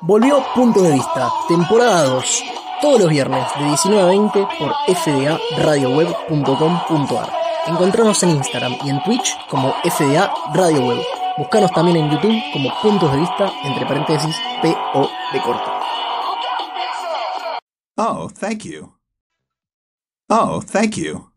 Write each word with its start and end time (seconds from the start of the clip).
Volvió 0.00 0.44
Punto 0.54 0.80
de 0.82 0.92
Vista, 0.92 1.28
temporada 1.48 2.04
2, 2.04 2.44
todos 2.80 3.00
los 3.00 3.10
viernes 3.10 3.44
de 3.58 3.64
19 3.64 4.00
a 4.00 4.06
20 4.06 4.46
por 4.56 4.72
fdaradioweb.com.ar. 4.94 7.32
Encontrarnos 7.66 8.22
en 8.22 8.30
Instagram 8.30 8.76
y 8.84 8.90
en 8.90 9.02
Twitch 9.02 9.36
como 9.48 9.74
FDA 9.82 10.32
Radio 10.54 10.86
Web. 10.86 11.02
Buscanos 11.36 11.72
también 11.72 11.96
en 11.96 12.10
YouTube 12.10 12.40
como 12.52 12.72
Puntos 12.80 13.10
de 13.10 13.18
Vista, 13.18 13.50
entre 13.64 13.86
paréntesis, 13.86 14.36
PO 14.62 15.10
de 15.32 15.42
corto. 15.42 15.72
Oh, 17.96 18.30
thank 18.30 18.62
you. 18.62 18.92
Oh, 20.28 20.62
thank 20.62 20.96
you. 20.96 21.28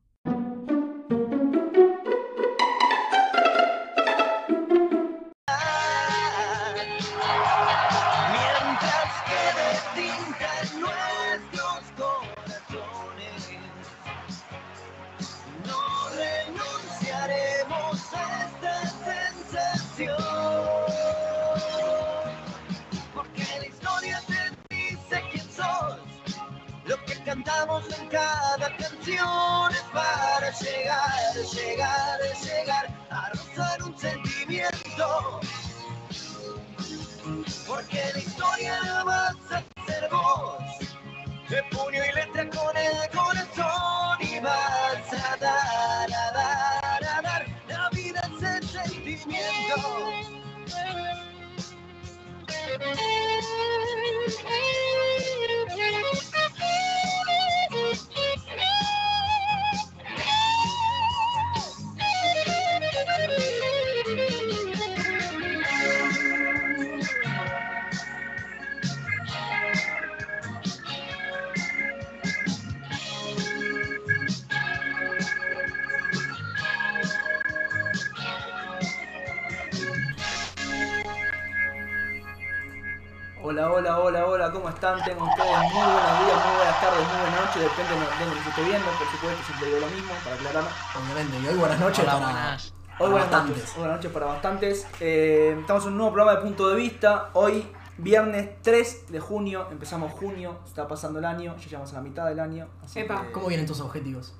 Están? 84.92 85.06
Tengan 85.06 85.30
ustedes 85.30 85.58
muy 85.74 85.84
buenos 85.84 86.26
días, 86.26 86.46
muy 86.46 86.56
buenas 86.56 86.82
tardes, 86.82 87.08
muy 87.08 87.22
buenas 87.22 87.46
noches, 87.46 87.64
depende 87.64 87.92
de 87.92 88.00
donde 88.00 88.36
nos 88.36 88.48
esté 88.48 88.64
viendo, 88.64 88.88
por 88.92 89.08
supuesto, 89.08 89.44
siempre 89.46 89.68
digo 89.68 89.80
lo 89.80 89.88
mismo, 89.88 90.14
para 90.24 90.36
aclarar. 90.36 90.64
Obviamente, 90.96 91.40
y 91.40 91.48
hoy 91.48 91.58
buenas 91.58 91.80
noches 91.80 92.00
Hola, 92.00 92.12
para, 92.14 92.26
buenas. 92.26 92.74
Hoy 92.74 92.98
para 92.98 93.10
buenas 93.10 93.32
bastantes. 93.32 93.58
noches, 93.58 93.72
hoy 93.72 93.80
buenas 93.80 93.98
noches 93.98 94.12
para 94.12 94.26
bastantes. 94.26 94.88
Eh, 95.00 95.58
estamos 95.60 95.84
en 95.84 95.92
un 95.92 95.98
nuevo 95.98 96.14
programa 96.14 96.40
de 96.40 96.46
punto 96.46 96.70
de 96.70 96.76
vista. 96.76 97.30
Hoy, 97.34 97.72
viernes 97.98 98.50
3 98.62 99.12
de 99.12 99.20
junio, 99.20 99.68
empezamos 99.72 100.12
junio, 100.12 100.60
está 100.66 100.88
pasando 100.88 101.20
el 101.20 101.26
año, 101.26 101.56
ya 101.58 101.66
llegamos 101.66 101.92
a 101.94 101.96
la 101.96 102.02
mitad 102.02 102.28
del 102.28 102.40
año. 102.40 102.68
Así 102.84 103.00
Epa. 103.00 103.22
que 103.28 103.32
¿Cómo 103.32 103.48
vienen 103.48 103.66
tus 103.66 103.80
objetivos? 103.80 104.34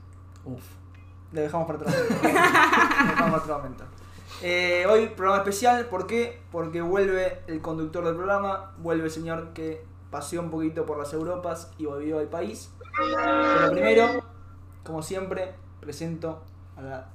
Uf. 0.44 0.64
le 1.32 1.42
dejamos 1.42 1.68
para 1.68 1.80
atrás. 1.80 1.96
le 2.22 2.28
dejamos 2.28 3.16
para 3.16 3.38
otro 3.38 3.58
momento. 3.58 3.86
Eh, 4.42 4.88
hoy 4.90 5.08
programa 5.08 5.44
especial, 5.44 5.86
¿por 5.86 6.08
qué? 6.08 6.42
Porque 6.52 6.82
vuelve 6.82 7.44
el 7.46 7.62
conductor 7.62 8.04
del 8.04 8.16
programa, 8.16 8.72
vuelve 8.80 9.06
el 9.06 9.12
señor 9.12 9.50
que 9.54 9.91
paseó 10.12 10.42
un 10.42 10.52
poquito 10.52 10.86
por 10.86 11.00
las 11.00 11.12
Europas 11.14 11.72
y 11.78 11.86
volvió 11.86 12.20
al 12.20 12.28
país. 12.28 12.72
Pero 12.98 13.72
primero, 13.72 14.24
como 14.84 15.02
siempre, 15.02 15.56
presento 15.80 16.44
a 16.78 16.82
la 16.82 17.10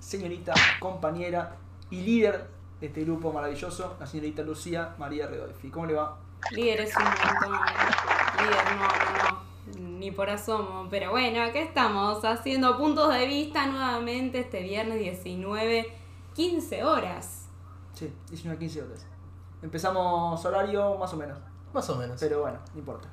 señorita, 0.00 0.54
compañera 0.80 1.56
y 1.90 2.00
líder 2.00 2.48
de 2.80 2.86
este 2.86 3.04
grupo 3.04 3.32
maravilloso, 3.32 3.96
la 4.00 4.06
señorita 4.06 4.42
Lucía 4.42 4.94
María 4.98 5.26
Redolfi. 5.26 5.68
¿Cómo 5.68 5.86
le 5.86 5.94
va? 5.94 6.18
Líder 6.52 6.80
es 6.80 6.96
un 6.96 7.04
montón. 7.04 7.60
Líder 8.38 8.64
no, 8.76 8.88
no, 8.88 9.82
no. 9.84 9.90
Ni 9.98 10.10
por 10.10 10.30
asomo. 10.30 10.88
Pero 10.88 11.10
bueno, 11.10 11.42
acá 11.42 11.60
estamos 11.60 12.24
haciendo 12.24 12.78
puntos 12.78 13.12
de 13.12 13.26
vista 13.26 13.66
nuevamente 13.66 14.40
este 14.40 14.62
viernes 14.62 14.98
19, 14.98 15.92
15 16.34 16.84
horas. 16.84 17.48
Sí, 17.92 18.10
19 18.30 18.58
15 18.58 18.82
horas. 18.82 19.06
Empezamos 19.60 20.42
horario 20.42 20.96
más 20.96 21.12
o 21.12 21.18
menos. 21.18 21.38
Más 21.72 21.88
o 21.90 21.96
menos. 21.96 22.16
Pero 22.20 22.40
bueno, 22.42 22.58
no 22.72 22.78
importa. 22.78 23.08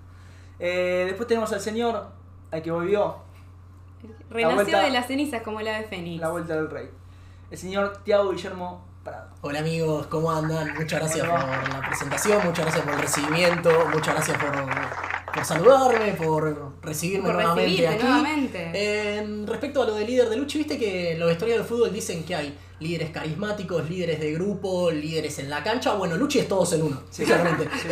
Eh, 0.60 1.04
después 1.08 1.28
tenemos 1.28 1.52
al 1.54 1.62
señor, 1.62 2.08
al 2.52 2.62
que 2.62 2.72
volvió, 2.72 3.18
Renació 4.30 4.56
vuelta- 4.56 4.82
de 4.82 4.90
las 4.92 5.08
cenizas 5.08 5.42
como 5.42 5.62
la 5.62 5.78
de 5.80 5.84
Fénix. 5.86 6.20
la 6.22 6.30
vuelta 6.30 6.56
del 6.56 6.70
rey. 6.70 6.90
El 7.50 7.58
señor 7.58 7.98
Tiago 8.04 8.32
Guillermo 8.32 8.86
Prado. 9.04 9.30
Hola 9.42 9.60
amigos, 9.60 10.08
¿cómo 10.08 10.32
andan? 10.32 10.74
Muchas 10.76 11.00
gracias 11.00 11.26
¿Cómo 11.28 11.40
por 11.40 11.70
la 11.74 11.82
presentación, 11.88 12.46
muchas 12.46 12.66
gracias 12.66 12.84
por 12.86 12.94
el 12.94 13.00
recibimiento, 13.02 13.70
muchas 13.94 14.16
gracias 14.16 14.38
por, 14.38 15.34
por 15.34 15.46
saludarme, 15.46 16.12
por 16.14 16.74
recibirme 16.82 17.26
Por 17.28 17.36
nuevamente 17.36 17.88
aquí. 17.88 18.04
nuevamente. 18.04 18.72
Eh, 18.74 19.44
respecto 19.48 19.82
a 19.82 19.86
lo 19.86 19.96
de 19.96 20.06
líder 20.06 20.30
de 20.30 20.36
lucha, 20.38 20.58
viste 20.58 20.78
que 20.78 21.16
los 21.18 21.32
historias 21.32 21.60
del 21.60 21.68
fútbol 21.68 21.94
dicen 21.94 22.24
que 22.26 22.36
hay 22.36 22.58
líderes 22.80 23.10
carismáticos, 23.12 23.90
líderes 23.90 24.20
de 24.20 24.34
grupo, 24.34 24.92
líderes 24.92 25.40
en 25.40 25.50
la 25.50 25.64
cancha. 25.64 25.94
Bueno, 25.94 26.16
Luchi 26.18 26.40
es 26.40 26.48
todos 26.48 26.74
en 26.74 26.84
uno, 26.84 27.02
Sí. 27.10 27.24
claramente. 27.26 27.68
Sí, 27.82 27.88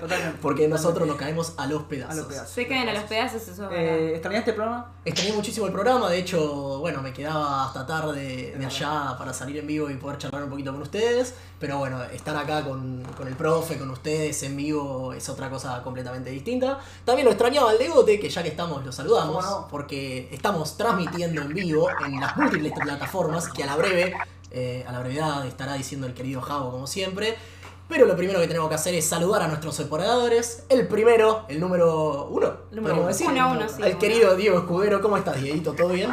totalmente. 0.00 0.38
Porque 0.42 0.68
nosotros 0.68 1.06
nos 1.06 1.16
caemos 1.16 1.52
a 1.56 1.66
los 1.66 1.82
pedazos. 1.84 2.12
A 2.14 2.16
los 2.16 2.26
pedazos. 2.26 2.50
Se 2.50 2.66
caen 2.66 2.88
a 2.88 2.94
los 2.94 3.04
pedazos, 3.04 3.42
eso 3.42 3.52
es 3.52 3.58
Eh, 3.58 3.62
verdad. 3.68 4.08
¿Extrañaste 4.14 4.50
el 4.50 4.56
programa? 4.56 4.92
Extrañé 5.04 5.32
muchísimo 5.34 5.66
el 5.66 5.72
programa, 5.72 6.08
de 6.10 6.18
hecho, 6.18 6.78
bueno, 6.78 7.02
me 7.02 7.12
quedaba 7.12 7.66
hasta 7.66 7.86
tarde 7.86 8.54
de 8.56 8.66
allá 8.66 9.16
para 9.18 9.32
salir 9.32 9.58
en 9.58 9.66
vivo 9.66 9.90
y 9.90 9.96
poder 9.96 10.18
charlar 10.18 10.44
un 10.44 10.50
poquito 10.50 10.72
con 10.72 10.80
ustedes, 10.82 11.34
pero 11.58 11.78
bueno, 11.78 12.02
estar 12.04 12.36
acá 12.36 12.62
con, 12.64 13.02
con 13.16 13.26
el 13.26 13.34
profe, 13.34 13.76
con 13.78 13.90
ustedes 13.90 14.42
en 14.44 14.56
vivo 14.56 15.12
es 15.12 15.28
otra 15.28 15.50
cosa 15.50 15.82
completamente 15.82 16.30
distinta. 16.30 16.78
También 17.04 17.24
lo 17.26 17.32
extrañaba 17.32 17.70
al 17.70 17.78
Degote, 17.78 18.18
que 18.20 18.28
ya 18.30 18.42
que 18.42 18.48
estamos 18.50 18.84
lo 18.84 18.92
saludamos, 18.92 19.44
porque 19.70 20.28
estamos 20.32 20.76
transmitiendo 20.76 21.42
en 21.42 21.52
vivo 21.52 21.88
en 22.06 22.20
las 22.20 22.36
múltiples 22.36 22.72
plataformas 22.72 23.48
que 23.48 23.64
a 23.64 23.66
la 23.66 23.76
breve, 23.76 24.14
eh, 24.52 24.84
a 24.86 24.92
la 24.92 25.00
brevedad 25.00 25.46
estará 25.46 25.74
diciendo 25.74 26.06
el 26.06 26.14
querido 26.14 26.40
Javo 26.40 26.70
como 26.70 26.86
siempre. 26.86 27.36
Pero 27.88 28.06
lo 28.06 28.16
primero 28.16 28.40
que 28.40 28.46
tenemos 28.46 28.68
que 28.70 28.74
hacer 28.76 28.94
es 28.94 29.06
saludar 29.06 29.42
a 29.42 29.48
nuestros 29.48 29.78
operadores. 29.80 30.64
El 30.70 30.86
primero, 30.88 31.44
el 31.48 31.60
número 31.60 32.28
uno, 32.28 32.52
El 32.70 32.76
número 32.76 32.94
uno. 32.96 33.06
decir. 33.08 33.26
Uno 33.28 33.42
a 33.42 33.52
uno, 33.52 33.68
sí, 33.68 33.82
Al 33.82 33.90
uno. 33.90 33.98
querido 33.98 34.34
Diego 34.36 34.58
Escudero, 34.60 35.00
¿cómo 35.02 35.16
estás, 35.18 35.42
Dieguito? 35.42 35.74
¿Todo 35.74 35.88
bien? 35.90 36.10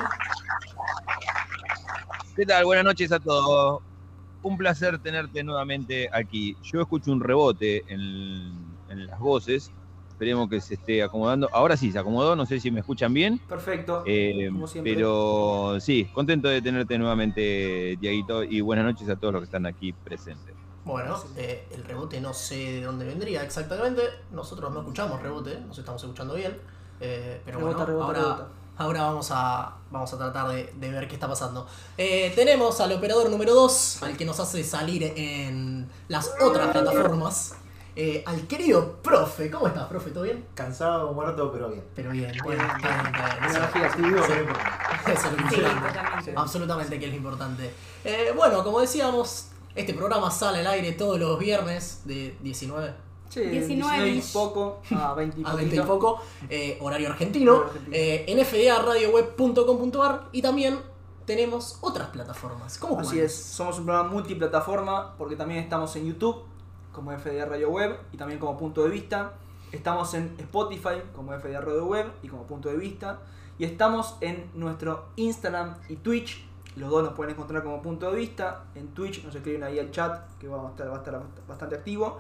¿Qué 2.36 2.46
tal? 2.46 2.66
Buenas 2.66 2.86
noches 2.86 3.12
a 3.12 3.20
todos. 3.20 3.82
Un 4.42 4.58
placer 4.58 5.00
tenerte 5.00 5.44
nuevamente 5.44 6.10
aquí. 6.12 6.56
Yo 6.64 6.82
escucho 6.82 7.12
un 7.12 7.22
rebote 7.22 7.84
en, 7.88 8.54
en 8.90 9.08
las 9.08 9.20
voces. 9.20 9.72
Esperemos 10.20 10.50
que 10.50 10.60
se 10.60 10.74
esté 10.74 11.02
acomodando. 11.02 11.48
Ahora 11.54 11.78
sí, 11.78 11.94
se 11.94 11.98
acomodó. 11.98 12.36
No 12.36 12.46
sé 12.46 12.60
si 12.60 12.70
me 12.72 12.82
escuchan 12.82 13.14
bien. 13.14 13.38
Perfecto. 13.48 14.04
Eh, 14.06 14.50
Como 14.52 14.68
siempre. 14.68 14.94
pero 14.94 15.78
sí, 15.80 16.10
contento 16.14 16.50
de 16.50 16.62
tenerte 16.62 16.98
nuevamente, 16.98 17.98
Dieguito. 18.02 18.44
Y 18.44 18.60
buenas 18.60 18.84
noches 18.84 19.08
a 19.08 19.16
todos 19.16 19.32
los 19.36 19.40
que 19.40 19.46
están 19.46 19.66
aquí 19.66 19.94
presentes. 19.94 20.54
Bueno, 20.84 21.16
eh, 21.38 21.66
el 21.72 21.86
rebote 21.86 22.20
no 22.20 22.34
sé 22.34 22.56
de 22.58 22.82
dónde 22.82 23.06
vendría 23.06 23.44
exactamente. 23.44 24.02
Nosotros 24.34 24.70
no 24.74 24.82
escuchamos 24.82 25.22
rebote, 25.22 25.58
nos 25.62 25.78
estamos 25.80 26.04
escuchando 26.04 26.34
bien. 26.36 26.58
Eh, 27.00 27.42
pero 27.46 27.60
Rebota, 27.60 27.78
bueno, 27.78 27.86
rebota, 27.88 28.06
ahora, 28.08 28.20
rebota. 28.20 28.48
ahora 28.76 29.02
vamos, 29.04 29.30
a, 29.32 29.78
vamos 29.90 30.14
a 30.14 30.18
tratar 30.18 30.50
de, 30.50 30.74
de 30.78 30.92
ver 30.92 31.08
qué 31.08 31.14
está 31.14 31.30
pasando. 31.30 31.66
Eh, 31.98 32.34
tenemos 32.36 32.82
al 32.82 32.92
operador 32.92 33.30
número 33.30 33.54
2, 33.56 34.04
al 34.04 34.18
que 34.18 34.26
nos 34.26 34.38
hace 34.42 34.66
salir 34.66 35.02
en 35.16 35.88
las 36.10 36.30
otras 36.42 36.72
plataformas. 36.74 37.56
Eh, 38.02 38.24
al 38.26 38.48
querido 38.48 38.94
profe. 39.02 39.52
¿Cómo 39.52 39.68
estás, 39.68 39.88
profe? 39.88 40.12
¿Todo 40.12 40.24
bien? 40.24 40.46
Cansado, 40.54 41.12
muerto, 41.12 41.52
pero 41.52 41.68
bien. 41.70 41.84
Pero 41.94 42.12
bien, 42.12 42.32
bien, 42.32 42.46
bien, 42.46 42.60
bien. 42.78 43.46
Eso 43.50 43.60
es 45.28 45.62
lo 45.62 45.70
importante. 45.70 46.34
Absolutamente 46.34 46.98
que 46.98 47.06
es 47.08 47.12
lo 47.12 47.18
importante. 47.18 47.74
Eh, 48.06 48.32
bueno, 48.34 48.64
como 48.64 48.80
decíamos, 48.80 49.50
este 49.76 49.94
programa 49.94 50.32
sale 50.32 50.60
al 50.60 50.68
aire 50.68 50.94
todos 50.94 51.20
los 51.20 51.38
viernes 51.38 52.04
de 52.06 52.38
19 52.42 52.94
Sí, 53.28 53.42
19 53.42 54.08
y 54.08 54.22
poco 54.22 54.82
a 54.96 55.14
20 55.14 55.42
y 55.42 55.44
a 55.46 55.54
20 55.56 55.76
y 55.76 55.80
poquito. 55.80 55.94
poco, 55.94 56.22
eh, 56.50 56.78
horario 56.80 57.10
argentino, 57.10 57.52
Horario 57.58 57.70
argentino. 57.74 57.98
eh, 57.98 58.24
en 58.28 58.46
fdaradioweb.com.ar 58.46 60.30
y 60.32 60.42
también 60.42 60.80
tenemos 61.26 61.78
otras 61.82 62.08
plataformas. 62.10 62.78
¿Cómo 62.78 62.98
Así 63.00 63.20
es, 63.20 63.36
somos 63.36 63.78
un 63.78 63.86
programa 63.86 64.10
multiplataforma 64.10 65.16
porque 65.18 65.36
también 65.36 65.62
estamos 65.62 65.94
en 65.98 66.06
YouTube 66.08 66.49
como 67.00 67.18
FDA 67.18 67.46
Radio 67.46 67.70
Web 67.70 67.98
y 68.12 68.18
también 68.18 68.42
como 68.42 68.58
punto 68.58 68.84
de 68.84 68.90
vista. 68.90 69.32
Estamos 69.72 70.14
en 70.16 70.36
Spotify 70.38 71.02
como 71.16 71.32
FDA 71.32 71.62
Radio 71.62 71.86
Web 71.86 72.12
y 72.22 72.28
como 72.28 72.46
punto 72.46 72.68
de 72.68 72.76
vista. 72.76 73.20
Y 73.58 73.64
estamos 73.64 74.18
en 74.20 74.52
nuestro 74.54 75.06
Instagram 75.16 75.76
y 75.88 75.96
Twitch. 75.96 76.46
Los 76.76 76.90
dos 76.90 77.04
nos 77.04 77.14
pueden 77.14 77.36
encontrar 77.36 77.64
como 77.64 77.82
punto 77.82 78.12
de 78.12 78.18
vista. 78.18 78.66
En 78.76 78.90
Twitch 78.90 79.24
nos 79.24 79.34
escriben 79.34 79.64
ahí 79.64 79.80
al 79.80 79.92
chat 79.92 80.28
que 80.40 80.50
va 80.50 80.62
a 80.62 80.72
estar, 80.72 80.90
va 80.90 80.96
a 80.96 80.98
estar 80.98 81.22
bastante 81.48 81.76
activo. 81.76 82.20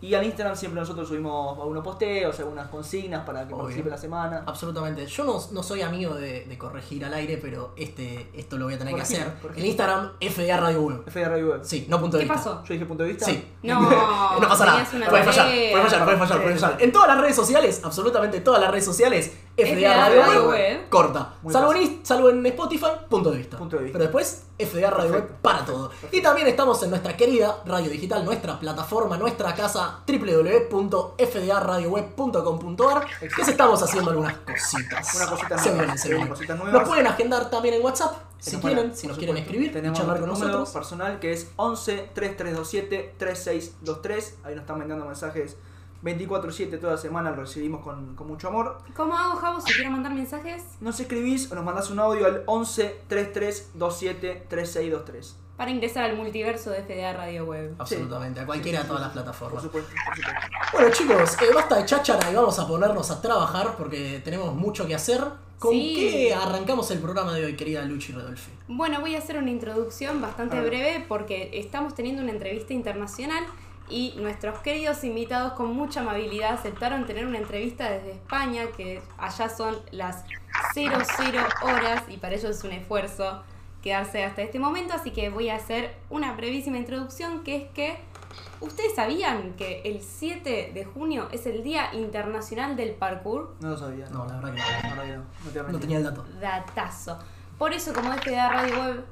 Y 0.00 0.14
al 0.14 0.24
Instagram 0.24 0.56
siempre 0.56 0.80
nosotros 0.80 1.08
subimos 1.08 1.58
algunos 1.58 1.82
posteos, 1.82 2.38
algunas 2.38 2.68
consignas 2.68 3.24
para 3.24 3.40
que 3.46 3.52
Obvio. 3.52 3.64
participe 3.64 3.90
la 3.90 3.98
semana. 3.98 4.44
Absolutamente. 4.46 5.04
Yo 5.06 5.24
no, 5.24 5.40
no 5.50 5.62
soy 5.62 5.82
amigo 5.82 6.14
de, 6.14 6.44
de 6.44 6.58
corregir 6.58 7.04
al 7.04 7.14
aire, 7.14 7.36
pero 7.38 7.72
este, 7.76 8.28
esto 8.34 8.56
lo 8.58 8.66
voy 8.66 8.74
a 8.74 8.78
tener 8.78 8.94
que 8.94 9.02
hacer. 9.02 9.34
corregime. 9.42 9.60
El 9.60 9.66
Instagram 9.70 10.12
FDA 10.20 10.56
Radio 10.56 10.82
Web. 10.82 11.02
FDA 11.10 11.28
Radio 11.28 11.50
Web. 11.50 11.60
Sí, 11.64 11.86
no 11.88 12.00
punto 12.00 12.16
de 12.16 12.24
¿Qué 12.26 12.32
vista. 12.32 12.50
pasó? 12.50 12.64
Yo 12.64 12.74
dije 12.74 12.86
punto 12.86 13.02
de 13.02 13.08
vista. 13.10 13.26
Sí. 13.26 13.44
No, 13.64 13.80
no 14.40 14.48
pasa 14.48 14.66
nada. 14.66 14.76
tenías 14.84 14.94
una 14.94 15.08
Puede 15.08 15.24
fallar, 15.24 15.46
tarea. 15.46 15.70
puede 15.72 15.84
fallar, 16.16 16.42
puede 16.42 16.56
fallar. 16.56 16.82
En 16.82 16.92
todas 16.92 17.08
las 17.08 17.20
redes 17.20 17.36
sociales, 17.36 17.80
absolutamente 17.84 18.40
todas 18.40 18.60
las 18.60 18.70
redes 18.70 18.84
sociales, 18.84 19.32
FDA 19.56 19.66
FDA 19.74 19.96
Radio, 19.96 20.22
Radio 20.22 20.40
Web, 20.48 20.50
Web. 20.50 20.88
corta. 20.90 21.34
Muy 21.42 21.52
Salvo 21.52 21.74
en, 21.74 22.06
salvo 22.06 22.30
en 22.30 22.46
Spotify, 22.46 22.86
punto 23.08 23.30
de 23.32 23.38
vista. 23.38 23.56
Punto 23.58 23.76
de 23.76 23.82
vista. 23.84 23.98
Pero 23.98 24.04
después, 24.04 24.44
FDA 24.58 24.90
Radio 24.90 25.12
Web 25.12 25.28
para 25.40 25.64
todo. 25.64 25.90
Y 26.10 26.20
también 26.20 26.48
estamos 26.48 26.82
en 26.82 26.90
nuestra 26.90 27.16
querida 27.16 27.62
radio 27.64 27.88
digital, 27.90 28.24
nuestra 28.24 28.58
plataforma, 28.58 29.16
nuestra 29.16 29.54
casa, 29.54 30.00
www.fdaradioweb.com.ar, 30.06 33.06
que 33.20 33.42
estamos 33.42 33.82
haciendo 33.82 34.10
algunas 34.10 34.36
cositas. 34.38 35.14
Una 35.14 35.26
cosita 35.26 35.58
Se 35.58 35.68
nueva, 35.70 35.82
vienen, 35.84 35.98
se 35.98 36.08
vienen 36.08 36.26
vienen. 36.26 36.28
cositas 36.28 36.56
nuevas. 36.58 36.74
Nos 36.74 36.88
pueden 36.88 37.06
agendar 37.06 37.50
también 37.50 37.74
en 37.74 37.84
WhatsApp, 37.84 38.14
si 38.38 38.56
quieren, 38.58 38.96
si 38.96 39.06
nos 39.06 39.16
por 39.16 39.24
quieren 39.24 39.36
supuesto. 39.36 39.40
escribir 39.40 39.72
Tenemos 39.72 39.98
charlar 39.98 40.20
con 40.20 40.28
número 40.28 40.46
nosotros. 40.48 40.70
personal 40.70 41.18
que 41.20 41.32
es 41.32 41.48
11 41.56 42.10
3327 42.14 43.14
3623. 43.18 44.34
Ahí 44.44 44.54
nos 44.54 44.62
están 44.62 44.78
mandando 44.78 45.04
mensajes 45.04 45.56
24-7 46.02 46.80
toda 46.80 46.96
semana, 46.96 47.30
lo 47.30 47.36
recibimos 47.42 47.82
con, 47.82 48.14
con 48.14 48.26
mucho 48.28 48.48
amor. 48.48 48.78
¿Cómo 48.96 49.16
hago, 49.16 49.36
Javo, 49.36 49.60
si 49.60 49.72
quiero 49.74 49.90
mandar 49.90 50.14
mensajes? 50.14 50.62
Nos 50.80 51.00
escribís 51.00 51.50
o 51.50 51.54
nos 51.54 51.64
mandás 51.64 51.90
un 51.90 51.98
audio 51.98 52.26
al 52.26 52.42
11 52.46 53.00
3327 53.08 54.46
3623. 54.48 55.36
Para 55.56 55.72
ingresar 55.72 56.04
al 56.04 56.16
multiverso 56.16 56.70
de 56.70 56.82
FDA 56.84 57.12
Radio 57.14 57.44
Web. 57.46 57.74
Absolutamente, 57.78 58.38
a 58.38 58.46
cualquiera 58.46 58.82
de 58.82 58.86
todas 58.86 59.02
las 59.02 59.10
Por 59.10 59.22
plataformas. 59.22 59.62
supuesto, 59.64 59.90
por 60.06 60.16
supuesto. 60.16 60.40
Bueno 60.72 60.90
chicos, 60.90 61.42
eh, 61.42 61.52
basta 61.52 61.76
de 61.78 61.84
cháchara 61.84 62.30
y 62.30 62.34
vamos 62.36 62.56
a 62.60 62.68
ponernos 62.68 63.10
a 63.10 63.20
trabajar 63.20 63.74
porque 63.76 64.20
tenemos 64.24 64.54
mucho 64.54 64.86
que 64.86 64.94
hacer. 64.94 65.20
¿Con 65.58 65.72
Sí. 65.72 65.94
qué 65.96 66.32
arrancamos 66.34 66.88
el 66.92 67.00
programa 67.00 67.34
de 67.34 67.44
hoy, 67.44 67.56
querida 67.56 67.82
Luchi 67.82 68.12
Rodolfi? 68.12 68.52
Bueno, 68.68 69.00
voy 69.00 69.16
a 69.16 69.18
hacer 69.18 69.36
una 69.38 69.50
introducción 69.50 70.20
bastante 70.20 70.60
breve 70.60 71.04
porque 71.08 71.50
estamos 71.54 71.96
teniendo 71.96 72.22
una 72.22 72.30
entrevista 72.30 72.72
internacional 72.72 73.42
y 73.90 74.14
nuestros 74.16 74.58
queridos 74.60 75.02
invitados 75.04 75.52
con 75.54 75.74
mucha 75.74 76.00
amabilidad 76.00 76.54
aceptaron 76.54 77.06
tener 77.06 77.26
una 77.26 77.38
entrevista 77.38 77.90
desde 77.90 78.12
España, 78.12 78.66
que 78.76 79.00
allá 79.18 79.48
son 79.48 79.76
las 79.90 80.24
00 80.74 80.98
horas 81.62 82.02
y 82.08 82.16
para 82.16 82.34
ellos 82.34 82.56
es 82.56 82.64
un 82.64 82.72
esfuerzo 82.72 83.42
quedarse 83.82 84.24
hasta 84.24 84.42
este 84.42 84.58
momento, 84.58 84.94
así 84.94 85.10
que 85.12 85.30
voy 85.30 85.48
a 85.50 85.56
hacer 85.56 85.94
una 86.10 86.32
brevísima 86.32 86.76
introducción 86.78 87.44
que 87.44 87.56
es 87.56 87.70
que 87.70 87.98
ustedes 88.60 88.94
sabían 88.94 89.54
que 89.54 89.82
el 89.84 90.02
7 90.02 90.72
de 90.74 90.84
junio 90.84 91.28
es 91.30 91.46
el 91.46 91.62
Día 91.62 91.94
Internacional 91.94 92.76
del 92.76 92.90
Parkour. 92.92 93.54
No 93.60 93.70
lo 93.70 93.78
sabía. 93.78 94.08
No, 94.10 94.26
la 94.26 94.36
verdad 94.40 94.54
que 94.54 94.58
La 94.58 94.94
verdad 94.94 95.04
que 95.04 95.12
no. 95.12 95.62
No, 95.62 95.62
no, 95.62 95.72
no 95.72 95.78
tenía 95.78 95.98
el 95.98 96.04
dato. 96.04 96.24
datazo. 96.40 97.18
Por 97.56 97.72
eso, 97.72 97.92
como 97.92 98.12
FDA 98.12 98.48
Radio 98.50 98.80
Web 98.80 99.04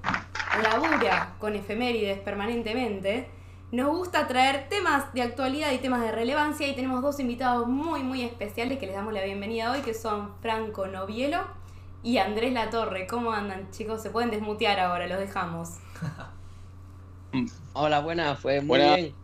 labura 0.63 1.35
con 1.39 1.55
efemérides 1.55 2.19
permanentemente, 2.21 3.29
nos 3.73 3.89
gusta 3.89 4.27
traer 4.29 4.69
temas 4.69 5.13
de 5.13 5.23
actualidad 5.23 5.73
y 5.73 5.79
temas 5.79 6.01
de 6.01 6.13
relevancia 6.13 6.69
y 6.69 6.75
tenemos 6.75 7.03
dos 7.03 7.19
invitados 7.21 7.67
muy 7.67 8.03
muy 8.03 8.23
especiales 8.23 8.79
que 8.79 8.87
les 8.87 8.95
damos 8.95 9.13
la 9.13 9.25
bienvenida 9.25 9.73
hoy, 9.73 9.81
que 9.81 9.95
son 9.95 10.31
Franco 10.41 10.87
Novielo 10.87 11.41
y 12.03 12.19
Andrés 12.19 12.53
Latorre. 12.53 13.07
¿Cómo 13.07 13.33
andan 13.33 13.71
chicos? 13.73 14.03
Se 14.03 14.11
pueden 14.11 14.31
desmutear 14.31 14.79
ahora, 14.79 15.07
los 15.07 15.19
dejamos. 15.19 15.71
Hola, 17.73 18.01
buenas, 18.01 18.39
pues 18.41 18.63
muy 18.63 18.79
Buenas. 18.79 18.97
bien. 18.97 19.15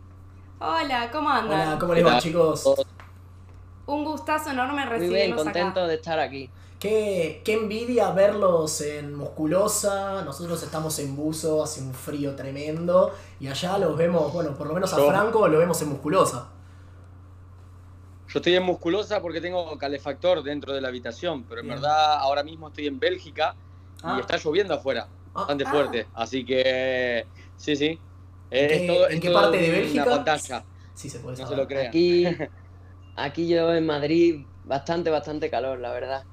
Hola, 0.59 1.09
¿cómo 1.11 1.29
andan? 1.29 1.67
Hola, 1.67 1.79
¿cómo 1.79 1.93
les 1.93 2.05
va 2.05 2.19
chicos? 2.19 2.63
Un 3.85 4.05
gustazo 4.05 4.51
enorme 4.51 4.85
Muy 4.85 4.99
bien, 4.99 5.11
recibirlos 5.11 5.43
contento 5.43 5.79
acá. 5.79 5.87
de 5.87 5.95
estar 5.95 6.19
aquí. 6.19 6.49
Qué, 6.83 7.41
qué 7.45 7.53
envidia 7.53 8.11
verlos 8.11 8.81
en 8.81 9.15
musculosa. 9.15 10.21
Nosotros 10.25 10.61
estamos 10.63 10.99
en 10.99 11.15
buzo, 11.15 11.63
hace 11.63 11.79
un 11.81 11.93
frío 11.93 12.35
tremendo. 12.35 13.13
Y 13.39 13.47
allá 13.47 13.77
los 13.77 13.95
vemos, 13.95 14.33
bueno, 14.33 14.53
por 14.53 14.67
lo 14.67 14.73
menos 14.73 14.91
a 14.93 14.97
Yo- 14.97 15.07
Franco 15.07 15.47
lo 15.47 15.59
vemos 15.59 15.81
en 15.81 15.87
musculosa. 15.87 16.49
Yo 18.27 18.39
estoy 18.39 18.55
en 18.55 18.63
musculosa 18.63 19.21
porque 19.21 19.39
tengo 19.39 19.77
calefactor 19.77 20.43
dentro 20.43 20.73
de 20.73 20.81
la 20.81 20.89
habitación, 20.89 21.45
pero 21.45 21.61
en 21.61 21.67
Bien. 21.67 21.79
verdad 21.79 22.15
ahora 22.19 22.43
mismo 22.43 22.67
estoy 22.67 22.87
en 22.87 22.99
Bélgica 22.99 23.55
Ah. 24.03 24.15
y 24.17 24.19
está 24.19 24.35
lloviendo 24.35 24.73
afuera, 24.73 25.07
Ah, 25.33 25.39
bastante 25.39 25.63
Ah. 25.65 25.71
fuerte. 25.71 26.07
Así 26.13 26.43
que 26.45 27.25
sí, 27.55 27.77
sí. 27.77 27.97
¿En 28.51 28.69
Es 28.71 28.81
qué- 28.81 28.87
todo- 28.87 29.07
en 29.07 29.13
es 29.13 29.21
qué 29.21 29.27
todo 29.29 29.41
parte 29.41 29.57
de 29.57 29.69
una 29.69 29.77
Bélgica? 29.77 30.03
pantalla, 30.05 30.65
sí 30.93 31.09
se 31.09 31.19
puede 31.19 31.37
no 31.37 31.37
se 31.37 31.43
saber. 31.43 31.57
lo 31.59 31.65
crean. 31.67 31.87
Aquí, 31.87 32.25
aquí 33.15 33.47
yo 33.47 33.73
en 33.73 33.85
Madrid, 33.85 34.45
bastante, 34.65 35.09
bastante 35.09 35.49
calor, 35.49 35.79
la 35.79 35.93
verdad. 35.93 36.25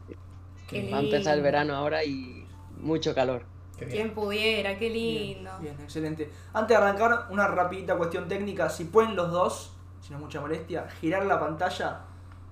Qué, 0.70 0.88
Va 0.90 0.99
a 0.99 1.00
empezar 1.00 1.37
el 1.37 1.43
verano 1.43 1.75
ahora 1.75 2.05
y 2.05 2.46
mucho 2.78 3.14
calor. 3.14 3.43
Quien 3.76 4.14
pudiera, 4.14 4.78
qué 4.78 4.90
lindo. 4.90 5.50
Bien, 5.61 5.75
excelente. 5.81 6.31
Antes 6.52 6.76
de 6.76 6.84
arrancar, 6.84 7.26
una 7.31 7.46
rapidita 7.49 7.96
cuestión 7.96 8.28
técnica. 8.28 8.69
Si 8.69 8.84
pueden 8.84 9.17
los 9.17 9.31
dos, 9.31 9.72
si 10.00 10.11
no 10.11 10.19
es 10.19 10.22
mucha 10.22 10.40
molestia, 10.40 10.87
girar 11.00 11.25
la 11.26 11.40
pantalla 11.40 12.00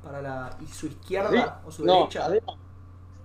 para 0.03 0.23
la, 0.23 0.57
y 0.61 0.67
su 0.67 0.87
izquierda 0.87 1.61
o 1.67 1.71
su 1.71 1.85
No, 1.85 1.95
derecha. 2.09 2.29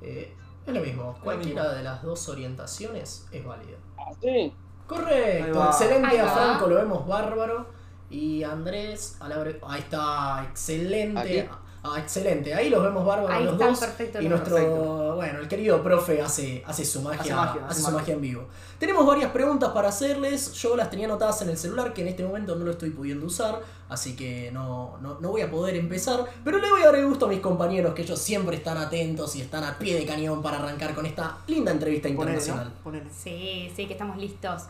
Eh, 0.01 0.35
es 0.65 0.73
lo 0.73 0.81
mismo, 0.81 1.17
cualquiera 1.23 1.63
mismo. 1.63 1.77
de 1.77 1.83
las 1.83 2.03
dos 2.03 2.27
orientaciones 2.29 3.27
es 3.31 3.45
válida. 3.45 3.77
así. 3.97 4.27
Ahí 4.27 4.53
Correcto, 4.87 5.65
excelente 5.65 6.19
a. 6.19 6.27
Franco, 6.29 6.67
lo 6.67 6.75
vemos 6.75 7.07
bárbaro. 7.07 7.67
Y 8.09 8.43
Andrés, 8.43 9.17
a 9.21 9.27
la 9.29 9.41
ahí 9.67 9.79
está, 9.79 10.45
excelente. 10.49 11.41
Aquí. 11.41 11.49
Ah, 11.85 11.99
excelente, 11.99 12.53
ahí 12.53 12.69
los 12.69 12.81
vemos 12.81 13.05
bárbaros 13.05 13.29
Ahí 13.35 13.43
los 13.43 13.53
están 13.55 13.69
dos. 13.71 13.79
perfectos 13.81 14.21
Y 14.23 14.29
nuestro, 14.29 14.55
Perfecto. 14.55 15.15
bueno, 15.15 15.39
el 15.39 15.47
querido 15.49 15.83
profe 15.83 16.21
hace, 16.21 16.63
hace 16.65 16.85
su 16.85 17.01
magia, 17.01 17.19
Hace 17.21 17.33
magia, 17.35 17.61
hace 17.65 17.71
hace 17.71 17.79
su 17.81 17.83
magia. 17.87 17.97
magia 17.99 18.13
en 18.13 18.21
vivo. 18.21 18.43
Tenemos 18.79 19.05
varias 19.05 19.31
preguntas 19.31 19.69
para 19.71 19.89
hacerles. 19.89 20.53
Yo 20.53 20.77
las 20.77 20.89
tenía 20.89 21.07
anotadas 21.07 21.41
en 21.41 21.49
el 21.49 21.57
celular, 21.57 21.93
que 21.93 22.01
en 22.03 22.07
este 22.07 22.23
momento 22.23 22.55
no 22.55 22.63
lo 22.63 22.71
estoy 22.71 22.89
pudiendo 22.91 23.25
usar, 23.25 23.59
así 23.89 24.15
que 24.15 24.49
no, 24.53 24.97
no, 25.01 25.19
no 25.19 25.29
voy 25.31 25.41
a 25.41 25.51
poder 25.51 25.75
empezar. 25.75 26.25
Pero 26.45 26.57
le 26.59 26.69
voy 26.71 26.83
a 26.83 26.85
dar 26.85 26.95
el 26.95 27.05
gusto 27.05 27.25
a 27.25 27.29
mis 27.29 27.41
compañeros, 27.41 27.93
que 27.93 28.03
ellos 28.03 28.17
siempre 28.17 28.55
están 28.55 28.77
atentos 28.77 29.35
y 29.35 29.41
están 29.41 29.65
a 29.65 29.77
pie 29.77 29.95
de 29.99 30.05
cañón 30.05 30.41
para 30.41 30.59
arrancar 30.59 30.95
con 30.95 31.05
esta 31.05 31.39
linda 31.47 31.71
entrevista 31.73 32.07
Ponele, 32.07 32.21
internacional. 32.37 32.69
¿no? 32.77 32.83
Ponele. 32.83 33.09
Sí, 33.13 33.69
sí, 33.75 33.87
que 33.87 33.93
estamos 33.93 34.15
listos. 34.17 34.63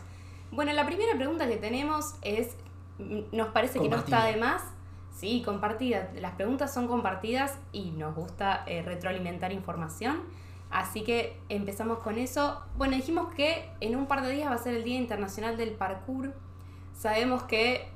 Bueno, 0.50 0.72
la 0.72 0.84
primera 0.84 1.16
pregunta 1.16 1.46
que 1.48 1.58
tenemos 1.58 2.14
es, 2.22 2.48
mm, 2.98 3.20
nos 3.36 3.48
parece 3.48 3.78
que 3.78 3.88
no 3.88 3.98
está 3.98 4.24
de 4.24 4.36
más. 4.36 4.62
Sí, 5.14 5.42
compartida. 5.44 6.10
Las 6.20 6.32
preguntas 6.32 6.74
son 6.74 6.88
compartidas 6.88 7.56
y 7.72 7.92
nos 7.92 8.16
gusta 8.16 8.64
eh, 8.66 8.82
retroalimentar 8.82 9.52
información. 9.52 10.22
Así 10.70 11.04
que 11.04 11.40
empezamos 11.48 12.00
con 12.00 12.18
eso. 12.18 12.60
Bueno, 12.76 12.96
dijimos 12.96 13.32
que 13.32 13.70
en 13.80 13.94
un 13.94 14.06
par 14.06 14.22
de 14.22 14.32
días 14.32 14.50
va 14.50 14.56
a 14.56 14.58
ser 14.58 14.74
el 14.74 14.82
Día 14.82 14.98
Internacional 14.98 15.56
del 15.56 15.70
Parkour. 15.70 16.34
Sabemos 16.92 17.44
que 17.44 17.88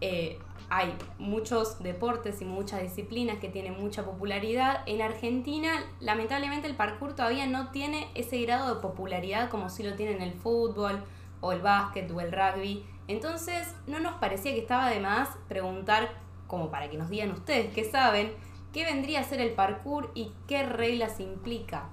eh, 0.00 0.38
hay 0.70 0.94
muchos 1.18 1.82
deportes 1.82 2.40
y 2.40 2.46
muchas 2.46 2.80
disciplinas 2.80 3.38
que 3.38 3.50
tienen 3.50 3.78
mucha 3.78 4.06
popularidad. 4.06 4.80
En 4.86 5.02
Argentina, 5.02 5.84
lamentablemente, 6.00 6.66
el 6.66 6.74
parkour 6.74 7.14
todavía 7.14 7.46
no 7.46 7.68
tiene 7.68 8.08
ese 8.14 8.40
grado 8.40 8.74
de 8.74 8.80
popularidad 8.80 9.50
como 9.50 9.68
si 9.68 9.82
lo 9.82 9.94
tienen 9.94 10.22
el 10.22 10.32
fútbol 10.32 11.04
o 11.42 11.52
el 11.52 11.60
básquet 11.60 12.10
o 12.10 12.22
el 12.22 12.32
rugby. 12.32 12.86
Entonces, 13.06 13.74
no 13.86 14.00
nos 14.00 14.14
parecía 14.14 14.54
que 14.54 14.60
estaba 14.60 14.88
de 14.88 15.00
más 15.00 15.28
preguntar, 15.46 16.21
como 16.52 16.70
para 16.70 16.90
que 16.90 16.98
nos 16.98 17.08
digan 17.08 17.30
ustedes 17.30 17.72
que 17.72 17.82
saben, 17.82 18.30
qué 18.74 18.84
vendría 18.84 19.20
a 19.20 19.24
ser 19.24 19.40
el 19.40 19.54
parkour 19.54 20.10
y 20.14 20.32
qué 20.46 20.62
reglas 20.62 21.18
implica. 21.18 21.88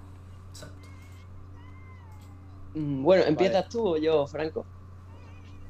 Exacto. 0.49 0.89
Mm, 2.73 3.01
Bueno, 3.01 3.23
¿empiezas 3.23 3.69
tú 3.69 3.87
o 3.87 3.97
yo, 3.97 4.27
Franco? 4.27 4.65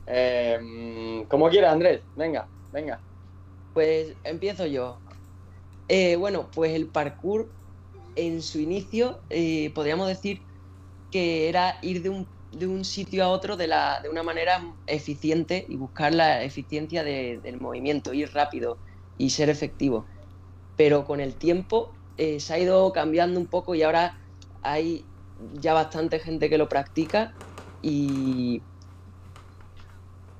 Eh, 0.07 0.57
mm, 0.59 1.27
como 1.27 1.49
quieras, 1.49 1.71
Andrés. 1.73 2.01
Venga, 2.15 2.47
venga. 2.71 2.99
Pues 3.75 4.15
empiezo 4.23 4.65
yo. 4.65 4.97
Eh, 5.87 6.15
bueno, 6.15 6.49
pues 6.51 6.73
el 6.73 6.87
parkour 6.87 7.47
en 8.15 8.41
su 8.41 8.59
inicio 8.59 9.19
eh, 9.29 9.71
podríamos 9.75 10.07
decir 10.07 10.41
que 11.11 11.47
era 11.47 11.75
ir 11.83 12.01
de 12.01 12.09
un, 12.09 12.25
de 12.51 12.67
un 12.67 12.85
sitio 12.85 13.23
a 13.23 13.29
otro 13.29 13.57
de, 13.57 13.67
la, 13.67 13.99
de 14.03 14.09
una 14.09 14.23
manera 14.23 14.61
eficiente 14.87 15.65
y 15.67 15.77
buscar 15.77 16.13
la 16.13 16.43
eficiencia 16.43 17.03
de- 17.03 17.39
del 17.43 17.59
movimiento, 17.59 18.13
ir 18.13 18.31
rápido 18.33 18.81
y 19.15 19.31
ser 19.31 19.49
efectivo. 19.49 20.07
Pero 20.75 21.05
con 21.05 21.19
el 21.21 21.37
tiempo 21.37 21.99
eh, 22.17 22.39
se 22.39 22.53
ha 22.53 22.59
ido 22.59 22.91
cambiando 22.93 23.39
un 23.39 23.49
poco 23.49 23.75
y 23.75 23.83
ahora 23.83 24.15
hay 24.61 25.09
ya 25.35 25.73
bastante 25.73 26.19
gente 26.19 26.49
que 26.49 26.57
lo 26.57 26.69
practica 26.69 27.33
y, 27.81 28.67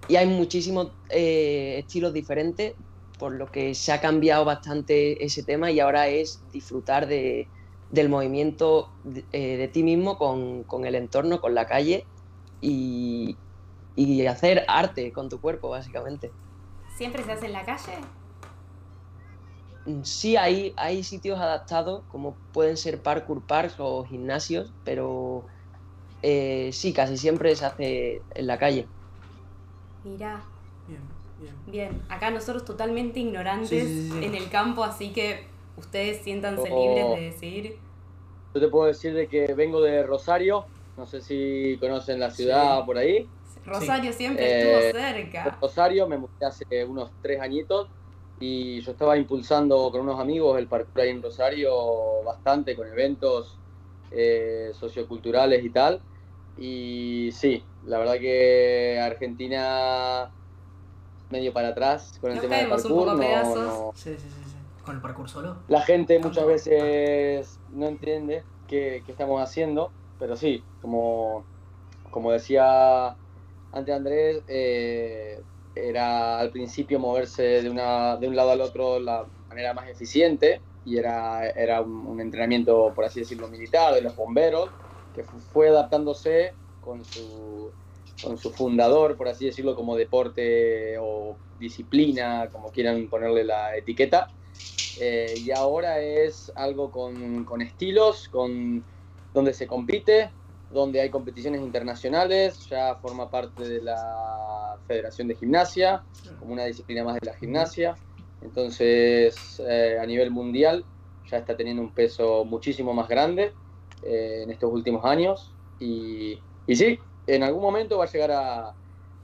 y 0.08 0.16
hay 0.16 0.28
muchísimos 0.28 0.98
eh, 1.10 1.78
estilos 1.80 2.14
diferentes, 2.14 2.74
por 3.18 3.34
lo 3.36 3.52
que 3.52 3.76
se 3.76 3.92
ha 3.92 4.02
cambiado 4.02 4.46
bastante 4.46 5.24
ese 5.24 5.44
tema 5.44 5.72
y 5.72 5.80
ahora 5.80 6.08
es 6.08 6.40
disfrutar 6.52 7.08
de, 7.08 7.52
del 7.90 8.10
movimiento 8.10 8.94
de, 9.04 9.28
eh, 9.32 9.58
de 9.58 9.68
ti 9.70 9.84
mismo 9.84 10.18
con, 10.18 10.64
con 10.66 10.86
el 10.86 10.96
entorno, 10.96 11.40
con 11.42 11.56
la 11.56 11.66
calle 11.68 12.10
y, 12.62 13.40
y 13.96 14.26
hacer 14.28 14.66
arte 14.68 15.12
con 15.14 15.30
tu 15.30 15.40
cuerpo, 15.42 15.70
básicamente. 15.70 16.36
¿Siempre 16.98 17.24
se 17.24 17.32
hace 17.32 17.46
en 17.48 17.54
la 17.54 17.64
calle? 17.66 17.94
Mm, 19.86 20.04
Sí 20.04 20.38
hay, 20.38 20.74
hay 20.78 21.04
sitios 21.04 21.40
adaptados, 21.40 22.06
como 22.08 22.40
pueden 22.52 22.78
ser 22.78 23.02
parkour 23.02 23.46
parks 23.46 23.76
o 23.80 24.04
gimnasios, 24.06 24.76
pero 24.84 25.46
eh, 26.22 26.72
sí, 26.74 26.94
casi 26.94 27.18
siempre 27.18 27.56
se 27.58 27.66
hace 27.66 28.26
en 28.32 28.48
la 28.48 28.60
calle. 28.60 28.92
Mirá, 30.04 30.44
Bien, 30.86 31.08
bien. 31.38 31.66
bien. 31.66 32.02
Acá 32.10 32.32
nosotros 32.32 32.66
totalmente 32.66 33.20
ignorantes 33.20 33.70
Sí, 33.70 33.88
sí, 33.88 34.12
sí, 34.12 34.24
sí. 34.24 34.26
en 34.26 34.36
el 34.36 34.50
campo, 34.50 34.84
así 34.84 35.12
que 35.12 35.49
ustedes 35.80 36.22
siéntanse 36.24 36.70
Oh. 36.72 36.82
libres 36.82 37.10
de 37.16 37.22
decir. 37.32 37.78
Yo 38.54 38.60
te 38.62 38.68
puedo 38.68 38.86
decir 38.88 39.14
de 39.14 39.28
que 39.28 39.54
vengo 39.54 39.82
de 39.82 40.04
Rosario, 40.04 40.66
no 40.98 41.06
sé 41.06 41.22
si 41.22 41.78
conocen 41.80 42.20
la 42.20 42.30
ciudad 42.32 42.80
Sí. 42.80 42.84
por 42.86 42.98
ahí. 42.98 43.28
Rosario 43.66 44.12
siempre 44.14 44.46
Eh, 44.46 44.60
estuvo 44.90 45.00
cerca. 45.00 45.58
Rosario, 45.62 46.08
me 46.08 46.18
mudé 46.18 46.46
hace 46.46 46.86
unos 46.86 47.12
tres 47.22 47.40
añitos 47.42 47.88
y 48.40 48.80
yo 48.82 48.92
estaba 48.92 49.18
impulsando 49.18 49.92
con 49.92 50.02
unos 50.02 50.20
amigos 50.20 50.58
el 50.58 50.68
parkour 50.68 51.02
ahí 51.02 51.10
en 51.10 51.22
Rosario 51.22 52.24
bastante 52.26 52.76
con 52.76 52.88
eventos 52.88 53.56
eh, 54.12 54.72
socioculturales 54.74 55.64
y 55.64 55.70
tal. 55.70 56.02
Y 56.58 57.30
sí, 57.32 57.64
la 57.86 58.00
verdad 58.00 58.18
que 58.18 59.00
Argentina 59.00 60.32
medio 61.30 61.54
para 61.54 61.68
atrás 61.70 62.18
con 62.20 62.32
el 62.32 62.38
Nos 62.38 62.42
tema 62.44 62.56
del 62.56 62.66
un 62.66 62.72
parkour. 62.72 62.92
poco 62.92 63.06
no- 63.14 63.56
no- 63.56 63.92
Sí, 63.94 64.16
sí, 64.18 64.26
sí. 64.28 64.39
Con 64.90 64.96
el 64.96 65.02
parkour 65.04 65.30
solo. 65.30 65.64
la 65.68 65.82
gente 65.82 66.20
muchas 66.20 66.46
veces 66.48 67.62
no 67.68 67.88
entiende 67.88 68.48
qué, 68.66 69.04
qué 69.06 69.12
estamos 69.12 69.42
haciendo, 69.42 69.96
pero 70.18 70.36
sí, 70.36 70.68
como, 70.80 71.48
como 72.12 72.32
decía 72.32 73.20
antes 73.72 73.96
Andrés, 73.96 74.44
eh, 74.48 75.46
era 75.76 76.40
al 76.40 76.52
principio 76.52 77.00
moverse 77.00 77.44
de, 77.64 77.70
una, 77.70 78.18
de 78.18 78.28
un 78.28 78.36
lado 78.36 78.52
al 78.52 78.62
otro 78.62 79.00
la 79.00 79.30
manera 79.50 79.74
más 79.74 79.90
eficiente 79.90 80.66
y 80.84 80.98
era, 80.98 81.50
era 81.52 81.82
un, 81.82 82.08
un 82.08 82.22
entrenamiento, 82.22 82.94
por 82.96 83.06
así 83.06 83.20
decirlo, 83.22 83.48
militar 83.50 83.94
de 83.94 84.02
los 84.02 84.16
bomberos, 84.16 84.76
que 85.12 85.24
fu- 85.24 85.40
fue 85.40 85.70
adaptándose 85.70 86.58
con 86.80 87.04
su, 87.06 87.76
con 88.22 88.38
su 88.38 88.52
fundador, 88.52 89.18
por 89.18 89.28
así 89.28 89.46
decirlo, 89.46 89.76
como 89.76 89.96
deporte 89.96 90.98
o 91.00 91.42
disciplina, 91.58 92.50
como 92.52 92.72
quieran 92.72 93.08
ponerle 93.10 93.44
la 93.44 93.76
etiqueta. 93.78 94.28
Eh, 94.96 95.36
y 95.40 95.52
ahora 95.52 96.00
es 96.02 96.52
algo 96.56 96.92
con, 96.92 97.46
con 97.46 97.62
estilos, 97.62 98.28
con 98.30 98.86
donde 99.34 99.54
se 99.54 99.68
compite, 99.68 100.32
donde 100.70 101.02
hay 101.02 101.10
competiciones 101.10 101.62
internacionales, 101.62 102.68
ya 102.70 102.96
forma 102.96 103.30
parte 103.30 103.64
de 103.68 103.82
la 103.82 104.78
Federación 104.88 105.28
de 105.28 105.36
Gimnasia, 105.36 106.04
como 106.40 106.54
una 106.54 106.66
disciplina 106.66 107.04
más 107.04 107.16
de 107.20 107.26
la 107.26 107.34
gimnasia. 107.36 107.96
Entonces, 108.42 109.62
eh, 109.68 109.98
a 110.02 110.06
nivel 110.06 110.32
mundial, 110.32 110.86
ya 111.30 111.38
está 111.38 111.56
teniendo 111.56 111.82
un 111.82 111.94
peso 111.94 112.46
muchísimo 112.46 112.94
más 112.94 113.08
grande 113.08 113.54
eh, 114.02 114.42
en 114.44 114.52
estos 114.52 114.72
últimos 114.72 115.06
años. 115.06 115.56
Y, 115.80 116.44
y 116.66 116.76
sí, 116.76 117.00
en 117.26 117.44
algún 117.44 117.62
momento 117.62 117.98
va 117.98 118.06
a 118.06 118.12
llegar 118.12 118.32
a, 118.32 118.68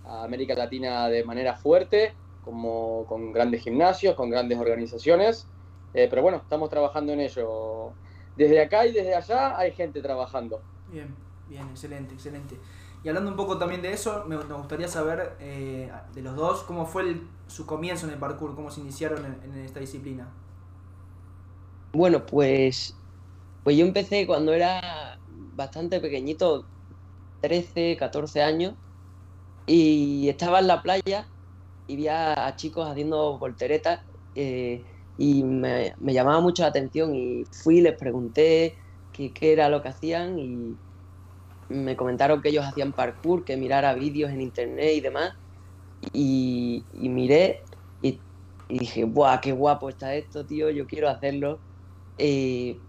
a 0.04 0.24
América 0.24 0.56
Latina 0.56 1.10
de 1.10 1.24
manera 1.24 1.56
fuerte, 1.56 2.14
como 2.46 3.06
con 3.08 3.34
grandes 3.34 3.64
gimnasios, 3.64 4.16
con 4.16 4.30
grandes 4.32 4.60
organizaciones. 4.60 5.52
Eh, 5.94 6.08
pero 6.10 6.24
bueno, 6.24 6.38
estamos 6.40 6.70
trabajando 6.70 7.14
en 7.14 7.22
ello. 7.22 7.98
Desde 8.36 8.62
acá 8.62 8.86
y 8.88 8.94
desde 8.94 9.16
allá 9.16 9.58
hay 9.60 9.74
gente 9.74 10.02
trabajando. 10.02 10.68
Bien, 10.88 11.16
bien, 11.48 11.68
excelente, 11.70 12.14
excelente. 12.14 12.60
Y 13.04 13.10
hablando 13.10 13.32
un 13.32 13.38
poco 13.38 13.58
también 13.58 13.82
de 13.82 13.92
eso, 13.94 14.26
me, 14.28 14.36
nos 14.36 14.58
gustaría 14.60 14.88
saber 14.88 15.36
eh, 15.40 15.92
de 16.14 16.22
los 16.22 16.36
dos 16.36 16.64
cómo 16.64 16.86
fue 16.86 17.04
el- 17.04 17.28
su 17.48 17.66
comienzo 17.66 18.08
en 18.08 18.14
el 18.14 18.20
parkour, 18.20 18.56
cómo 18.56 18.72
se 18.72 18.82
iniciaron 18.82 19.26
en, 19.26 19.44
en 19.44 19.60
esta 19.66 19.80
disciplina. 19.80 20.28
Bueno, 21.94 22.26
pues, 22.26 23.02
pues 23.64 23.78
yo 23.78 23.86
empecé 23.86 24.28
cuando 24.28 24.54
era 24.54 25.20
bastante 25.28 26.02
pequeñito, 26.02 26.72
13, 27.42 27.98
14 27.98 28.42
años, 28.44 28.78
y 29.68 30.30
estaba 30.30 30.60
en 30.60 30.68
la 30.68 30.84
playa 30.84 31.34
y 31.88 31.96
vi 31.96 32.08
a, 32.08 32.54
chicos 32.56 32.88
haciendo 32.88 33.38
volteretas 33.40 34.02
eh, 34.34 34.86
y 35.18 35.44
me, 35.44 35.94
llamaba 36.00 36.42
mucho 36.42 36.64
la 36.64 36.70
atención 36.70 37.16
y 37.16 37.46
fui 37.52 37.82
les 37.82 37.98
pregunté 37.98 38.78
qué, 39.12 39.34
era 39.42 39.70
lo 39.70 39.82
que 39.82 39.90
hacían 39.90 40.40
y 40.40 40.78
me 41.70 41.96
comentaron 41.96 42.42
que 42.42 42.50
ellos 42.50 42.66
hacían 42.66 42.94
parkour, 42.94 43.44
que 43.46 43.58
mirara 43.58 43.94
vídeos 43.94 44.32
en 44.32 44.42
internet 44.42 44.94
y 44.96 45.02
demás, 45.02 45.34
y, 46.14 46.86
miré 46.94 47.64
y, 48.02 48.22
y 48.70 48.80
dije, 48.80 49.06
¡buah, 49.06 49.42
qué 49.42 49.52
guapo 49.52 49.90
está 49.90 50.16
esto, 50.16 50.46
tío! 50.46 50.70
Yo 50.70 50.86
quiero 50.88 51.10
hacerlo 51.10 51.62
eh, 52.18 52.82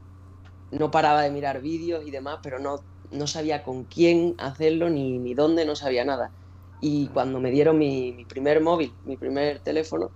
no 0.71 0.91
paraba 0.91 1.23
de 1.23 1.31
mirar 1.31 1.61
vídeos 1.61 2.05
y 2.07 2.11
demás, 2.11 2.41
pero 2.43 2.59
no, 2.59 2.79
no 3.11 3.27
sabía 3.27 3.63
con 3.63 3.85
quién 3.85 4.35
hacerlo 4.39 4.91
ni, 4.91 5.19
ni 5.19 5.35
dónde, 5.35 5.65
no 5.65 5.77
sabía 5.77 6.05
nada. 6.05 6.33
Y 6.81 7.09
cuando 7.09 7.41
me 7.41 7.51
dieron 7.51 7.79
mi, 7.79 8.13
mi 8.13 8.25
primer 8.25 8.61
móvil, 8.61 8.93
mi 9.05 9.17
primer 9.17 9.61
teléfono, 9.61 10.11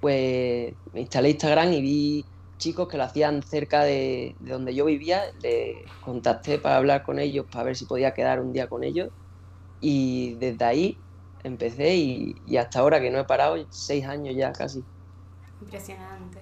pues 0.00 0.74
me 0.92 1.00
instalé 1.00 1.30
Instagram 1.30 1.72
y 1.72 1.80
vi 1.80 2.24
chicos 2.58 2.86
que 2.86 2.96
lo 2.96 3.04
hacían 3.04 3.42
cerca 3.42 3.82
de, 3.82 4.36
de 4.38 4.52
donde 4.52 4.74
yo 4.74 4.84
vivía, 4.84 5.22
les 5.40 5.76
contacté 6.04 6.58
para 6.58 6.76
hablar 6.76 7.02
con 7.02 7.18
ellos, 7.18 7.46
para 7.50 7.64
ver 7.64 7.76
si 7.76 7.86
podía 7.86 8.14
quedar 8.14 8.40
un 8.40 8.52
día 8.52 8.68
con 8.68 8.84
ellos. 8.84 9.10
Y 9.80 10.34
desde 10.34 10.64
ahí 10.64 10.98
empecé 11.42 11.96
y, 11.96 12.36
y 12.46 12.56
hasta 12.56 12.80
ahora 12.80 13.00
que 13.00 13.10
no 13.10 13.18
he 13.18 13.24
parado, 13.24 13.56
seis 13.70 14.04
años 14.06 14.34
ya 14.36 14.52
casi. 14.52 14.84
Impresionante. 15.60 16.40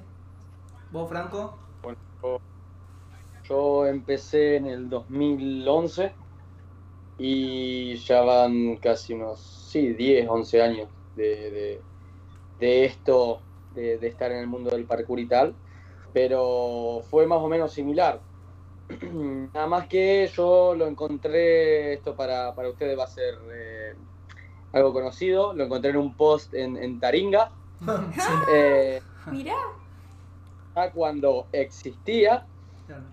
¿Vos, 0.90 1.08
Franco? 1.08 1.58
Bueno, 1.82 1.98
yo, 2.22 2.40
yo 3.48 3.86
empecé 3.86 4.56
en 4.56 4.66
el 4.66 4.90
2011 4.90 6.12
y 7.22 7.96
ya 7.96 8.22
van 8.22 8.76
casi 8.76 9.12
unos, 9.12 9.40
sí, 9.70 9.92
10, 9.92 10.26
11 10.28 10.62
años 10.62 10.88
de, 11.16 11.50
de- 11.50 11.80
de 12.58 12.84
esto, 12.86 13.40
de, 13.74 13.98
de 13.98 14.08
estar 14.08 14.32
en 14.32 14.38
el 14.38 14.46
mundo 14.46 14.70
del 14.70 14.84
parkour 14.86 15.20
y 15.20 15.26
tal, 15.26 15.54
pero 16.14 17.02
fue 17.10 17.26
más 17.26 17.38
o 17.40 17.48
menos 17.48 17.72
similar. 17.72 18.20
Nada 19.52 19.66
más 19.66 19.86
que 19.86 20.28
yo 20.34 20.74
lo 20.74 20.86
encontré, 20.86 21.92
esto 21.94 22.16
para, 22.16 22.54
para 22.54 22.70
ustedes 22.70 22.98
va 22.98 23.04
a 23.04 23.08
ser 23.08 23.34
eh, 23.52 23.94
algo 24.72 24.92
conocido, 24.92 25.52
lo 25.52 25.64
encontré 25.64 25.90
en 25.90 25.98
un 25.98 26.14
post 26.16 26.54
en, 26.54 26.76
en 26.76 26.98
Taringa. 27.00 27.50
eh, 28.52 29.02
Mirá, 29.30 29.56
cuando 30.94 31.46
existía 31.52 32.46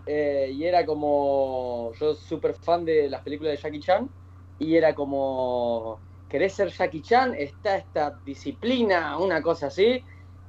Eh, 0.05 0.51
y 0.53 0.63
era 0.63 0.86
como 0.86 1.91
yo 2.00 2.15
súper 2.15 2.53
fan 2.53 2.86
de 2.86 3.10
las 3.10 3.22
películas 3.22 3.51
de 3.53 3.62
Jackie 3.62 3.79
Chan 3.79 4.10
y 4.60 4.75
era 4.75 4.96
como 4.96 6.00
querés 6.29 6.53
ser 6.53 6.69
Jackie 6.69 7.01
Chan 7.01 7.36
está 7.36 7.77
esta 7.77 8.19
disciplina 8.25 9.17
una 9.17 9.41
cosa 9.41 9.67
así. 9.67 10.03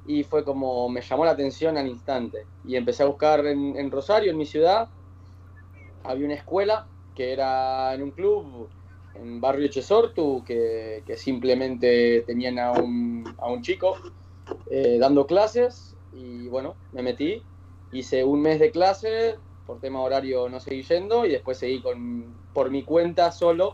Y 0.05 0.23
fue 0.23 0.43
como 0.43 0.89
me 0.89 1.01
llamó 1.01 1.25
la 1.25 1.31
atención 1.31 1.77
al 1.77 1.87
instante. 1.87 2.45
Y 2.65 2.75
empecé 2.75 3.03
a 3.03 3.07
buscar 3.07 3.45
en, 3.45 3.91
Rosario 3.91 4.31
en 4.31 4.37
mi 4.37 4.45
ciudad 4.45 4.89
había 6.03 6.25
una 6.25 6.35
escuela 6.35 6.87
que 7.13 7.33
era 7.33 7.93
en 7.93 8.01
un 8.01 8.11
club 8.11 8.69
en 9.15 9.41
barrio 9.41 9.67
Chesortu 9.67 10.43
que, 10.45 11.03
que 11.05 11.17
simplemente 11.17 12.23
tenían 12.25 12.57
a 12.57 12.71
un, 12.71 13.23
a 13.37 13.49
un 13.49 13.61
chico 13.61 13.97
eh, 14.69 14.97
dando 14.99 15.27
clases. 15.27 15.95
Y 16.11 16.47
bueno, 16.47 16.75
me 16.91 17.03
metí, 17.03 17.43
hice 17.91 18.23
un 18.23 18.41
mes 18.41 18.59
de 18.59 18.71
clase, 18.71 19.37
por 19.65 19.79
tema 19.79 20.01
horario 20.01 20.49
no 20.49 20.59
seguí 20.59 20.83
yendo 20.83 21.25
y 21.25 21.31
después 21.31 21.57
seguí 21.57 21.81
con, 21.81 22.33
por 22.53 22.71
mi 22.71 22.83
cuenta 22.83 23.31
solo, 23.31 23.73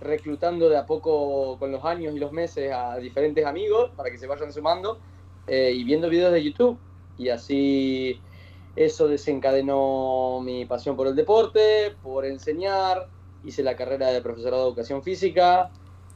reclutando 0.00 0.68
de 0.68 0.76
a 0.76 0.86
poco 0.86 1.58
con 1.58 1.72
los 1.72 1.84
años 1.84 2.14
y 2.14 2.18
los 2.18 2.32
meses 2.32 2.72
a 2.72 2.96
diferentes 2.96 3.44
amigos 3.44 3.90
para 3.96 4.10
que 4.10 4.18
se 4.18 4.26
vayan 4.26 4.52
sumando 4.52 4.98
eh, 5.46 5.72
y 5.74 5.84
viendo 5.84 6.08
videos 6.08 6.32
de 6.32 6.42
YouTube. 6.42 6.78
Y 7.16 7.30
así 7.30 8.20
eso 8.76 9.08
desencadenó 9.08 10.40
mi 10.42 10.64
pasión 10.66 10.96
por 10.96 11.08
el 11.08 11.16
deporte, 11.16 11.96
por 12.02 12.24
enseñar, 12.24 13.08
hice 13.44 13.62
la 13.62 13.76
carrera 13.76 14.08
de 14.08 14.22
profesorado 14.22 14.62
de 14.62 14.68
educación 14.68 15.02
física, 15.02 15.70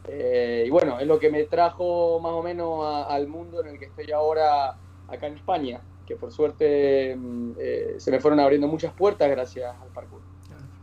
eh, 0.08 0.64
y 0.66 0.70
bueno, 0.70 0.98
es 0.98 1.06
lo 1.06 1.18
que 1.18 1.30
me 1.30 1.44
trajo 1.44 2.18
más 2.20 2.32
o 2.32 2.42
menos 2.42 2.84
al 3.08 3.28
mundo 3.28 3.60
en 3.60 3.68
el 3.68 3.78
que 3.78 3.86
estoy 3.86 4.10
ahora 4.10 4.76
acá 5.08 5.26
en 5.26 5.34
España, 5.34 5.80
que 6.04 6.16
por 6.16 6.32
suerte 6.32 7.16
mm, 7.16 7.52
eh, 7.58 7.94
se 7.98 8.10
me 8.10 8.20
fueron 8.20 8.40
abriendo 8.40 8.68
muchas 8.68 8.94
puertas 8.94 9.30
gracias 9.30 9.74
al 9.80 9.90
parkour. 9.92 10.24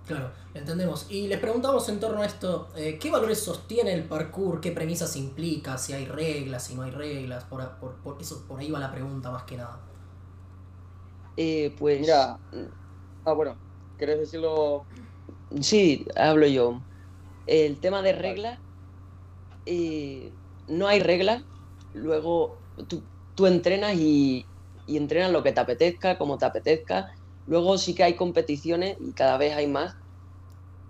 Claro, 0.05 0.33
entendemos. 0.53 1.05
Y 1.09 1.27
les 1.27 1.39
preguntamos 1.39 1.87
en 1.89 1.99
torno 1.99 2.21
a 2.21 2.25
esto, 2.25 2.71
eh, 2.75 2.97
¿qué 2.99 3.11
valores 3.11 3.43
sostiene 3.43 3.93
el 3.93 4.07
parkour? 4.07 4.59
¿Qué 4.59 4.71
premisas 4.71 5.15
implica? 5.15 5.77
Si 5.77 5.93
hay 5.93 6.05
reglas, 6.05 6.65
si 6.65 6.75
no 6.75 6.81
hay 6.81 6.91
reglas. 6.91 7.43
Por, 7.45 7.77
por- 7.79 8.01
por 8.01 8.19
eso, 8.21 8.47
por 8.47 8.59
ahí 8.59 8.71
va 8.71 8.79
la 8.79 8.91
pregunta 8.91 9.29
más 9.31 9.43
que 9.43 9.57
nada. 9.57 9.85
Eh, 11.35 11.75
pues 11.77 11.99
Mira, 11.99 12.41
ah, 13.25 13.33
bueno, 13.33 13.61
¿querés 13.97 14.19
decirlo? 14.19 14.89
Sí, 15.61 16.05
hablo 16.15 16.47
yo. 16.47 16.85
El 17.45 17.81
tema 17.81 18.01
de 18.03 18.13
reglas, 18.13 18.61
eh, 19.65 20.37
no 20.67 20.87
hay 20.87 20.99
reglas. 20.99 21.43
Luego 21.93 22.63
tú, 22.87 23.09
tú 23.35 23.47
entrenas 23.47 23.95
y, 23.95 24.51
y 24.89 24.97
entrenas 24.97 25.31
lo 25.31 25.43
que 25.43 25.51
te 25.51 25.59
apetezca, 25.59 26.17
como 26.17 26.37
te 26.37 26.45
apetezca. 26.45 27.07
Luego 27.45 27.77
sí 27.77 27.93
que 27.93 28.03
hay 28.03 28.15
competiciones 28.15 28.97
y 28.99 29.13
cada 29.13 29.37
vez 29.37 29.53
hay 29.55 29.67
más. 29.67 29.93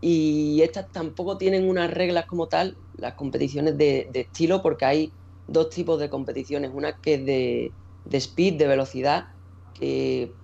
Y 0.02 0.62
estas 0.62 0.90
tampoco 0.92 1.38
tienen 1.38 1.68
unas 1.68 1.92
reglas 1.92 2.26
como 2.26 2.48
tal, 2.48 2.78
las 2.94 3.16
competiciones 3.16 3.78
de, 3.78 4.10
estilo, 4.14 4.62
porque 4.62 4.86
hay 4.86 5.14
dos 5.48 5.70
tipos 5.70 6.00
de 6.00 6.10
competiciones. 6.10 6.72
Una 6.74 6.94
que 7.02 7.16
es 7.16 7.26
de, 7.26 7.74
speed, 8.18 8.56
de 8.58 8.68
velocidad, 8.68 9.26
que 9.74 10.36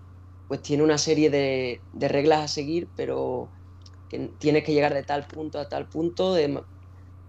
pues 0.48 0.62
tiene 0.62 0.84
una 0.84 0.98
serie 0.98 1.30
de, 1.30 1.82
reglas 1.94 2.42
a 2.42 2.48
seguir, 2.50 2.90
pero 2.96 3.52
que 4.10 4.34
tienes 4.38 4.66
que 4.66 4.74
llegar 4.74 4.94
de 4.94 5.04
tal 5.04 5.26
punto 5.28 5.60
a 5.60 5.70
tal 5.70 5.88
punto 5.88 6.34
de, 6.34 6.62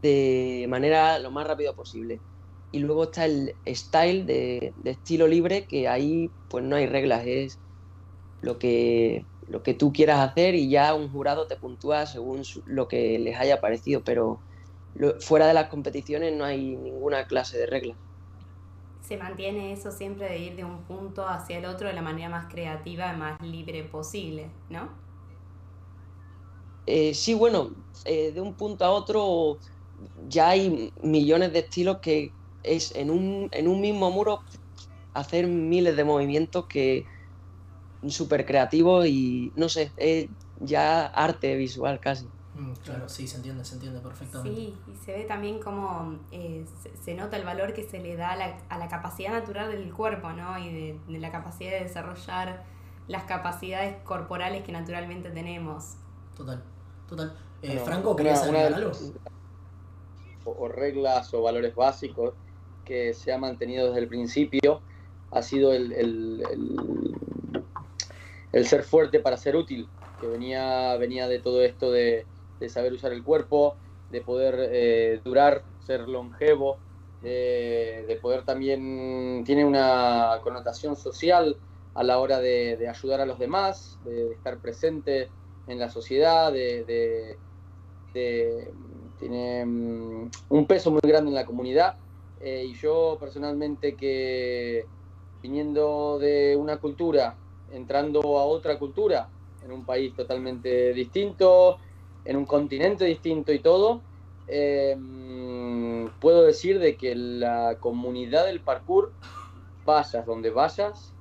de 0.02 0.66
manera 0.68 1.20
lo 1.20 1.30
más 1.30 1.46
rápido 1.46 1.74
posible. 1.74 2.20
Y 2.70 2.80
luego 2.80 3.04
está 3.04 3.24
el 3.26 3.56
style 3.66 4.26
de, 4.26 4.72
de 4.76 4.90
estilo 4.92 5.28
libre, 5.28 5.66
que 5.68 5.88
ahí 5.88 6.34
pues 6.48 6.64
no 6.64 6.76
hay 6.76 6.86
reglas, 6.86 7.24
es 7.26 7.60
lo 8.40 8.58
que, 8.58 9.28
lo 9.42 9.62
que 9.62 9.74
tú 9.74 9.92
quieras 9.92 10.20
hacer 10.30 10.54
y 10.54 10.70
ya 10.70 10.94
un 10.94 11.10
jurado 11.10 11.46
te 11.46 11.56
puntúa 11.56 12.06
según 12.06 12.44
su- 12.44 12.62
lo 12.66 12.88
que 12.88 13.18
les 13.18 13.36
haya 13.38 13.60
parecido, 13.60 14.02
pero 14.04 14.44
lo- 14.94 15.20
fuera 15.20 15.46
de 15.48 15.54
las 15.54 15.68
competiciones 15.68 16.34
no 16.34 16.44
hay 16.44 16.76
ninguna 16.76 17.26
clase 17.26 17.58
de 17.58 17.66
reglas. 17.66 17.98
Se 19.00 19.16
mantiene 19.16 19.72
eso 19.72 19.90
siempre 19.90 20.28
de 20.28 20.38
ir 20.38 20.54
de 20.56 20.62
un 20.64 20.84
punto 20.84 21.26
hacia 21.26 21.56
el 21.56 21.64
otro 21.64 21.88
de 21.88 21.94
la 21.94 22.02
manera 22.02 22.28
más 22.28 22.52
creativa 22.52 23.10
y 23.10 23.16
más 23.16 23.40
libre 23.40 23.84
posible, 23.84 24.50
¿no? 24.68 24.90
Eh, 26.86 27.14
sí, 27.14 27.34
bueno, 27.34 27.74
eh, 28.04 28.32
de 28.32 28.40
un 28.40 28.56
punto 28.56 28.84
a 28.84 28.90
otro 28.92 29.58
ya 30.14 30.50
hay 30.50 30.92
millones 31.02 31.52
de 31.52 31.60
estilos 31.60 31.98
que 32.02 32.36
es 32.66 32.94
en 32.94 33.10
un, 33.10 33.48
en 33.52 33.68
un 33.68 33.80
mismo 33.80 34.10
muro 34.10 34.40
hacer 35.14 35.46
miles 35.46 35.96
de 35.96 36.04
movimientos 36.04 36.66
que 36.66 37.06
súper 38.08 38.44
creativos 38.44 39.06
y 39.06 39.52
no 39.56 39.68
sé, 39.68 39.92
es 39.96 40.28
ya 40.60 41.06
arte 41.06 41.56
visual 41.56 41.98
casi. 42.00 42.26
Mm, 42.54 42.72
claro, 42.84 43.08
sí, 43.08 43.26
se 43.26 43.36
entiende, 43.36 43.64
se 43.64 43.74
entiende 43.74 44.00
perfectamente. 44.00 44.58
Sí, 44.58 44.74
y 44.86 45.04
se 45.04 45.12
ve 45.12 45.24
también 45.24 45.58
como 45.60 46.18
eh, 46.32 46.64
se, 46.82 46.96
se 46.96 47.14
nota 47.14 47.36
el 47.36 47.44
valor 47.44 47.74
que 47.74 47.82
se 47.82 47.98
le 47.98 48.16
da 48.16 48.30
a 48.32 48.36
la, 48.36 48.58
a 48.68 48.78
la 48.78 48.88
capacidad 48.88 49.32
natural 49.32 49.70
del 49.70 49.92
cuerpo, 49.92 50.32
¿no? 50.32 50.58
Y 50.58 50.72
de, 50.72 51.00
de 51.08 51.18
la 51.18 51.30
capacidad 51.30 51.72
de 51.72 51.80
desarrollar 51.84 52.64
las 53.08 53.24
capacidades 53.24 53.96
corporales 54.04 54.64
que 54.64 54.72
naturalmente 54.72 55.30
tenemos. 55.30 55.96
Total, 56.36 56.62
total. 57.08 57.36
Eh, 57.62 57.78
Franco, 57.78 58.16
¿querías 58.16 58.42
agregar 58.42 58.70
de 58.70 58.76
algo? 58.76 58.92
o 60.44 60.68
reglas 60.68 61.34
o 61.34 61.42
valores 61.42 61.74
básicos 61.74 62.34
que 62.86 63.12
se 63.12 63.32
ha 63.32 63.38
mantenido 63.38 63.88
desde 63.88 64.00
el 64.00 64.08
principio 64.08 64.82
ha 65.32 65.42
sido 65.42 65.74
el, 65.74 65.92
el- 65.92 66.42
ser 68.64 68.84
fuerte 68.84 69.20
para 69.20 69.36
ser 69.36 69.54
útil, 69.56 69.90
que 70.18 70.26
venía, 70.28 70.96
venía 70.96 71.28
de 71.28 71.40
todo 71.40 71.62
esto 71.62 71.90
de, 71.90 72.26
de 72.58 72.68
saber 72.70 72.94
usar 72.94 73.12
el 73.12 73.22
cuerpo, 73.22 73.76
de 74.08 74.22
poder 74.22 74.70
eh, 74.72 75.20
durar, 75.24 75.66
ser 75.78 76.08
longevo, 76.08 76.78
de, 77.20 78.06
de 78.08 78.16
poder 78.16 78.44
también, 78.44 79.42
tiene 79.44 79.64
una 79.64 80.40
connotación 80.42 80.96
social 80.96 81.58
a 81.92 82.02
la 82.02 82.18
hora 82.18 82.40
de, 82.40 82.88
ayudar 82.88 83.20
a 83.20 83.26
los 83.26 83.38
demás, 83.38 83.98
de, 84.00 84.32
estar 84.32 84.58
presente 84.60 85.32
en 85.66 85.78
la 85.78 85.90
sociedad, 85.90 86.50
de- 86.52 87.38
tiene 89.18 89.64
mm, 89.64 90.30
un 90.48 90.66
peso 90.66 90.90
muy 90.90 91.00
grande 91.02 91.28
en 91.30 91.34
la 91.34 91.46
comunidad. 91.46 91.96
Eh, 92.40 92.64
y 92.68 92.74
yo 92.74 93.16
personalmente 93.18 93.96
que 93.96 94.86
viniendo 95.42 96.18
de 96.18 96.56
una 96.56 96.78
cultura, 96.78 97.36
entrando 97.70 98.20
a 98.38 98.44
otra 98.44 98.78
cultura, 98.78 99.28
en 99.62 99.72
un 99.72 99.84
país 99.84 100.14
totalmente 100.14 100.92
distinto, 100.92 101.78
en 102.24 102.36
un 102.36 102.46
continente 102.46 103.04
distinto 103.04 103.52
y 103.52 103.60
todo, 103.60 104.02
eh, 104.48 104.96
puedo 106.20 106.42
decir 106.42 106.78
de 106.78 106.96
que 106.96 107.14
la 107.14 107.78
comunidad 107.80 108.46
del 108.46 108.60
parkour, 108.60 109.12
vayas 109.84 110.26
donde 110.26 110.50
vayas, 110.50 111.12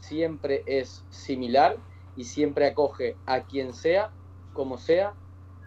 siempre 0.00 0.62
es 0.66 1.04
similar 1.10 1.76
y 2.16 2.24
siempre 2.24 2.66
acoge 2.66 3.16
a 3.26 3.44
quien 3.44 3.72
sea, 3.72 4.10
como 4.52 4.78
sea, 4.78 5.14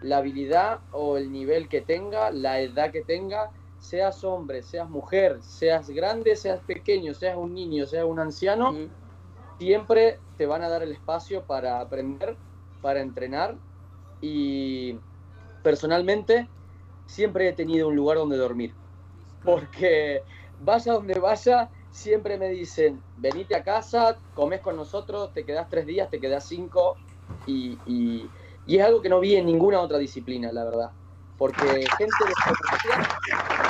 la 0.00 0.18
habilidad 0.18 0.80
o 0.92 1.16
el 1.16 1.32
nivel 1.32 1.68
que 1.68 1.80
tenga, 1.80 2.30
la 2.30 2.60
edad 2.60 2.92
que 2.92 3.02
tenga, 3.02 3.50
seas 3.78 4.22
hombre, 4.24 4.62
seas 4.62 4.88
mujer, 4.90 5.42
seas 5.42 5.88
grande, 5.88 6.36
seas 6.36 6.62
pequeño, 6.64 7.14
seas 7.14 7.36
un 7.36 7.54
niño, 7.54 7.86
seas 7.86 8.04
un 8.04 8.18
anciano, 8.20 8.72
siempre 9.58 10.20
te 10.36 10.46
van 10.46 10.62
a 10.62 10.68
dar 10.68 10.82
el 10.82 10.92
espacio 10.92 11.44
para 11.46 11.80
aprender, 11.80 12.38
para 12.80 13.00
entrenar 13.00 13.58
y 14.20 14.98
personalmente 15.62 16.50
siempre 17.06 17.48
he 17.48 17.52
tenido 17.52 17.88
un 17.88 17.96
lugar 17.96 18.18
donde 18.18 18.36
dormir. 18.36 18.76
Porque 19.42 20.24
vaya 20.58 20.92
donde 20.94 21.18
vaya, 21.18 21.70
siempre 21.90 22.36
me 22.38 22.48
dicen, 22.48 23.02
venite 23.14 23.54
a 23.54 23.62
casa, 23.62 24.20
comes 24.34 24.60
con 24.60 24.76
nosotros, 24.76 25.32
te 25.32 25.44
quedas 25.44 25.68
tres 25.68 25.86
días, 25.86 26.10
te 26.10 26.20
quedas 26.20 26.46
cinco 26.46 26.96
y, 27.46 27.78
y- 27.86 28.30
y 28.66 28.76
es 28.78 28.84
algo 28.84 29.00
que 29.00 29.08
no 29.08 29.20
vi 29.20 29.36
en 29.36 29.46
ninguna 29.46 29.80
otra 29.80 29.96
disciplina, 29.98 30.52
la 30.52 30.64
verdad. 30.64 30.92
Porque 31.36 31.64
gente 31.96 32.16
desconocida 32.26 33.67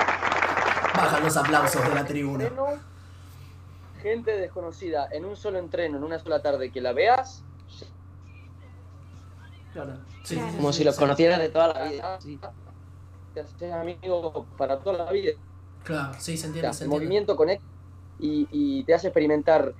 Bajan 1.03 1.23
los 1.25 1.37
aplausos 1.37 1.83
de 1.89 1.95
la 1.95 2.05
tribuna. 2.05 2.45
entreno, 2.45 2.67
gente 4.03 4.37
desconocida 4.37 5.09
en 5.11 5.25
un 5.25 5.37
solo 5.37 5.59
entreno, 5.59 5.97
en 5.99 6.05
una 6.05 6.19
sola 6.19 6.43
tarde, 6.43 6.71
que 6.71 6.81
la 6.81 6.93
veas, 6.93 7.43
Claro. 9.73 9.99
Sí, 10.25 10.37
Como 10.57 10.73
sí, 10.73 10.79
si 10.79 10.85
los 10.85 10.95
sí. 10.97 11.01
conocieras 11.01 11.39
de 11.39 11.49
toda 11.51 11.69
la 11.69 11.85
vida. 11.85 12.21
sí. 12.21 12.39
te 13.35 13.41
haces 13.41 13.73
amigo 13.73 14.47
para 14.57 14.79
toda 14.81 15.05
la 15.05 15.13
vida. 15.13 15.33
Claro, 15.85 16.15
sí, 16.19 16.37
se 16.37 16.47
O 16.47 16.49
entiende, 16.49 16.69
sea, 16.69 16.73
se 16.73 16.85
el 16.85 16.91
movimiento 16.91 17.37
conecta 17.37 17.65
y, 18.19 18.49
y 18.51 18.83
te 18.85 18.95
hace 18.95 19.09
experimentar 19.09 19.75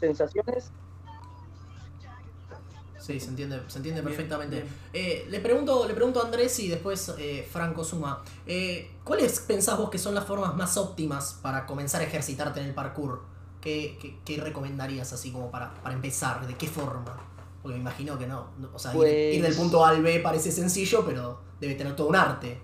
sensaciones. 0.00 0.72
Sí, 3.08 3.18
se 3.20 3.30
entiende, 3.30 3.62
se 3.68 3.78
entiende 3.78 4.02
Bien, 4.02 4.12
perfectamente. 4.14 4.56
bien. 4.56 4.68
Eh, 4.92 5.26
le, 5.30 5.40
pregunto, 5.40 5.88
le 5.88 5.94
pregunto 5.94 6.20
a 6.20 6.26
Andrés 6.26 6.58
y 6.58 6.68
después 6.68 7.10
eh, 7.18 7.48
Franco 7.50 7.82
suma. 7.82 8.22
Eh, 8.46 8.90
¿Cuáles 9.02 9.40
pensás 9.40 9.78
vos 9.78 9.88
que 9.88 9.96
son 9.96 10.14
las 10.14 10.26
formas 10.26 10.54
más 10.54 10.76
óptimas 10.76 11.38
para 11.40 11.64
comenzar 11.64 12.02
a 12.02 12.04
ejercitarte 12.04 12.60
en 12.60 12.66
el 12.66 12.74
parkour? 12.74 13.22
¿Qué, 13.62 13.96
qué, 13.98 14.18
qué 14.26 14.36
recomendarías 14.42 15.10
así 15.14 15.32
como 15.32 15.50
para, 15.50 15.72
para 15.82 15.94
empezar? 15.94 16.46
¿De 16.46 16.54
qué 16.56 16.66
forma? 16.66 17.16
Porque 17.62 17.76
me 17.76 17.80
imagino 17.80 18.18
que 18.18 18.26
no. 18.26 18.48
O 18.74 18.78
sea, 18.78 18.92
ir- 18.92 18.96
Pues- 18.96 19.34
ir, 19.36 19.42
del 19.42 19.54
punto 19.56 19.82
A 19.86 19.88
al 19.88 20.02
B 20.02 20.20
parece 20.20 20.52
sencillo, 20.52 21.02
pero 21.06 21.40
debe 21.58 21.76
tener 21.76 21.96
todo 21.96 22.08
un 22.08 22.16
arte. 22.16 22.60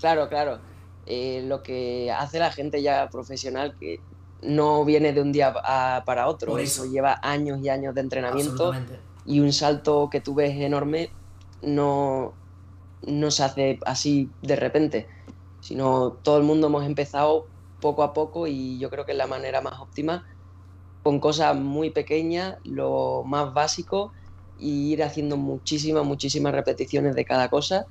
Claro, 0.00 0.26
claro. 0.30 0.58
Eh, 1.04 1.44
lo 1.46 1.62
que 1.62 2.10
hace 2.10 2.38
la 2.38 2.50
gente 2.50 2.80
ya 2.80 3.10
profesional 3.10 3.76
que 3.78 4.00
no 4.40 4.86
viene 4.86 5.12
de 5.12 5.20
un 5.20 5.32
día 5.32 5.52
a- 5.54 6.02
para 6.06 6.28
otro, 6.28 6.52
Por 6.52 6.60
eso. 6.62 6.84
eso. 6.84 6.90
lleva 6.90 7.20
años 7.22 7.60
y 7.60 7.68
años 7.68 7.94
de 7.94 8.00
entrenamiento 8.00 8.52
Absolutamente. 8.68 9.11
Y 9.24 9.40
un 9.40 9.52
salto 9.52 10.08
que 10.10 10.20
tú 10.20 10.34
ves 10.34 10.52
enorme 10.56 11.16
no, 11.62 12.38
no 13.02 13.30
se 13.30 13.44
hace 13.44 13.78
así 13.86 14.34
de 14.42 14.56
repente, 14.56 15.08
sino 15.60 16.20
todo 16.24 16.38
el 16.38 16.44
mundo 16.44 16.68
hemos 16.68 16.84
empezado 16.86 17.50
poco 17.80 18.02
a 18.02 18.12
poco 18.12 18.46
y 18.46 18.78
yo 18.80 18.90
creo 18.90 19.04
que 19.06 19.12
es 19.12 19.18
la 19.18 19.26
manera 19.26 19.60
más 19.60 19.80
óptima, 19.80 20.24
con 21.02 21.20
cosas 21.20 21.56
muy 21.56 21.90
pequeñas, 21.90 22.56
lo 22.64 23.22
más 23.24 23.52
básico, 23.54 24.12
y 24.56 24.92
ir 24.92 25.02
haciendo 25.02 25.36
muchísimas, 25.36 26.04
muchísimas 26.04 26.54
repeticiones 26.54 27.14
de 27.14 27.24
cada 27.24 27.48
cosa. 27.48 27.86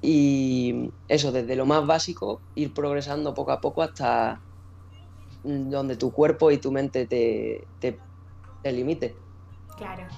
Y 0.00 0.92
eso, 1.08 1.32
desde 1.32 1.56
lo 1.56 1.66
más 1.66 1.86
básico, 1.86 2.42
ir 2.54 2.74
progresando 2.74 3.34
poco 3.34 3.52
a 3.52 3.60
poco 3.60 3.82
hasta 3.82 4.42
donde 5.42 5.96
tu 5.96 6.12
cuerpo 6.12 6.50
y 6.50 6.58
tu 6.58 6.72
mente 6.72 7.06
te, 7.06 7.68
te, 7.78 8.00
te 8.62 8.72
limite. 8.72 9.18
Claro. 9.76 10.08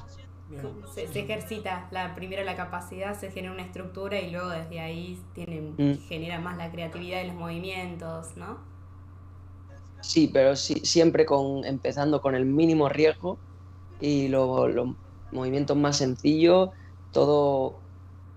Se, 0.94 1.08
se 1.08 1.20
ejercita 1.20 1.88
la, 1.90 2.14
primero 2.14 2.42
la 2.44 2.56
capacidad, 2.56 3.18
se 3.18 3.30
genera 3.30 3.52
una 3.52 3.62
estructura 3.62 4.20
y 4.20 4.30
luego 4.30 4.48
desde 4.48 4.80
ahí 4.80 5.18
tienen, 5.34 5.74
Mm. 5.76 5.94
genera 6.08 6.38
más 6.38 6.56
la 6.56 6.70
creatividad 6.70 7.22
y 7.22 7.26
los 7.26 7.36
movimientos, 7.36 8.36
¿no? 8.36 8.58
Sí, 10.00 10.28
pero 10.32 10.54
sí, 10.56 10.74
siempre 10.84 11.26
con, 11.26 11.64
empezando 11.64 12.20
con 12.20 12.34
el 12.34 12.44
mínimo 12.46 12.88
riesgo 12.88 13.38
y 14.00 14.28
lo- 14.28 14.68
los 14.68 14.88
movimientos 15.30 15.76
más 15.76 15.96
sencillos, 15.98 16.70
todo 17.10 17.80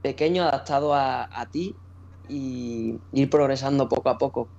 pequeño, 0.02 0.44
adaptado 0.44 0.94
a, 0.94 1.24
a 1.32 1.46
ti 1.48 1.76
y 2.28 2.96
ir 3.12 3.30
progresando 3.30 3.88
poco 3.88 4.10
a 4.10 4.18
poco. 4.18 4.50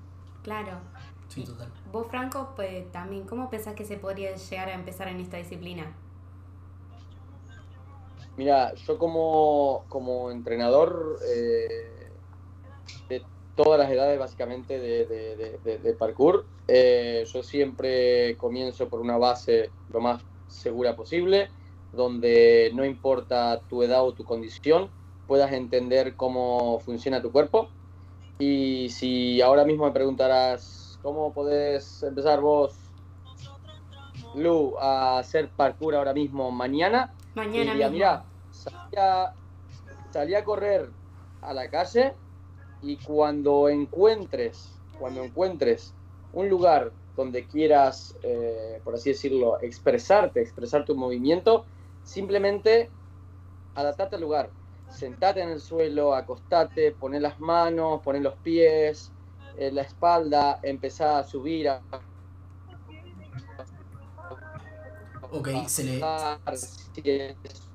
Claro. 0.43 0.79
Sí, 1.29 1.45
total. 1.45 1.73
Vos, 1.93 2.07
Franco, 2.09 2.53
pues 2.57 2.91
también, 2.93 3.25
¿cómo 3.27 3.51
pensás 3.51 3.75
que 3.75 3.85
se 3.85 3.97
podría 3.97 4.35
llegar 4.37 4.69
a 4.69 4.75
empezar 4.75 5.09
en 5.09 5.21
esta 5.21 5.37
disciplina? 5.37 5.93
Mira, 8.41 8.73
yo 8.75 8.97
como, 8.97 9.85
como 9.87 10.31
entrenador 10.31 11.19
eh, 11.29 12.17
de 13.07 13.27
todas 13.55 13.79
las 13.79 13.91
edades 13.91 14.19
básicamente 14.19 14.79
de, 14.79 15.05
de- 15.05 15.37
de- 15.37 15.59
de- 15.59 15.79
de 15.79 15.93
parkour, 15.93 16.49
eh, 16.67 17.27
yo 17.31 17.43
siempre 17.43 18.39
comienzo 18.39 18.89
por 18.89 19.03
una 19.03 19.19
base 19.19 19.75
lo 19.89 20.01
más 20.01 20.25
segura 20.47 20.97
posible, 20.97 21.51
donde 21.93 22.71
no 22.75 22.83
importa 22.87 23.63
tu 23.69 23.83
edad 23.83 24.03
o 24.07 24.15
tu 24.15 24.25
condición, 24.25 24.91
puedas 25.27 25.53
entender 25.53 26.17
cómo 26.17 26.81
funciona 26.81 27.21
tu 27.21 27.31
cuerpo. 27.33 27.69
Y 28.39 28.89
si 28.89 29.43
ahora 29.43 29.67
mismo 29.67 29.85
me 29.85 29.93
preguntarás, 29.93 30.99
¿cómo 31.03 31.35
podés 31.35 32.03
empezar 32.05 32.41
vos, 32.41 32.95
Lu, 34.35 34.79
a 34.81 35.19
hacer 35.19 35.53
parkour 35.55 35.95
ahora 35.95 36.15
mismo 36.15 36.51
mañana? 36.51 37.15
Mañana 37.35 37.71
diría, 37.73 37.89
mira, 37.91 38.30
salí 38.61 38.97
a, 38.97 39.35
salí 40.11 40.35
a 40.35 40.45
correr 40.45 40.91
a 41.43 41.53
la 41.55 41.71
calle 41.71 42.15
y 42.83 42.97
cuando 42.97 43.69
encuentres, 43.69 44.73
cuando 44.99 45.23
encuentres 45.23 45.95
un 46.33 46.49
lugar 46.49 46.93
donde 47.17 47.47
quieras, 47.47 48.17
eh, 48.23 48.81
por 48.85 48.95
así 48.95 49.11
decirlo, 49.11 49.61
expresarte, 49.61 50.41
expresar 50.41 50.85
tu 50.85 50.95
movimiento, 50.95 51.65
simplemente 52.05 52.91
adaptate 53.75 54.17
al 54.17 54.23
lugar. 54.23 54.51
Sentate 54.89 55.41
en 55.41 55.51
el 55.51 55.61
suelo, 55.61 56.15
acostate, 56.15 56.93
poné 56.93 57.21
las 57.21 57.39
manos, 57.39 58.01
poné 58.03 58.21
los 58.21 58.35
pies, 58.37 59.13
eh, 59.57 59.71
la 59.71 59.83
espalda, 59.83 60.59
empezá 60.63 61.19
a 61.19 61.25
subir, 61.25 61.69
a 61.69 61.81
Ok, 65.33 65.49
se 65.67 65.85
le, 65.85 65.99
bajar, 66.01 66.57
si 66.57 67.03
es 67.05 67.70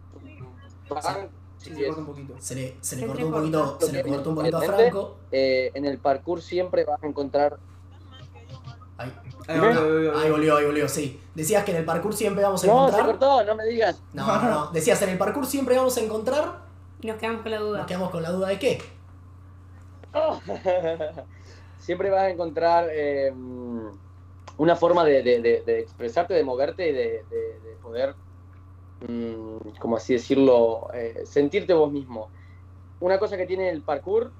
Sí, 1.57 1.69
si 1.71 1.75
se 1.75 1.81
es 1.81 1.87
corta 1.87 2.01
un 2.01 2.05
poquito. 2.07 2.33
se 2.39 2.55
le, 2.55 2.75
se 2.81 2.95
le 2.95 3.01
Se 3.01 3.07
cortó 3.07 3.25
un 3.25 3.31
poquito, 3.33 3.77
se 3.79 3.91
le 3.91 4.03
cortó 4.03 4.29
un 4.29 4.35
poquito 4.35 4.57
a. 4.57 4.61
Franco. 4.61 5.15
eh, 5.31 5.71
en 5.73 5.85
el 5.85 5.97
parkour 5.97 6.41
siempre 6.41 6.83
vas 6.85 7.01
a 7.01 7.07
encontrar 7.07 7.57
Ahí, 8.97 9.11
Ahí 9.47 9.59
volvió, 9.59 10.17
ahí 10.17 10.31
volvió, 10.31 10.55
ahí 10.57 10.65
volvió, 10.65 10.87
sí. 10.87 11.19
Decías 11.35 11.65
que 11.65 11.71
en 11.71 11.77
el 11.77 11.85
parkour 11.85 12.13
siempre 12.13 12.43
vamos 12.43 12.63
a 12.63 12.67
No, 12.67 12.73
se 12.73 12.95
encontrar. 12.99 13.05
cortó, 13.07 13.43
no 13.43 13.55
me 13.55 13.65
digas. 13.65 14.01
No, 14.13 14.25
no, 14.41 14.49
no. 14.49 14.71
Decías 14.71 15.01
en 15.01 15.09
el 15.09 15.17
parkour 15.17 15.45
siempre 15.45 15.75
vamos 15.75 15.97
a 15.97 16.01
encontrar. 16.01 16.61
Y 17.01 17.07
nos 17.07 17.17
quedamos 17.17 17.41
con 17.41 17.51
la 17.51 17.57
duda. 17.59 17.77
Nos 17.79 17.87
quedamos 17.87 18.09
con 18.11 18.23
la 18.23 18.31
duda 18.31 18.47
de 18.47 18.59
qué. 18.59 18.81
Siempre 21.79 22.09
vas 22.09 22.21
a 22.21 22.29
encontrar 22.29 22.87
eh, 22.91 23.31
una 24.57 24.75
forma 24.75 25.03
de, 25.03 25.21
de- 25.21 25.41
de- 25.41 25.61
de 25.65 25.79
expresarte, 25.79 26.33
de 26.33 26.43
moverte 26.43 26.89
y 26.89 26.93
de, 26.93 27.25
de- 27.29 27.59
de 27.59 27.75
poder, 27.81 28.15
mm, 29.07 29.77
como 29.79 29.97
así 29.97 30.13
decirlo, 30.13 30.87
eh, 30.93 31.23
sentirte 31.25 31.73
vos 31.73 31.91
mismo. 31.91 32.29
Una 32.99 33.19
cosa 33.19 33.37
que 33.37 33.45
tiene 33.45 33.69
el 33.69 33.81
parkour 33.81 34.31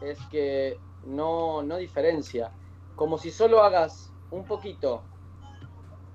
es 0.00 0.18
que 0.30 0.78
no, 1.06 1.62
no 1.62 1.76
diferencia. 1.76 2.52
Como 2.96 3.18
si 3.18 3.30
solo 3.30 3.62
hagas 3.62 4.12
un 4.30 4.44
poquito 4.44 5.02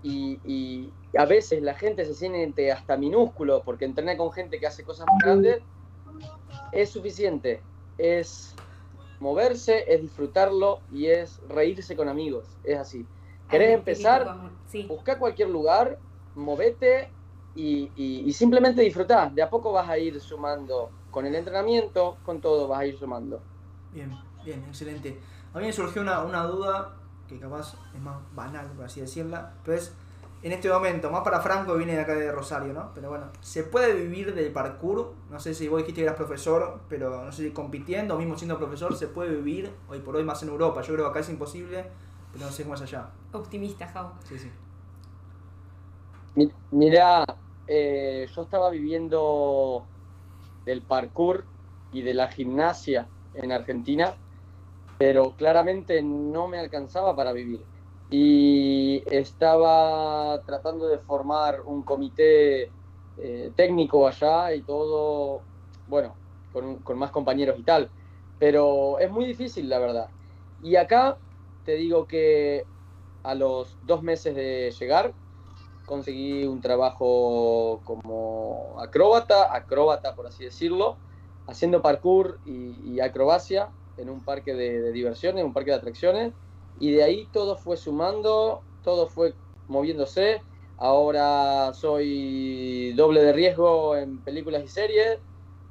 y, 0.03 0.39
y 0.45 0.93
a 1.17 1.25
veces 1.25 1.61
la 1.61 1.73
gente 1.73 2.05
se 2.05 2.13
siente 2.13 2.71
hasta 2.71 2.97
minúsculo 2.97 3.61
porque 3.63 3.85
entrena 3.85 4.15
con 4.17 4.31
gente 4.31 4.59
que 4.59 4.67
hace 4.67 4.83
cosas 4.83 5.07
más 5.07 5.17
grandes, 5.23 5.61
es 6.71 6.89
suficiente. 6.89 7.61
Es 7.97 8.55
moverse, 9.19 9.85
es 9.87 10.01
disfrutarlo 10.01 10.79
y 10.91 11.07
es 11.07 11.41
reírse 11.47 11.95
con 11.95 12.09
amigos. 12.09 12.45
Es 12.63 12.77
así. 12.77 13.05
¿Querés 13.49 13.71
empezar? 13.71 14.51
Sí. 14.67 14.83
Busca 14.83 15.17
cualquier 15.17 15.49
lugar, 15.49 15.97
movete 16.35 17.09
y, 17.55 17.91
y- 17.95 18.29
y 18.29 18.33
simplemente 18.33 18.81
disfrutá. 18.81 19.29
De 19.33 19.41
a 19.41 19.49
poco 19.49 19.71
vas 19.71 19.89
a 19.89 19.97
ir 19.97 20.19
sumando. 20.21 20.91
Con 21.09 21.25
el 21.25 21.35
entrenamiento, 21.35 22.17
con 22.23 22.39
todo 22.41 22.67
vas 22.67 22.79
a 22.81 22.85
ir 22.85 22.97
sumando. 22.97 23.41
Bien, 23.91 24.11
bien, 24.43 24.63
excelente. 24.67 25.19
A 25.53 25.59
mí 25.59 25.65
me 25.65 25.73
surgió 25.73 26.01
una, 26.01 26.21
una 26.23 26.43
duda 26.43 26.95
que 27.27 27.39
capaz 27.39 27.75
es 27.93 28.01
más 28.01 28.17
banal, 28.33 28.67
por 28.73 28.85
así 28.85 29.01
decirla, 29.01 29.53
pero 29.63 29.77
es 29.77 29.93
en 30.41 30.51
este 30.53 30.69
momento, 30.69 31.11
más 31.11 31.21
para 31.23 31.41
Franco 31.41 31.73
que 31.73 31.79
viene 31.79 31.95
de 31.95 32.01
acá 32.01 32.15
de 32.15 32.31
Rosario, 32.31 32.71
¿no? 32.73 32.91
Pero 32.95 33.09
bueno, 33.09 33.25
¿se 33.41 33.63
puede 33.63 33.93
vivir 33.93 34.33
del 34.33 34.51
parkour? 34.53 35.13
No 35.29 35.39
sé 35.39 35.53
si 35.53 35.67
vos 35.67 35.79
dijiste 35.79 36.01
que 36.01 36.03
eras 36.05 36.15
profesor, 36.15 36.79
pero 36.87 37.25
no 37.25 37.31
sé 37.31 37.43
si 37.43 37.51
compitiendo 37.51 38.15
o 38.15 38.17
mismo 38.17 38.37
siendo 38.37 38.57
profesor, 38.57 38.95
¿se 38.95 39.07
puede 39.07 39.35
vivir 39.35 39.69
hoy 39.89 39.99
por 39.99 40.15
hoy 40.15 40.23
más 40.23 40.41
en 40.43 40.49
Europa? 40.49 40.81
Yo 40.81 40.93
creo 40.93 41.05
que 41.05 41.09
acá 41.11 41.19
es 41.19 41.29
imposible, 41.29 41.85
pero 42.31 42.45
no 42.45 42.51
sé 42.51 42.63
cómo 42.63 42.75
es 42.75 42.81
allá. 42.81 43.09
Optimista, 43.33 43.87
Jau. 43.87 44.11
Sí, 44.23 44.39
sí. 44.39 44.49
Mi- 46.35 46.49
Mira, 46.71 47.25
eh, 47.67 48.27
yo 48.33 48.41
estaba 48.43 48.69
viviendo 48.69 49.89
del 50.65 50.85
parkour 50.85 51.49
y 51.91 52.01
de 52.03 52.13
la 52.13 52.29
gimnasia 52.29 53.11
en 53.33 53.51
Argentina, 53.51 54.17
pero 54.97 55.35
claramente 55.35 56.01
no 56.03 56.47
me 56.47 56.59
alcanzaba 56.59 57.15
para 57.15 57.33
vivir. 57.33 57.67
Y 58.09 59.03
estaba 59.13 60.43
tratando 60.45 60.87
de 60.87 60.99
formar 60.99 61.61
un 61.61 61.83
comité 61.83 62.75
eh, 63.17 63.53
técnico 63.55 64.07
allá 64.07 64.53
y 64.55 64.63
todo, 64.63 65.47
bueno, 65.85 66.19
con, 66.51 66.83
con 66.83 66.97
más 66.99 67.11
compañeros 67.11 67.59
y 67.59 67.63
tal. 67.63 67.93
Pero 68.37 68.99
es 68.99 69.11
muy 69.11 69.25
difícil, 69.25 69.69
la 69.69 69.79
verdad. 69.79 70.11
Y 70.59 70.75
acá 70.77 71.19
te 71.63 71.75
digo 71.75 72.07
que 72.07 72.67
a 73.23 73.35
los 73.35 73.77
dos 73.81 74.01
meses 74.03 74.35
de 74.35 74.71
llegar, 74.79 75.15
conseguí 75.89 76.45
un 76.45 76.61
trabajo 76.61 77.81
como 77.83 78.79
acróbata, 78.79 79.55
acróbata 79.55 80.15
por 80.15 80.27
así 80.27 80.43
decirlo, 80.45 80.99
haciendo 81.47 81.81
parkour 81.81 82.39
y, 82.45 82.93
y 82.93 82.99
acrobacia 82.99 83.73
en 83.97 84.11
un 84.11 84.23
parque 84.23 84.53
de, 84.53 84.81
de 84.81 84.91
diversiones, 84.91 85.43
un 85.43 85.51
parque 85.51 85.71
de 85.71 85.77
atracciones, 85.77 86.33
y 86.75 86.91
de 86.91 87.03
ahí 87.03 87.27
todo 87.33 87.57
fue 87.57 87.75
sumando, 87.75 88.63
todo 88.83 89.07
fue 89.07 89.33
moviéndose. 89.67 90.43
Ahora 90.77 91.73
soy 91.73 92.93
doble 92.93 93.21
de 93.21 93.33
riesgo 93.33 93.97
en 93.97 94.23
películas 94.23 94.63
y 94.63 94.67
series, 94.67 95.19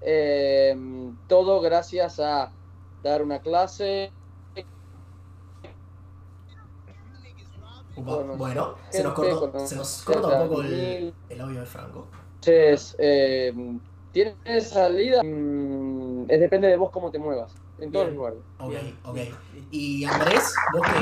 eh, 0.00 0.76
todo 1.28 1.61
gracias 1.61 2.18
a 2.18 2.52
dar 3.02 3.22
una 3.22 3.38
clase. 3.40 4.12
Upa, 7.70 7.88
Bueno, 8.02 8.37
bueno, 8.37 8.74
se 8.90 9.02
nos, 9.02 9.12
cortó, 9.14 9.50
con- 9.52 9.68
se 9.68 9.76
nos 9.76 10.02
corta 10.02 10.42
un 10.42 10.48
poco 10.48 10.62
el, 10.62 11.14
el 11.28 11.40
audio 11.40 11.61
de 11.61 11.66
Franco. 11.66 12.06
Entonces, 12.37 12.96
eh, 12.98 13.52
¿tiene 14.12 14.34
salida? 14.61 15.22
Mm, 15.22 16.26
es 16.28 16.40
depende 16.40 16.68
de 16.68 16.76
vos 16.76 16.90
cómo 16.90 17.11
te 17.11 17.18
muevas, 17.18 17.54
en 17.78 17.90
todos 17.90 18.06
los 18.06 18.14
lugares. 18.14 18.38
Ok, 18.58 18.74
ok. 19.04 19.18
Y 19.70 20.04
Andrés, 20.04 20.54
¿vos 20.72 20.82
qué, 20.87 21.00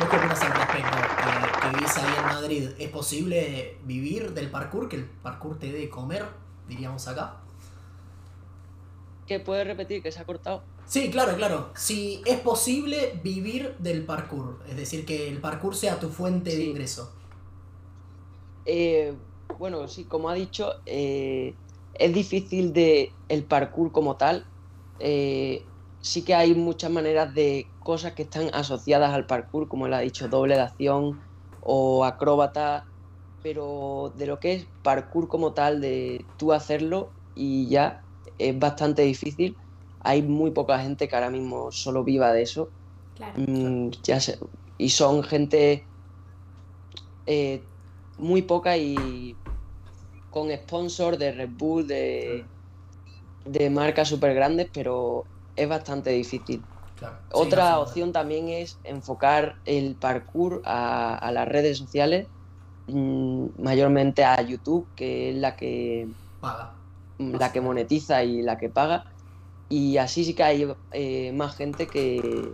vos 0.00 0.08
qué 0.10 0.16
opinas 0.16 0.42
al 0.42 0.52
respecto? 0.52 0.96
Que, 0.96 1.60
que 1.70 1.76
vivís 1.76 1.96
ahí 1.98 2.14
en 2.18 2.24
Madrid, 2.24 2.70
¿es 2.78 2.88
posible 2.90 3.76
vivir 3.84 4.32
del 4.32 4.50
parkour? 4.50 4.88
Que 4.88 4.96
el 4.96 5.04
parkour 5.04 5.58
te 5.58 5.70
dé 5.72 5.88
comer, 5.88 6.24
diríamos 6.68 7.06
acá. 7.08 7.36
¿Qué 9.26 9.38
puedes 9.38 9.66
repetir 9.66 10.02
que 10.02 10.10
se 10.10 10.20
ha 10.20 10.24
cortado? 10.24 10.62
Sí, 10.90 11.08
claro, 11.08 11.36
claro. 11.36 11.70
Si 11.76 12.20
es 12.26 12.40
posible 12.40 13.20
vivir 13.22 13.76
del 13.78 14.04
parkour, 14.04 14.58
es 14.68 14.76
decir, 14.76 15.06
que 15.06 15.28
el 15.28 15.40
parkour 15.40 15.76
sea 15.76 16.00
tu 16.00 16.08
fuente 16.08 16.50
de 16.50 16.64
ingreso. 16.64 17.12
Eh, 18.66 19.14
bueno, 19.56 19.86
sí, 19.86 20.02
como 20.02 20.28
ha 20.28 20.34
dicho, 20.34 20.72
eh, 20.86 21.54
es 21.94 22.12
difícil 22.12 22.72
de 22.72 23.12
el 23.28 23.44
parkour 23.44 23.92
como 23.92 24.16
tal. 24.16 24.44
Eh, 24.98 25.64
sí 26.00 26.24
que 26.24 26.34
hay 26.34 26.56
muchas 26.56 26.90
maneras 26.90 27.32
de 27.36 27.68
cosas 27.84 28.14
que 28.14 28.22
están 28.22 28.50
asociadas 28.52 29.14
al 29.14 29.26
parkour, 29.26 29.68
como 29.68 29.86
él 29.86 29.94
ha 29.94 30.00
dicho, 30.00 30.26
doble 30.26 30.56
de 30.56 30.62
acción 30.62 31.20
o 31.60 32.04
acróbata, 32.04 32.84
pero 33.44 34.12
de 34.16 34.26
lo 34.26 34.40
que 34.40 34.54
es 34.54 34.66
parkour 34.82 35.28
como 35.28 35.52
tal, 35.52 35.80
de 35.80 36.26
tú 36.36 36.52
hacerlo 36.52 37.12
y 37.36 37.68
ya, 37.68 38.02
es 38.38 38.58
bastante 38.58 39.02
difícil. 39.02 39.56
Hay 40.00 40.22
muy 40.22 40.52
poca 40.52 40.80
gente 40.80 41.08
que 41.08 41.14
ahora 41.16 41.30
mismo 41.30 41.70
solo 41.72 42.04
viva 42.04 42.32
de 42.32 42.42
eso. 42.42 42.72
Claro. 43.14 43.38
Mm, 43.38 43.90
ya 44.04 44.20
sé, 44.20 44.38
y 44.78 44.90
son 44.90 45.22
gente 45.24 45.88
eh, 47.26 47.70
muy 48.16 48.42
poca 48.42 48.76
y 48.76 49.40
con 50.30 50.50
sponsor 50.52 51.18
de 51.18 51.32
Red 51.32 51.50
Bull, 51.52 51.86
de, 51.86 52.50
de 53.44 53.70
marcas 53.70 54.08
súper 54.08 54.34
grandes, 54.34 54.68
pero 54.72 55.28
es 55.56 55.68
bastante 55.68 56.10
difícil. 56.10 56.68
Claro. 56.94 57.18
Sí, 57.32 57.32
Otra 57.38 57.72
no, 57.72 57.82
opción 57.82 58.12
también 58.12 58.48
es 58.48 58.80
enfocar 58.84 59.56
el 59.64 59.98
parkour 59.98 60.62
a, 60.64 61.16
a 61.18 61.32
las 61.32 61.48
redes 61.48 61.78
sociales, 61.78 62.28
mm, 62.86 63.62
mayormente 63.62 64.24
a 64.24 64.40
YouTube, 64.42 64.90
que 64.96 65.30
es 65.30 65.36
la 65.36 65.56
que 65.56 66.08
Paga. 66.40 66.74
la 67.18 67.52
que 67.52 67.60
monetiza 67.60 68.24
y 68.24 68.42
la 68.42 68.56
que 68.58 68.70
paga. 68.70 69.04
Y 69.70 69.96
así 69.98 70.24
sí 70.24 70.34
que 70.34 70.42
hay 70.42 70.68
eh, 70.92 71.32
más 71.32 71.56
gente 71.56 71.86
que, 71.86 72.52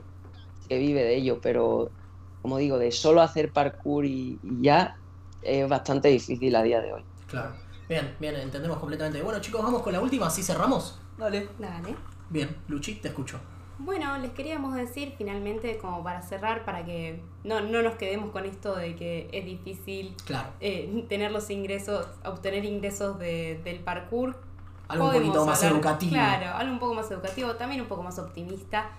que 0.69 0.79
vive 0.79 1.03
de 1.03 1.17
ello, 1.17 1.41
pero 1.41 1.91
como 2.43 2.59
digo, 2.59 2.79
de 2.79 2.93
solo 2.93 3.23
hacer 3.23 3.53
parkour 3.53 4.05
y, 4.05 4.39
y 4.43 4.63
ya 4.63 4.95
es 5.43 5.69
bastante 5.69 6.09
difícil 6.09 6.55
a 6.55 6.63
día 6.63 6.81
de 6.81 6.93
hoy. 6.93 7.05
Claro. 7.27 7.55
Bien, 7.89 8.15
bien, 8.21 8.37
entendemos 8.37 8.79
completamente. 8.79 9.23
Bueno, 9.23 9.41
chicos, 9.41 9.63
vamos 9.63 9.83
con 9.83 9.93
la 9.93 10.01
última, 10.01 10.27
así 10.27 10.43
cerramos. 10.43 11.01
Dale. 11.17 11.49
Dale. 11.59 11.97
Bien, 12.29 12.55
Luchi, 12.69 12.97
te 12.97 13.09
escucho. 13.09 13.41
Bueno, 13.79 14.17
les 14.19 14.33
queríamos 14.33 14.75
decir 14.75 15.15
finalmente, 15.17 15.79
como 15.79 16.03
para 16.03 16.23
cerrar, 16.23 16.65
para 16.65 16.85
que 16.85 17.21
no, 17.45 17.61
no 17.61 17.83
nos 17.83 17.97
quedemos 17.97 18.31
con 18.31 18.45
esto 18.45 18.75
de 18.75 18.97
que 18.97 19.29
es 19.33 19.45
difícil 19.45 20.15
Claro. 20.25 20.51
eh, 20.61 21.05
tener 21.09 21.31
los 21.31 21.49
ingresos, 21.51 22.07
obtener 22.25 22.65
ingresos 22.65 23.19
de- 23.19 23.61
del 23.65 23.81
parkour. 23.81 24.37
Algo 24.89 25.07
un 25.07 25.13
poquito 25.15 25.45
más 25.47 25.59
hablar- 25.63 25.73
educativo. 25.75 26.13
Claro, 26.13 26.57
algo 26.57 26.73
un 26.73 26.79
poco 26.79 26.95
más 26.95 27.11
educativo, 27.11 27.55
también 27.57 27.81
un 27.81 27.87
poco 27.89 28.03
más 28.03 28.19
optimista. 28.19 28.91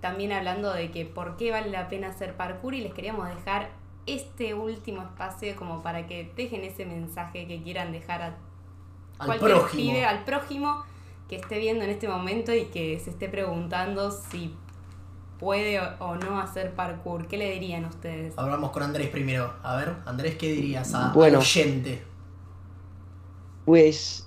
También 0.00 0.32
hablando 0.32 0.72
de 0.72 0.90
que 0.90 1.04
por 1.06 1.36
qué 1.36 1.50
vale 1.50 1.70
la 1.70 1.88
pena 1.88 2.08
hacer 2.08 2.36
parkour 2.36 2.74
y 2.74 2.80
les 2.80 2.92
queríamos 2.92 3.28
dejar 3.28 3.70
este 4.06 4.54
último 4.54 5.02
espacio 5.02 5.56
como 5.56 5.82
para 5.82 6.06
que 6.06 6.30
dejen 6.36 6.62
ese 6.64 6.84
mensaje 6.86 7.46
que 7.46 7.62
quieran 7.62 7.92
dejar 7.92 8.22
a 8.22 8.26
Al 9.18 9.26
cualquier 9.26 9.52
prójimo. 9.52 9.92
pibe, 9.92 10.04
al 10.04 10.24
prójimo 10.24 10.84
que 11.28 11.36
esté 11.36 11.58
viendo 11.58 11.82
en 11.84 11.90
este 11.90 12.06
momento 12.08 12.54
y 12.54 12.66
que 12.66 13.00
se 13.00 13.10
esté 13.10 13.28
preguntando 13.28 14.10
si 14.12 14.54
puede 15.40 15.80
o- 15.80 16.16
no 16.16 16.38
hacer 16.40 16.74
parkour. 16.74 17.26
¿Qué 17.26 17.36
le 17.36 17.50
dirían 17.52 17.84
ustedes? 17.86 18.34
Hablamos 18.38 18.70
con 18.70 18.82
Andrés 18.82 19.08
primero. 19.08 19.52
A 19.62 19.76
ver, 19.76 19.94
Andrés, 20.06 20.36
¿qué 20.36 20.52
dirías 20.52 20.94
a, 20.94 21.12
Bueno. 21.12 21.38
oyente? 21.40 22.02
Pues 23.64 24.25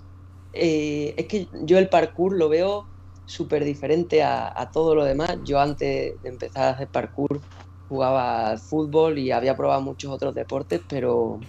eh, 0.52 1.16
es 1.18 1.28
que 1.28 1.50
yo 1.66 1.78
el 1.78 1.90
parkour 1.90 2.38
lo 2.38 2.50
veo 2.50 2.90
súper 3.26 3.64
diferente 3.64 4.24
a, 4.24 4.70
todo 4.74 4.96
lo 4.96 5.06
demás. 5.06 5.40
Yo 5.44 5.60
antes 5.60 6.22
de 6.22 6.30
empezar 6.30 6.64
a 6.64 6.70
hacer 6.72 6.90
parkour 6.90 7.44
jugaba 7.88 8.50
al 8.50 8.60
fútbol 8.60 9.18
y 9.20 9.32
había 9.32 9.56
probado 9.56 9.82
muchos 9.82 10.12
otros 10.12 10.34
deportes, 10.36 10.82
pero 10.88 11.40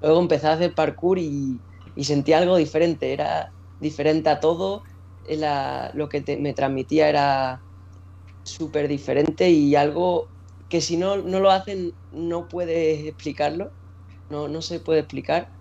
luego 0.00 0.20
empecé 0.20 0.46
a 0.46 0.52
hacer 0.54 0.74
parkour 0.74 1.18
y, 1.18 1.62
y 1.94 2.04
sentí 2.04 2.32
algo 2.32 2.56
diferente. 2.56 3.12
Era 3.12 3.52
diferente 3.78 4.28
a 4.30 4.40
todo. 4.40 4.82
Lo 5.94 6.08
que 6.08 6.38
me 6.40 6.54
transmitía 6.54 7.08
era 7.08 7.64
súper 8.44 8.88
diferente 8.88 9.50
y 9.50 9.74
algo 9.76 10.30
que 10.68 10.80
si 10.80 10.96
no, 10.96 11.18
no 11.18 11.40
lo 11.40 11.50
hacen 11.50 11.92
no 12.10 12.48
puedes 12.48 13.06
explicarlo. 13.06 13.74
No, 14.28 14.48
no 14.48 14.62
se 14.62 14.80
puede 14.80 15.00
explicar. 15.00 15.52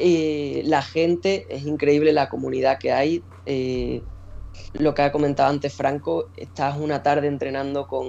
Eh, 0.00 0.62
la 0.64 0.82
gente, 0.82 1.46
es 1.54 1.62
increíble 1.64 2.12
la 2.12 2.28
comunidad 2.28 2.78
que 2.80 2.92
hay. 2.92 3.26
eh, 3.44 4.06
lo 4.74 4.94
que 4.94 5.02
ha 5.02 5.12
comentado 5.12 5.50
antes 5.50 5.76
Franco, 5.76 6.30
estás 6.34 6.78
una 6.78 7.02
tarde 7.02 7.28
entrenando 7.28 7.86
con 7.86 8.06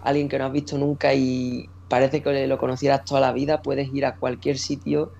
alguien 0.00 0.28
que 0.28 0.38
no 0.38 0.46
has 0.46 0.52
visto 0.52 0.78
nunca 0.78 1.14
y 1.14 1.72
parece 1.88 2.22
que 2.22 2.46
lo 2.48 2.58
conocieras 2.58 3.04
toda 3.04 3.20
la 3.22 3.32
vida, 3.32 3.62
puedes 3.62 3.88
ir 3.92 4.04
a 4.06 4.16
cualquier 4.18 4.58
sitio 4.58 5.12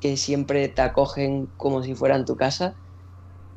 que 0.00 0.16
siempre 0.16 0.68
te 0.68 0.82
acogen 0.82 1.52
como 1.56 1.82
si 1.82 1.94
fuera 1.94 2.16
en 2.16 2.24
tu 2.26 2.36
casa. 2.36 2.76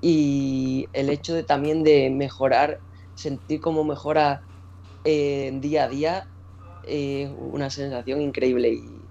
Y 0.01 0.89
el 0.93 1.09
hecho 1.09 1.33
de 1.35 1.43
también 1.43 1.83
de 1.83 2.09
mejorar, 2.11 2.81
sentir 3.13 3.61
cómo 3.61 3.83
mejora 3.85 4.41
eh, 5.05 5.51
día 5.55 5.85
a 5.85 5.89
día, 5.89 6.25
es 6.83 7.29
una 7.35 7.69
sensación 7.71 8.21
increíble 8.21 8.69
y 8.73 9.09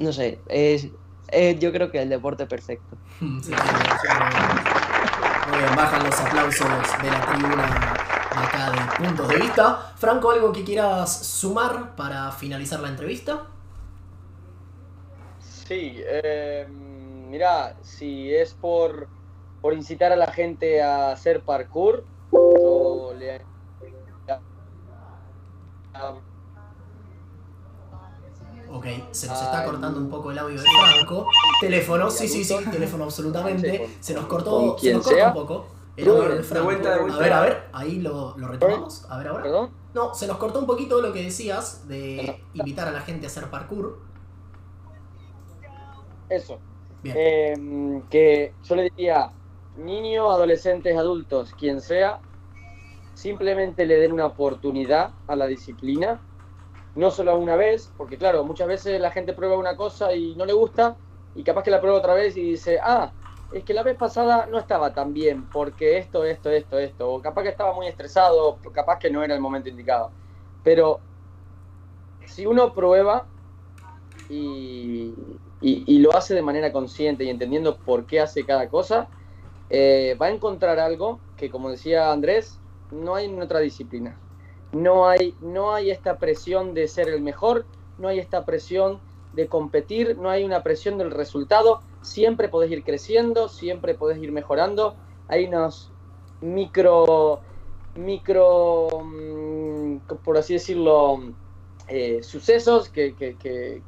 no 0.00 0.12
sé, 0.12 0.42
es, 0.48 0.92
es 1.28 1.58
yo 1.58 1.72
creo 1.72 1.90
que 1.90 2.02
el 2.02 2.08
deporte 2.08 2.46
perfecto. 2.46 2.98
Sí, 3.20 3.52
sí, 3.52 3.52
sí, 4.02 4.08
Muy 5.50 5.58
bien, 5.58 5.76
bajan 5.76 6.04
los 6.04 6.20
aplausos 6.20 6.68
de 7.02 7.10
la 7.10 7.26
tribuna 7.26 7.66
de 8.30 8.40
acá 8.40 8.70
de 8.70 9.04
puntos 9.06 9.28
de 9.28 9.36
vista. 9.36 9.92
Franco, 9.96 10.30
¿algo 10.30 10.52
que 10.52 10.64
quieras 10.64 11.26
sumar 11.26 11.94
para 11.96 12.30
finalizar 12.32 12.80
la 12.80 12.88
entrevista? 12.88 13.46
Sí, 15.38 16.02
eh, 16.06 16.66
mira, 16.68 17.76
si 17.82 18.34
es 18.34 18.54
por, 18.54 19.10
por 19.60 19.74
incitar 19.74 20.12
a 20.12 20.16
la 20.16 20.32
gente 20.32 20.82
a 20.82 21.12
hacer 21.12 21.44
parkour, 21.44 22.08
yo 22.48 23.12
le... 23.14 23.48
Ok, 28.70 28.86
se 29.12 29.26
nos 29.28 29.40
está 29.40 29.64
cortando 29.64 29.98
un 29.98 30.10
poco 30.10 30.30
el 30.30 30.38
audio 30.38 30.60
de 30.60 30.66
Franco. 30.68 31.26
Teléfono, 31.60 32.10
sí, 32.10 32.28
sí, 32.28 32.44
sí, 32.44 32.54
teléfono 32.70 33.04
absolutamente. 33.04 33.88
Se 34.00 34.14
nos 34.14 34.26
cortó, 34.26 34.78
se 34.78 34.92
nos 34.92 35.04
corta 35.04 35.18
sea. 35.18 35.28
un 35.28 35.34
poco 35.34 35.66
el 35.96 36.08
audio 36.08 36.28
de 36.36 36.42
Franco. 36.42 36.70
A 36.70 37.18
ver, 37.18 37.32
a 37.32 37.40
ver, 37.40 37.68
ahí 37.72 38.00
lo, 38.00 38.36
lo 38.36 38.48
retomamos. 38.48 39.06
A 39.08 39.18
ver, 39.18 39.28
ahora. 39.28 39.42
¿Perdón? 39.42 39.70
No, 39.94 40.14
se 40.14 40.26
nos 40.26 40.36
cortó 40.36 40.60
un 40.60 40.66
poquito 40.66 41.00
lo 41.00 41.12
que 41.12 41.22
decías 41.22 41.88
de 41.88 42.42
invitar 42.52 42.88
a 42.88 42.92
la 42.92 43.00
gente 43.00 43.26
a 43.26 43.28
hacer 43.28 43.48
parkour. 43.48 43.98
Eso. 46.28 46.58
Bien. 47.02 47.16
Eh, 47.18 48.02
que 48.10 48.54
yo 48.64 48.76
le 48.76 48.82
diría, 48.84 49.30
niños, 49.78 50.30
adolescentes, 50.30 50.96
adultos, 50.96 51.54
quien 51.58 51.80
sea, 51.80 52.20
simplemente 53.14 53.86
le 53.86 53.96
den 53.96 54.12
una 54.12 54.26
oportunidad 54.26 55.12
a 55.26 55.36
la 55.36 55.46
disciplina, 55.46 56.20
no 56.94 57.10
solo 57.10 57.38
una 57.38 57.56
vez, 57.56 57.92
porque 57.96 58.18
claro, 58.18 58.44
muchas 58.44 58.68
veces 58.68 59.00
la 59.00 59.10
gente 59.10 59.32
prueba 59.34 59.56
una 59.58 59.76
cosa 59.76 60.14
y 60.14 60.34
no 60.36 60.44
le 60.46 60.52
gusta, 60.52 60.98
y 61.34 61.44
capaz 61.44 61.62
que 61.62 61.70
la 61.70 61.80
prueba 61.80 61.98
otra 61.98 62.14
vez 62.14 62.36
y 62.36 62.42
dice, 62.42 62.78
ah, 62.82 63.14
es 63.50 63.64
que 63.64 63.74
la 63.74 63.82
vez 63.82 63.96
pasada 63.96 64.46
no 64.46 64.58
estaba 64.58 64.92
tan 64.94 65.12
bien, 65.12 65.48
porque 65.50 65.98
esto, 65.98 66.24
esto, 66.24 66.50
esto, 66.50 66.78
esto, 66.78 67.10
o 67.12 67.22
capaz 67.22 67.42
que 67.44 67.48
estaba 67.50 67.72
muy 67.74 67.86
estresado, 67.86 68.60
capaz 68.72 68.98
que 68.98 69.10
no 69.10 69.22
era 69.24 69.34
el 69.34 69.40
momento 69.40 69.68
indicado. 69.68 70.14
Pero 70.62 71.04
si 72.26 72.46
uno 72.46 72.72
prueba 72.74 73.30
y, 74.28 75.40
y- 75.60 75.84
y 75.96 75.98
lo 76.00 76.16
hace 76.16 76.34
de 76.34 76.42
manera 76.42 76.72
consciente 76.72 77.24
y 77.24 77.30
entendiendo 77.30 77.80
por 77.82 78.06
qué 78.06 78.20
hace 78.20 78.46
cada 78.46 78.68
cosa, 78.68 79.10
eh, 79.70 80.16
va 80.20 80.26
a 80.28 80.30
encontrar 80.30 80.80
algo 80.80 81.24
que, 81.36 81.50
como 81.50 81.70
decía 81.70 82.12
Andrés, 82.12 82.62
no 82.90 83.14
hay 83.16 83.26
en 83.26 83.40
otra 83.42 83.60
disciplina. 83.60 84.22
No 84.72 85.08
hay, 85.08 85.36
no 85.40 85.74
hay 85.74 85.90
esta 85.90 86.18
presión 86.18 86.74
de 86.74 86.88
ser 86.88 87.08
el 87.08 87.22
mejor, 87.22 87.66
no 87.96 88.08
hay 88.08 88.18
esta 88.18 88.44
presión 88.44 89.02
de 89.32 89.48
competir, 89.48 90.18
no 90.18 90.30
hay 90.30 90.44
una 90.44 90.62
presión 90.62 90.98
del 90.98 91.10
resultado. 91.10 91.82
Siempre 92.02 92.48
podés 92.48 92.70
ir 92.70 92.84
creciendo, 92.84 93.48
siempre 93.48 93.94
podés 93.94 94.18
ir 94.18 94.30
mejorando. 94.32 94.96
Hay 95.26 95.46
unos 95.46 95.92
micro, 96.40 97.42
micro, 97.94 98.88
mm, 99.04 99.98
por 100.22 100.36
así 100.38 100.54
decirlo, 100.54 101.18
eh, 101.88 102.22
sucesos 102.22 102.90
que, 102.90 103.14
que- 103.14 103.36
que- 103.36 103.84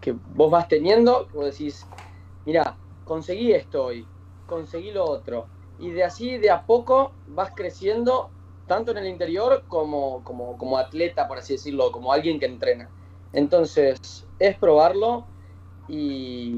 que- 0.00 0.12
vos 0.12 0.50
vas 0.50 0.68
teniendo, 0.68 1.28
vos 1.32 1.46
decís, 1.46 1.84
mira, 2.44 2.78
conseguí 3.04 3.52
esto 3.52 3.84
hoy, 3.86 4.08
conseguí 4.46 4.90
lo 4.92 5.04
otro. 5.04 5.50
Y 5.78 5.90
de 5.90 6.04
así, 6.04 6.38
de 6.38 6.50
a 6.50 6.64
poco, 6.64 7.16
vas 7.26 7.52
creciendo, 7.54 8.32
tanto 8.66 8.90
en 8.90 8.98
el 8.98 9.06
interior 9.06 9.64
como, 9.68 10.22
como, 10.24 10.56
como 10.58 10.76
atleta, 10.78 11.26
por 11.28 11.38
así 11.38 11.54
decirlo, 11.54 11.92
como 11.92 12.12
alguien 12.12 12.38
que 12.38 12.46
entrena. 12.46 12.90
Entonces, 13.32 13.96
es 14.38 14.58
probarlo 14.58 15.26
y, 15.88 16.54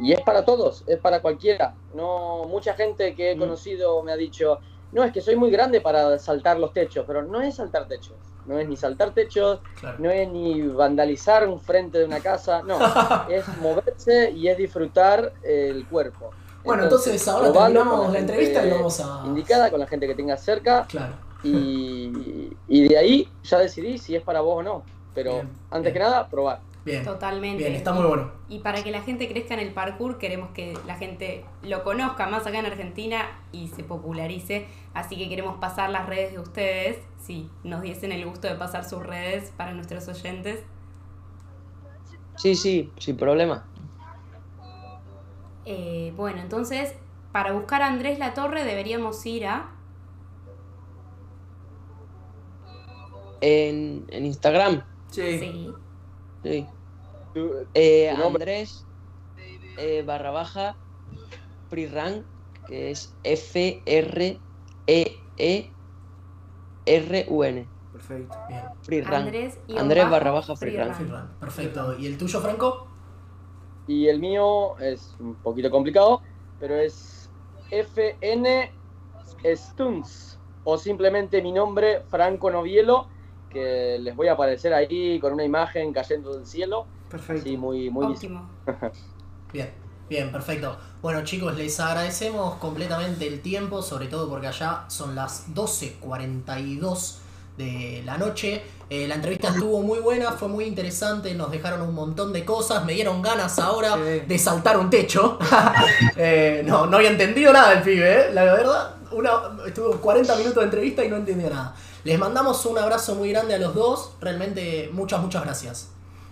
y 0.00 0.12
es 0.12 0.20
para 0.22 0.44
todos, 0.44 0.84
es 0.86 0.98
para 0.98 1.20
cualquiera. 1.20 1.76
No, 1.94 2.44
mucha 2.46 2.74
gente 2.74 3.14
que 3.14 3.32
he 3.32 3.36
Mm. 3.36 3.38
conocido 3.40 4.02
me 4.02 4.12
ha 4.12 4.16
dicho, 4.16 4.60
no, 4.92 5.04
es 5.04 5.12
que 5.12 5.20
soy 5.20 5.36
muy 5.36 5.50
grande 5.50 5.80
para 5.80 6.18
saltar 6.18 6.58
los 6.58 6.72
techos, 6.72 7.04
pero 7.06 7.22
no 7.22 7.40
es 7.42 7.56
saltar 7.56 7.86
techos, 7.88 8.16
no 8.46 8.58
es 8.58 8.68
ni 8.68 8.76
saltar 8.76 9.12
techos, 9.12 9.60
Claro. 9.80 9.96
no 9.98 10.10
es 10.10 10.28
ni 10.28 10.62
vandalizar 10.62 11.46
un 11.46 11.60
frente 11.60 11.98
de 11.98 12.04
una 12.04 12.20
casa, 12.20 12.62
no, 12.62 12.78
es 13.30 13.46
moverse 13.58 14.30
y 14.30 14.48
es 14.48 14.56
disfrutar 14.56 15.32
el 15.42 15.86
cuerpo. 15.86 16.32
Bueno, 16.64 16.84
entonces 16.84 17.26
ahora 17.28 17.50
probalo 17.50 17.74
terminamos 17.80 17.98
la 18.12 18.18
gente 18.18 18.32
entrevista 18.32 18.66
y 18.66 18.70
vamos 18.70 19.00
a. 19.00 19.22
Indicada, 19.26 19.70
con 19.70 19.80
la 19.80 19.86
gente 19.86 20.06
que 20.06 20.14
tengas 20.14 20.42
cerca, 20.42 20.86
Claro. 20.88 21.14
Y, 21.42 22.56
y 22.68 22.88
de 22.88 22.98
ahí 22.98 23.28
ya 23.44 23.58
decidí 23.58 23.98
si 23.98 24.16
es 24.16 24.22
para 24.22 24.40
vos 24.40 24.58
o 24.58 24.62
no. 24.62 24.82
Pero 25.14 25.32
Bien, 25.32 25.48
antes 25.70 25.92
bien. 25.92 25.94
que 25.94 25.98
nada, 26.00 26.28
probar. 26.28 26.60
Bien. 26.84 27.04
Totalmente. 27.04 27.58
Bien, 27.58 27.74
está 27.74 27.92
muy 27.92 28.06
bueno. 28.06 28.30
Y 28.48 28.60
para 28.60 28.82
que 28.82 28.90
la 28.90 29.02
gente 29.02 29.28
crezca 29.28 29.54
en 29.54 29.60
el 29.60 29.72
parkour, 29.74 30.18
queremos 30.18 30.50
que 30.50 30.78
la 30.86 30.96
gente 30.96 31.44
lo 31.62 31.84
conozca 31.84 32.28
más 32.28 32.46
acá 32.46 32.58
en 32.60 32.66
Argentina 32.66 33.38
y 33.52 33.68
se 33.68 33.84
popularice. 33.84 34.66
Así 34.94 35.16
que 35.16 35.28
queremos 35.28 35.58
pasar 35.58 35.90
las 35.90 36.06
redes 36.06 36.32
de 36.32 36.38
ustedes. 36.38 36.98
Si 37.20 37.50
nos 37.62 37.82
diesen 37.82 38.12
el 38.12 38.24
gusto 38.24 38.48
de 38.48 38.54
pasar 38.54 38.84
sus 38.84 39.02
redes 39.04 39.52
para 39.56 39.72
nuestros 39.74 40.08
oyentes. 40.08 40.64
Sí, 42.36 42.54
sí, 42.54 42.90
sin 42.98 43.16
problema. 43.16 43.66
Eh, 45.66 46.12
bueno, 46.16 46.40
entonces, 46.40 46.94
para 47.32 47.52
buscar 47.52 47.82
a 47.82 47.88
Andrés 47.88 48.18
La 48.18 48.32
Torre 48.32 48.64
deberíamos 48.64 49.24
ir 49.26 49.46
a. 49.46 49.70
En, 53.40 54.04
en 54.08 54.26
Instagram, 54.26 54.82
Sí. 55.10 55.72
Sí. 56.42 56.66
Eh. 57.74 58.10
Andrés 58.10 58.84
eh, 59.78 60.02
barra 60.04 60.30
baja 60.30 60.76
Freerun, 61.68 62.24
que 62.66 62.90
es 62.90 63.14
F-R-E-E-R-U-N. 63.22 64.38
Perfecto. 67.92 68.36
Bien. 68.48 68.62
Freerun. 68.82 69.14
Andrés, 69.14 69.58
guion 69.66 69.78
Andrés 69.80 70.04
bajo, 70.04 70.12
barra 70.12 70.30
baja. 70.32 70.56
Freerun. 70.56 71.28
Perfecto. 71.40 71.98
¿Y 71.98 72.06
el 72.06 72.18
tuyo, 72.18 72.40
Franco? 72.40 72.88
Y 73.86 74.08
el 74.08 74.20
mío 74.20 74.78
es 74.78 75.16
un 75.20 75.34
poquito 75.36 75.70
complicado, 75.70 76.20
pero 76.60 76.74
es 76.74 77.30
FN 77.70 78.70
Stunts. 79.54 80.38
O 80.64 80.76
simplemente 80.76 81.40
mi 81.40 81.52
nombre, 81.52 82.02
Franco 82.08 82.50
Novielo, 82.50 83.08
que 83.48 83.98
les 84.00 84.14
voy 84.16 84.28
a 84.28 84.32
aparecer 84.32 84.72
ahí 84.74 85.18
con 85.20 85.32
una 85.32 85.44
imagen 85.44 85.92
cayendo 85.92 86.34
del 86.36 86.46
cielo. 86.46 86.86
Perfecto. 87.10 87.42
Sí, 87.44 87.56
muy, 87.56 87.90
muy 87.90 88.06
Óptimo. 88.06 88.48
Bien, 89.52 89.70
bien, 90.10 90.30
perfecto. 90.30 90.76
Bueno 91.00 91.24
chicos, 91.24 91.56
les 91.56 91.80
agradecemos 91.80 92.56
completamente 92.56 93.26
el 93.26 93.40
tiempo, 93.40 93.80
sobre 93.80 94.08
todo 94.08 94.28
porque 94.28 94.48
allá 94.48 94.84
son 94.88 95.14
las 95.14 95.48
12.42 95.54 97.16
de 97.56 98.02
la 98.04 98.18
noche. 98.18 98.62
Eh, 98.90 99.06
la 99.08 99.16
entrevista 99.16 99.48
estuvo 99.54 99.80
muy 99.82 99.98
buena, 100.00 100.32
fue 100.32 100.48
muy 100.48 100.64
interesante, 100.64 101.34
nos 101.34 101.50
dejaron 101.50 101.82
un 101.82 101.94
montón 101.94 102.32
de 102.32 102.44
cosas, 102.44 102.84
me 102.84 102.92
dieron 102.92 103.20
ganas 103.22 103.58
ahora 103.58 103.94
Sí. 103.96 104.20
de 104.26 104.38
saltar 104.38 104.78
un 104.78 104.90
techo. 104.90 105.38
Eh, 106.16 106.62
no, 106.66 106.86
no 106.86 106.96
había 106.96 107.10
entendido 107.10 107.52
nada 107.52 107.72
el 107.74 107.82
pibe, 107.82 108.12
¿eh? 108.12 108.32
la 108.32 108.44
verdad. 108.44 108.94
Una, 109.12 109.30
estuvo 109.66 109.92
40 109.92 110.36
minutos 110.36 110.56
de 110.56 110.64
entrevista 110.64 111.04
y 111.04 111.08
no 111.08 111.16
entendió 111.16 111.48
nada. 111.48 111.74
Les 112.04 112.18
mandamos 112.18 112.64
un 112.66 112.78
abrazo 112.78 113.14
muy 113.14 113.30
grande 113.30 113.54
a 113.54 113.58
los 113.58 113.74
dos, 113.74 114.12
realmente 114.20 114.90
muchas, 114.92 115.20
muchas 115.20 115.44
gracias. 115.44 115.90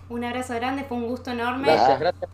Un 0.09 0.23
abrazo 0.23 0.53
grande, 0.55 0.85
fue 0.85 0.97
un 0.97 1.07
gusto 1.07 1.31
enorme. 1.31 1.67
Gracias, 1.67 1.99
gracias. 1.99 2.31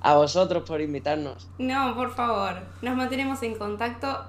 A 0.00 0.16
vosotros 0.16 0.64
por 0.66 0.80
invitarnos. 0.80 1.48
No, 1.58 1.94
por 1.94 2.14
favor, 2.14 2.60
nos 2.82 2.96
mantenemos 2.96 3.42
en 3.42 3.54
contacto. 3.54 4.24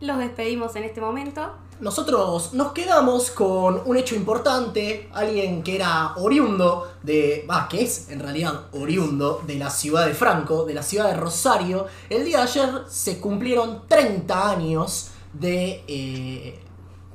Los 0.00 0.18
despedimos 0.18 0.74
en 0.74 0.84
este 0.84 1.00
momento. 1.00 1.52
Nosotros 1.78 2.54
nos 2.54 2.72
quedamos 2.72 3.30
con 3.30 3.82
un 3.84 3.96
hecho 3.96 4.14
importante, 4.14 5.08
alguien 5.12 5.62
que 5.62 5.76
era 5.76 6.14
oriundo 6.16 6.92
de, 7.02 7.46
va, 7.50 7.68
que 7.68 7.82
es 7.82 8.08
en 8.08 8.20
realidad 8.20 8.66
oriundo 8.72 9.42
de 9.46 9.56
la 9.56 9.68
ciudad 9.68 10.06
de 10.06 10.14
Franco, 10.14 10.64
de 10.64 10.74
la 10.74 10.82
ciudad 10.82 11.08
de 11.08 11.16
Rosario. 11.16 11.86
El 12.08 12.24
día 12.24 12.38
de 12.38 12.42
ayer 12.44 12.70
se 12.88 13.20
cumplieron 13.20 13.82
30 13.88 14.50
años 14.50 15.10
de, 15.32 15.84
eh, 15.88 16.61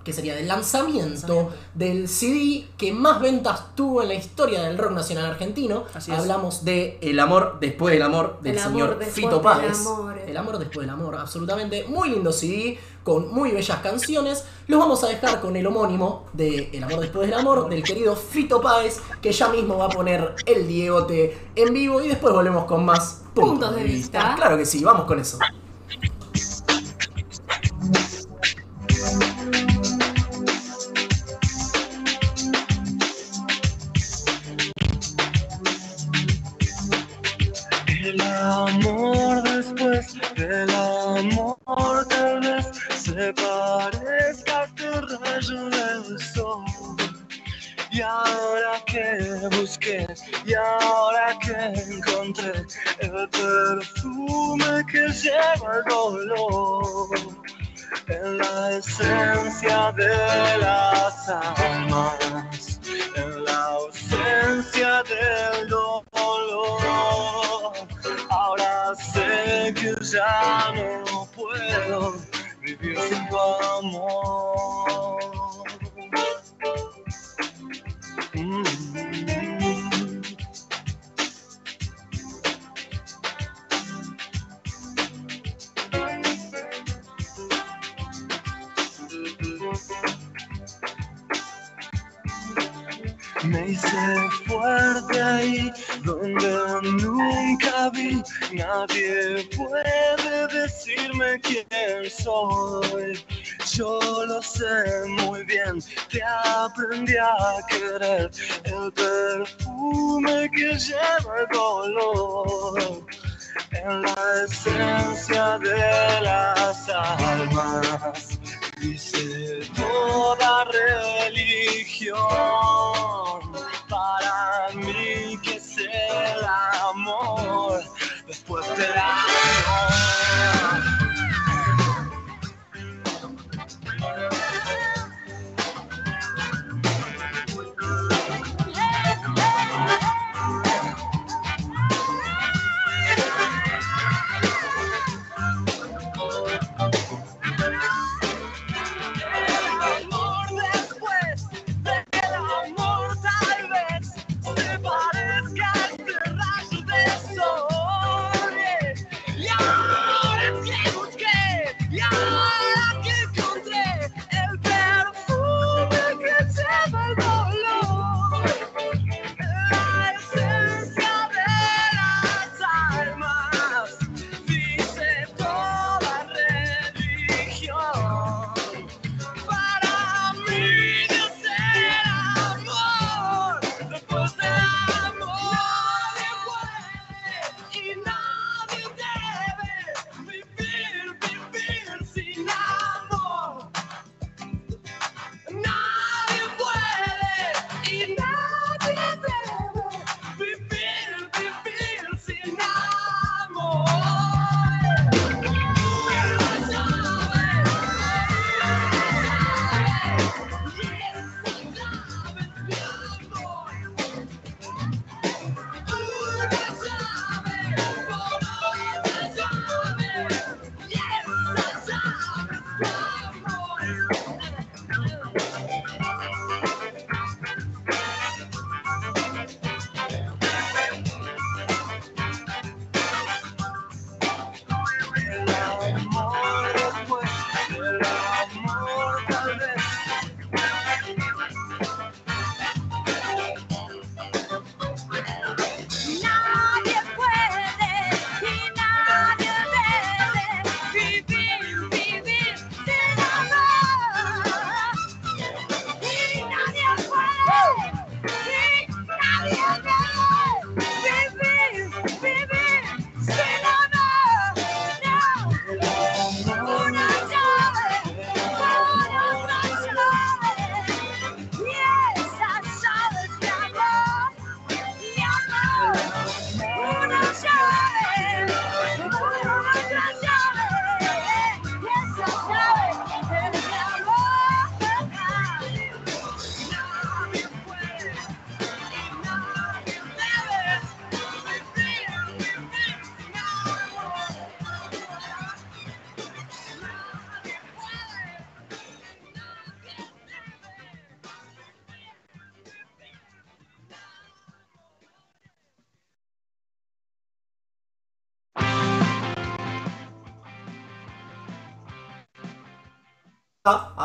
¿qué 0.07 0.13
sería? 0.13 0.35
Del 0.35 0.47
lanzamiento 0.47 1.51
del 1.73 2.07
CD 2.07 2.65
que 2.77 2.93
más 2.93 3.19
ventas 3.19 3.75
tuvo 3.75 4.01
en 4.01 4.07
la 4.07 4.13
historia 4.13 4.63
del 4.63 4.77
rock 4.77 4.93
nacional 4.93 5.25
argentino. 5.25 5.83
Así 5.93 6.13
es. 6.13 6.17
Hablamos 6.17 6.63
de 6.63 6.97
El 7.01 7.19
amor 7.19 7.57
después 7.59 7.93
del 7.93 8.03
amor 8.03 8.39
del 8.41 8.55
El 8.55 8.61
señor 8.61 9.03
Fito 9.03 9.31
del 9.31 9.41
Páez. 9.41 9.85
amor. 9.85 10.17
El 10.25 10.37
amor 10.37 10.59
después 10.59 10.87
del 10.87 10.91
amor, 10.91 11.15
absolutamente. 11.15 11.83
Muy 11.89 12.09
lindo 12.09 12.31
CD, 12.31 12.79
con 13.03 13.33
muy 13.33 13.51
bellas 13.51 13.79
canciones. 13.79 14.45
Los 14.67 14.79
vamos 14.79 15.03
a 15.03 15.07
dejar 15.07 15.41
con 15.41 15.57
el 15.57 15.67
homónimo 15.67 16.27
de 16.31 16.69
El 16.71 16.85
amor 16.85 17.01
después 17.01 17.29
del 17.29 17.37
amor, 17.37 17.67
del 17.67 17.83
querido 17.83 18.15
Fito 18.15 18.61
Páez, 18.61 19.01
que 19.21 19.33
ya 19.33 19.49
mismo 19.49 19.77
va 19.77 19.87
a 19.87 19.89
poner 19.89 20.35
el 20.45 20.65
Diegote 20.69 21.37
en 21.53 21.73
vivo 21.73 21.99
y 21.99 22.07
después 22.07 22.33
volvemos 22.33 22.63
con 22.63 22.85
más 22.85 23.23
puntos, 23.33 23.75
de 23.75 23.83
vista. 23.83 24.35
Claro 24.37 24.57
que 24.57 24.65
sí, 24.65 24.81
vamos 24.85 25.05
con 25.05 25.19
eso. 25.19 25.37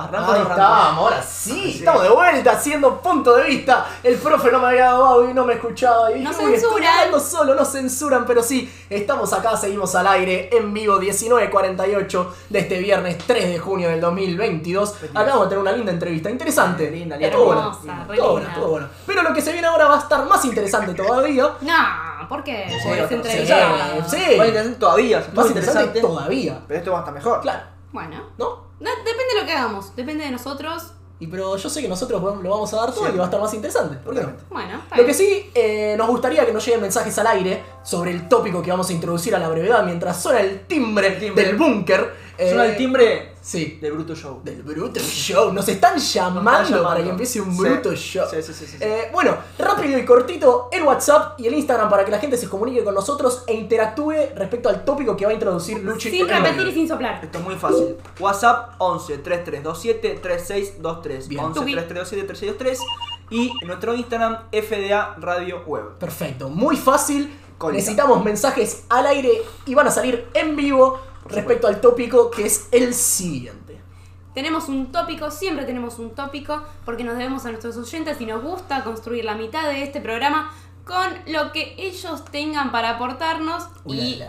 Arranco, 0.05 0.33
Ahí 0.33 0.41
estamos, 0.43 0.97
ahora 0.99 1.23
sí, 1.23 1.77
estamos 1.79 2.03
de 2.03 2.09
vuelta 2.11 2.53
haciendo 2.53 3.01
punto 3.01 3.35
de 3.37 3.45
vista. 3.45 3.87
El 4.03 4.17
profe 4.17 4.51
no 4.53 4.59
me 4.61 4.69
había 4.69 4.85
dado 4.87 5.05
audio 5.07 5.31
y 5.31 5.35
no 5.35 5.45
me 5.45 5.55
escuchaba. 5.55 6.11
Y 6.13 6.21
No 6.23 6.31
dije, 6.31 6.45
"Uy, 6.45 6.55
estoy 6.55 6.71
censuran". 6.71 6.89
hablando 6.99 7.21
solo, 7.21 7.55
no 7.55 7.65
censuran, 7.65 8.25
pero 8.27 8.43
sí, 8.43 8.73
estamos 8.91 9.33
acá, 9.33 9.57
seguimos 9.57 9.95
al 9.95 10.07
aire 10.07 10.49
en 10.57 10.73
vivo 10.75 10.99
19.48 10.99 12.33
de 12.49 12.59
este 12.59 12.79
viernes 12.79 13.19
3 13.27 13.49
de 13.49 13.59
junio 13.59 13.89
del 13.89 14.01
2022. 14.01 14.95
Acá 15.15 15.25
vamos 15.31 15.47
a 15.47 15.49
tener 15.49 15.59
una 15.63 15.73
linda 15.73 15.93
entrevista, 15.93 16.31
interesante. 16.31 16.91
Linda, 16.91 17.17
linda. 17.17 17.19
Re 17.19 17.27
Estuvo 17.27 17.45
buena, 17.47 17.73
linda. 17.83 18.45
estuvo 18.53 18.69
buena. 18.69 18.91
Pero 19.07 19.23
lo 19.23 19.35
que 19.35 19.41
se 19.43 19.53
viene 19.53 19.67
ahora 19.67 19.87
va 19.89 19.97
a 19.97 19.99
estar 20.01 20.25
más 20.27 20.45
interesante 20.45 20.95
todavía. 20.95 21.51
No, 21.61 22.29
¿por 22.29 22.43
qué? 22.45 22.67
Sí, 22.69 22.77
Porque 22.89 23.03
es 23.03 23.09
sí, 23.09 23.15
entrevistado. 23.15 23.75
sí. 24.09 24.17
Más 24.39 24.47
interesante 24.49 24.79
todavía, 24.79 25.19
Más 25.19 25.35
más 25.35 25.47
interesante 25.49 25.83
interesante. 25.87 26.01
todavía. 26.01 26.61
Pero 26.69 26.79
esto 26.79 26.91
va 26.93 26.99
a 26.99 27.01
estar 27.01 27.15
mejor. 27.15 27.41
Claro, 27.41 27.61
Bueno, 27.93 28.23
¿no? 28.39 28.72
No, 28.81 28.91
depende 28.91 29.35
de 29.35 29.41
lo 29.41 29.47
que 29.47 29.53
hagamos, 29.53 29.95
depende 29.97 30.25
de 30.25 30.31
nosotros. 30.31 30.93
Y 31.21 31.29
pero 31.29 31.57
yo 31.57 31.71
sé 31.71 31.81
que 31.81 31.89
nosotros 31.89 32.21
lo 32.21 32.51
vamos 32.51 32.73
a 32.75 32.77
dar 32.79 32.93
todo 32.93 33.09
y 33.09 33.17
va 33.17 33.23
a 33.23 33.27
estar 33.27 33.41
más 33.41 33.55
interesante. 33.55 33.97
¿Por 33.99 34.13
qué 34.13 34.23
no? 34.23 34.33
Bueno, 34.51 34.81
está 34.83 34.97
Lo 34.97 35.07
que 35.07 35.15
sí, 35.15 35.51
eh, 35.55 35.95
nos 35.97 36.09
gustaría 36.09 36.45
que 36.45 36.53
nos 36.53 36.65
lleguen 36.65 36.81
mensajes 36.81 37.17
al 37.17 37.29
aire 37.29 37.63
sobre 37.85 38.11
el 38.11 38.29
tópico 38.29 38.61
que 38.61 38.73
vamos 38.73 38.89
a 38.89 38.93
introducir 38.93 39.33
a 39.37 39.39
la 39.39 39.49
brevedad 39.49 39.85
mientras 39.85 40.21
suena 40.21 40.41
el 40.41 40.67
timbre, 40.67 41.07
El 41.07 41.21
timbre. 41.21 41.45
del 41.45 41.57
búnker. 41.57 42.13
Eh, 42.39 42.49
Suena 42.49 42.65
el 42.65 42.77
timbre 42.77 43.33
Sí, 43.43 43.79
de 43.83 43.91
Bruto 43.91 44.15
Show. 44.15 44.41
del 44.45 44.63
Bruto 44.63 45.01
Show. 45.01 45.53
Nos 45.53 45.69
están 45.69 45.99
llamando, 45.99 46.43
Nos 46.43 46.53
están 46.53 46.65
llamando. 46.71 46.89
para 46.89 47.03
que 47.03 47.11
empiece 47.11 47.41
un 47.41 47.53
Sí. 47.53 47.59
Bruto 47.61 47.95
Show. 47.95 48.27
Sí, 48.31 48.37
sí, 48.43 48.53
sí, 48.55 48.67
sí, 48.67 48.67
sí. 48.67 48.77
Eh, 48.81 49.11
bueno, 49.13 49.37
rápido 49.59 49.99
y 49.99 50.05
cortito, 50.05 50.69
el 50.73 50.83
WhatsApp 50.85 51.39
y 51.41 51.47
el 51.49 51.55
Instagram 51.55 51.91
para 51.91 52.05
que 52.05 52.11
la 52.11 52.19
gente 52.19 52.37
se 52.37 52.49
comunique 52.49 52.83
con 52.85 52.95
nosotros 52.95 53.43
e 53.47 53.55
interactúe 53.55 54.13
respecto 54.37 54.69
al 54.69 54.85
tópico 54.85 55.17
que 55.17 55.25
va 55.25 55.33
a 55.33 55.35
introducir 55.35 55.79
Luchi. 55.83 56.11
Sin 56.11 56.29
repetir 56.29 56.67
y 56.69 56.73
sin 56.73 56.89
soplar. 56.89 57.23
Esto 57.25 57.39
es 57.39 57.45
muy 57.45 57.57
fácil. 57.57 57.97
WhatsApp 58.21 58.75
11 58.79 59.19
3327 59.19 60.19
3623. 60.23 61.29
Bien. 61.29 61.45
11 61.45 61.61
Tuki. 61.61 61.73
3327 61.73 62.27
3623. 62.27 62.79
Y 63.31 63.53
nuestro 63.67 63.95
Instagram 63.95 64.39
FDA 64.53 65.17
Radio 65.19 65.63
Web. 65.67 65.99
Perfecto, 65.99 66.49
muy 66.49 66.77
fácil. 66.77 67.39
Necesitamos 67.73 68.25
mensajes 68.25 68.85
al 68.89 69.07
aire 69.07 69.41
y 69.67 69.75
van 69.75 69.87
a 69.87 69.91
salir 69.93 70.27
en 70.35 70.57
vivo 70.57 70.99
respecto 71.27 71.67
al 71.67 71.81
tópico 71.81 72.31
que 72.31 72.47
es 72.47 72.69
el 72.73 72.95
siguiente. 72.95 73.81
Tenemos 74.35 74.69
un 74.69 74.91
tópico, 74.93 75.31
siempre 75.31 75.65
tenemos 75.67 75.99
un 75.99 76.11
tópico, 76.15 76.63
porque 76.87 77.05
nos 77.05 77.17
debemos 77.19 77.45
a 77.45 77.51
nuestros 77.51 77.77
oyentes 77.77 78.19
y 78.21 78.25
nos 78.27 78.43
gusta 78.43 78.83
construir 78.83 79.25
la 79.27 79.35
mitad 79.35 79.69
de 79.69 79.83
este 79.83 80.01
programa 80.01 80.51
con 80.87 81.07
lo 81.27 81.53
que 81.53 81.75
ellos 81.79 82.25
tengan 82.33 82.73
para 82.73 82.91
aportarnos 82.97 83.63
y 83.87 84.21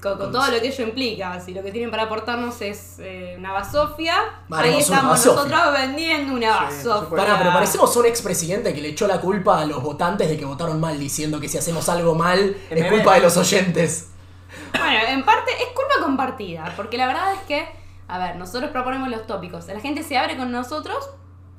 con, 0.00 0.16
con 0.18 0.32
todo 0.32 0.50
lo 0.50 0.60
que 0.60 0.66
ello 0.68 0.84
implica. 0.84 1.38
Si 1.38 1.54
lo 1.54 1.62
que 1.62 1.70
tienen 1.70 1.90
para 1.90 2.04
aportarnos 2.04 2.60
es 2.62 2.96
eh, 2.98 3.36
una 3.38 3.52
basofia, 3.52 4.14
Vale, 4.48 4.70
ahí 4.70 4.80
estamos 4.80 5.10
basofia. 5.12 5.34
nosotros 5.54 5.72
vendiendo 5.78 6.32
una 6.34 6.70
Sí, 6.70 6.88
basofia. 6.88 7.16
Pará, 7.16 7.38
pero 7.38 7.52
parecemos 7.52 7.94
un 7.96 8.06
expresidente 8.06 8.74
que 8.74 8.80
le 8.80 8.88
echó 8.88 9.06
la 9.06 9.20
culpa 9.20 9.60
a 9.60 9.66
los 9.66 9.80
votantes 9.82 10.28
de 10.28 10.36
que 10.36 10.44
votaron 10.46 10.80
mal, 10.80 10.98
diciendo 10.98 11.38
que 11.38 11.48
si 11.48 11.58
hacemos 11.58 11.88
algo 11.88 12.14
mal 12.16 12.56
es 12.70 12.90
culpa 12.90 13.14
de 13.14 13.20
los 13.20 13.36
oyentes. 13.36 14.06
Bueno, 14.72 14.98
en 15.08 15.24
parte 15.24 15.50
es 15.52 15.68
culpa 15.68 15.94
compartida, 16.02 16.72
porque 16.76 16.96
la 16.96 17.06
verdad 17.06 17.34
es 17.34 17.40
que, 17.42 17.68
a 18.08 18.18
ver, 18.18 18.36
nosotros 18.36 18.70
proponemos 18.70 19.08
los 19.08 19.26
tópicos, 19.26 19.66
la 19.68 19.80
gente 19.80 20.02
se 20.02 20.16
abre 20.18 20.36
con 20.36 20.50
nosotros, 20.50 21.10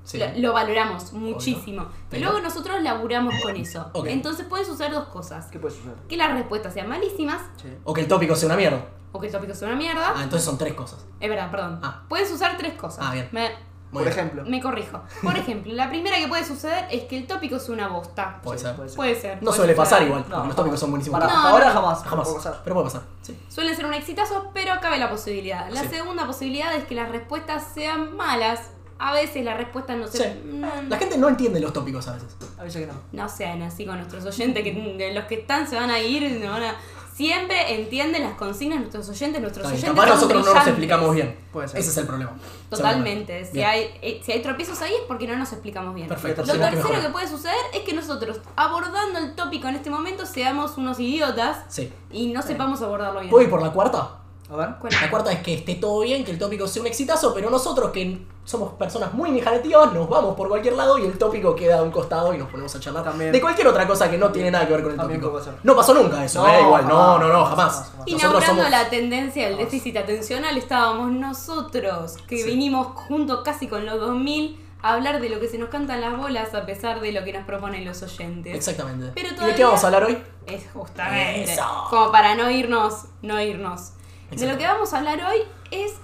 Sí. 0.03 0.17
lo, 0.17 0.25
lo 0.37 0.53
valoramos 0.53 1.13
muchísimo, 1.13 1.83
Pero- 1.83 1.95
pero 2.09 2.21
luego 2.31 2.39
nosotros 2.39 2.81
laburamos 2.81 3.35
con 3.43 3.55
eso. 3.55 3.89
Ok. 3.93 4.07
Entonces 4.07 4.47
puede 4.47 4.65
suceder 4.65 4.91
dos 4.91 5.07
cosas, 5.09 5.45
¿Qué 5.51 5.59
puede 5.59 5.75
suceder? 5.75 5.95
que 6.09 6.17
las 6.17 6.31
respuestas 6.33 6.73
sean 6.73 6.89
malísimas 6.89 7.39
O 7.83 7.93
que 7.93 8.01
el 8.01 8.07
tópico 8.07 8.35
sea 8.35 8.47
una 8.47 8.55
mierda. 8.57 8.83
o 9.11 9.19
que 9.19 9.27
el 9.27 9.31
tópico 9.31 9.53
sea 9.53 9.67
una 9.67 9.77
mierda. 9.77 10.13
Ah, 10.15 10.23
entonces 10.23 10.43
son 10.43 10.57
tres 10.57 10.73
cosas. 10.73 11.05
Es 11.19 11.29
verdad, 11.29 11.51
perdón. 11.51 11.79
Ah. 11.83 12.01
Puedes 12.09 12.31
usar 12.31 12.57
tres 12.57 12.73
cosas. 12.73 13.05
Ah, 13.07 13.13
bien. 13.13 13.29
Me, 13.31 13.51
Por 13.91 14.03
bien. 14.03 14.13
ejemplo. 14.13 14.43
me 14.45 14.61
corrijo. 14.61 15.01
Por 15.21 15.37
ejemplo, 15.37 15.73
la 15.73 15.89
primera 15.89 16.17
que 16.17 16.27
puede 16.27 16.45
suceder 16.45 16.85
es 16.89 17.03
que 17.03 17.17
el 17.17 17.27
tópico 17.27 17.59
sea 17.59 17.73
una 17.75 17.87
bosta. 17.89 18.39
Puede 18.41 18.57
Sí, 18.59 18.65
ser. 18.65 18.75
puede 18.75 18.89
ser. 18.89 18.95
Puede 18.97 19.15
ser. 19.21 19.35
No 19.35 19.41
puede 19.45 19.57
suele 19.57 19.73
pasar 19.75 20.03
igual, 20.03 20.25
No, 20.29 20.45
los 20.45 20.55
tópicos 20.55 20.79
son 20.79 20.91
buenísimos. 20.91 21.19
Para, 21.19 21.31
No, 21.31 21.37
hasta 21.39 21.49
ahora 21.51 21.67
no. 21.67 21.73
jamás. 21.73 22.03
Jamás. 22.03 22.27
puede 22.27 22.37
pasar. 22.43 22.61
Pero 22.63 22.73
puede 22.75 22.85
pasar. 22.87 23.01
Sí. 23.21 23.37
Suelen 23.49 23.75
ser 23.75 23.85
un 23.85 23.93
exitazo, 23.93 24.49
pero 24.53 24.73
cabe 24.81 24.97
la 24.97 25.09
posibilidad. 25.09 25.69
La 25.69 25.81
Sí. 25.81 25.87
segunda 25.89 26.25
posibilidad 26.25 26.73
es 26.75 26.85
que 26.85 26.95
las 26.95 27.09
respuestas 27.09 27.63
sean 27.73 28.15
malas. 28.15 28.61
A 29.03 29.13
veces 29.13 29.43
las 29.43 29.57
respuestas 29.57 29.97
no 29.97 30.07
se... 30.07 30.17
Sí. 30.19 30.39
mm, 30.45 30.61
La 30.89 30.97
gente 30.97 31.17
no 31.17 31.27
entiende 31.27 31.59
los 31.59 31.73
tópicos 31.73 32.07
a 32.07 32.13
veces. 32.13 32.35
A 32.59 32.63
veces 32.63 32.81
que 32.85 32.93
no. 32.93 32.99
No 33.11 33.27
sean 33.27 33.61
así 33.63 33.83
con 33.85 33.97
nuestros 33.97 34.23
oyentes, 34.25 34.63
que 34.63 35.11
los 35.13 35.23
que 35.25 35.35
están 35.35 35.67
se 35.67 35.75
van 35.75 35.89
a 35.89 35.99
ir, 35.99 36.39
no 36.39 36.51
van 36.51 36.63
a... 36.63 36.75
Siempre 37.13 37.75
entienden 37.75 38.23
las 38.23 38.33
consignas 38.35 38.79
nuestros 38.79 39.07
oyentes, 39.09 39.41
nuestros 39.41 39.67
oyentes 39.67 39.89
Capaz 39.89 40.03
son 40.07 40.15
nosotros 40.15 40.45
no 40.45 40.53
nos 40.53 40.67
explicamos 40.67 41.13
bien. 41.13 41.37
Puede 41.51 41.67
ser. 41.67 41.79
Ese 41.79 41.89
es 41.89 41.97
el 41.97 42.07
problema. 42.07 42.31
Totalmente. 42.69 43.45
Si 43.45 43.53
Bien. 43.53 43.67
hay, 43.67 43.81
eh, 44.01 44.21
si 44.23 44.31
hay 44.31 44.41
tropiezos 44.41 44.81
ahí 44.81 44.93
es 44.93 45.01
porque 45.07 45.27
no 45.27 45.35
nos 45.35 45.51
explicamos 45.51 45.93
bien. 45.93 46.07
Perfecto. 46.07 46.43
Lo 46.45 46.53
que 46.53 46.59
tercero 46.59 47.01
que 47.01 47.09
puede 47.09 47.27
suceder 47.27 47.55
es 47.73 47.81
que 47.81 47.93
nosotros, 47.93 48.39
abordando 48.55 49.19
el 49.19 49.35
tópico 49.35 49.67
en 49.67 49.75
este 49.75 49.89
momento, 49.89 50.25
seamos 50.25 50.77
unos 50.77 50.99
idiotas 50.99 51.65
Sí. 51.67 51.91
y 52.11 52.27
no 52.31 52.41
sepamos 52.41 52.81
abordarlo 52.81 53.19
bien. 53.19 53.29
¿Puedo 53.29 53.43
ir 53.43 53.49
por 53.49 53.61
la 53.61 53.71
cuarta? 53.71 54.20
A 54.51 54.55
ver. 54.57 54.69
¿Cuál? 54.79 54.93
La 55.01 55.09
cuarta 55.09 55.31
es 55.31 55.39
que 55.41 55.53
esté 55.53 55.75
todo 55.75 56.01
bien, 56.01 56.25
que 56.25 56.31
el 56.31 56.37
tópico 56.39 56.67
sea 56.67 56.81
un 56.81 56.87
exitazo, 56.87 57.33
pero 57.33 57.49
nosotros 57.49 57.91
que 57.91 58.25
somos 58.43 58.73
personas 58.73 59.13
muy 59.13 59.29
imaginativas 59.29 59.93
nos 59.93 60.09
vamos 60.09 60.35
por 60.35 60.49
cualquier 60.49 60.73
lado 60.73 60.97
y 60.97 61.05
el 61.05 61.17
tópico 61.17 61.55
queda 61.55 61.79
a 61.79 61.81
un 61.83 61.91
costado 61.91 62.33
y 62.33 62.37
nos 62.37 62.49
ponemos 62.49 62.75
a 62.75 62.79
charlar 62.79 63.03
También. 63.03 63.31
de 63.31 63.39
cualquier 63.39 63.67
otra 63.67 63.87
cosa 63.87 64.09
que 64.11 64.17
no 64.17 64.29
tiene 64.31 64.51
nada 64.51 64.67
que 64.67 64.73
ver 64.73 64.81
con 64.83 64.91
el 64.91 64.97
También 64.97 65.21
tópico. 65.21 65.39
puede 65.39 65.45
ser. 65.45 65.53
No 65.63 65.75
pasó 65.75 65.93
nunca 65.93 66.25
eso, 66.25 66.45
No, 66.45 66.53
eh, 66.53 66.61
igual, 66.61 66.87
no, 66.87 66.95
jamás, 66.97 67.19
no, 67.21 67.27
no, 67.29 67.45
jamás, 67.45 67.89
jamás. 67.91 68.07
Inaugurando 68.07 68.45
somos 68.55 68.69
la 68.71 68.89
tendencia 68.89 69.47
del 69.47 69.57
déficit 69.57 69.95
atencional 69.97 70.57
estábamos 70.57 71.11
nosotros, 71.11 72.17
que 72.27 72.37
Sí. 72.37 72.43
vinimos 72.43 72.87
junto 73.07 73.43
casi 73.43 73.67
con 73.67 73.85
los 73.85 73.99
2000 73.99 74.59
a 74.81 74.93
hablar 74.93 75.21
de 75.21 75.29
lo 75.29 75.39
que 75.39 75.47
se 75.47 75.59
nos 75.59 75.69
cantan 75.69 76.01
las 76.01 76.17
bolas 76.17 76.53
a 76.55 76.65
pesar 76.65 76.99
de 77.01 77.11
lo 77.11 77.23
que 77.23 77.31
nos 77.31 77.45
proponen 77.45 77.85
los 77.85 78.01
oyentes. 78.01 78.55
Exactamente. 78.55 79.11
Pero 79.13 79.27
¿Y 79.27 79.29
de 79.29 79.35
todavía- 79.35 79.55
qué 79.55 79.63
vamos 79.63 79.83
a 79.83 79.87
hablar 79.87 80.03
hoy? 80.05 80.17
Es 80.47 80.63
justamente 80.73 81.53
Eso. 81.53 81.63
como 81.89 82.11
para 82.11 82.33
no 82.35 82.49
irnos, 82.49 83.05
no 83.21 83.39
irnos. 83.39 83.91
De 84.31 84.47
lo 84.47 84.57
que 84.57 84.65
vamos 84.65 84.93
a 84.93 84.99
hablar 84.99 85.21
hoy 85.23 85.39
es 85.71 85.95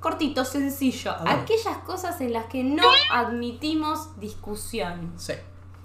cortito, 0.00 0.44
sencillo. 0.44 1.12
Aquellas 1.26 1.78
cosas 1.78 2.20
en 2.20 2.32
las 2.32 2.46
que 2.46 2.64
no 2.64 2.82
admitimos 3.12 4.18
discusión. 4.18 5.12
Sí. 5.16 5.34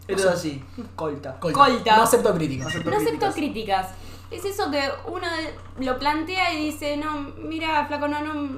Esto 0.07 0.29
es 0.29 0.35
así. 0.35 0.63
Colta. 0.95 1.39
Colta. 1.39 1.59
Colta. 1.59 1.95
No 1.97 2.03
acepto 2.03 2.33
críticas. 2.33 2.65
No 2.65 2.69
acepto 2.69 2.89
No 2.91 2.97
acepto 2.97 3.31
críticas. 3.31 3.87
críticas. 3.87 3.87
Es 4.31 4.45
eso 4.45 4.71
que 4.71 4.81
uno 5.07 5.27
lo 5.79 5.99
plantea 5.99 6.53
y 6.53 6.65
dice, 6.65 6.97
no, 6.97 7.19
mira, 7.37 7.85
flaco, 7.87 8.07
no, 8.07 8.21
no, 8.21 8.49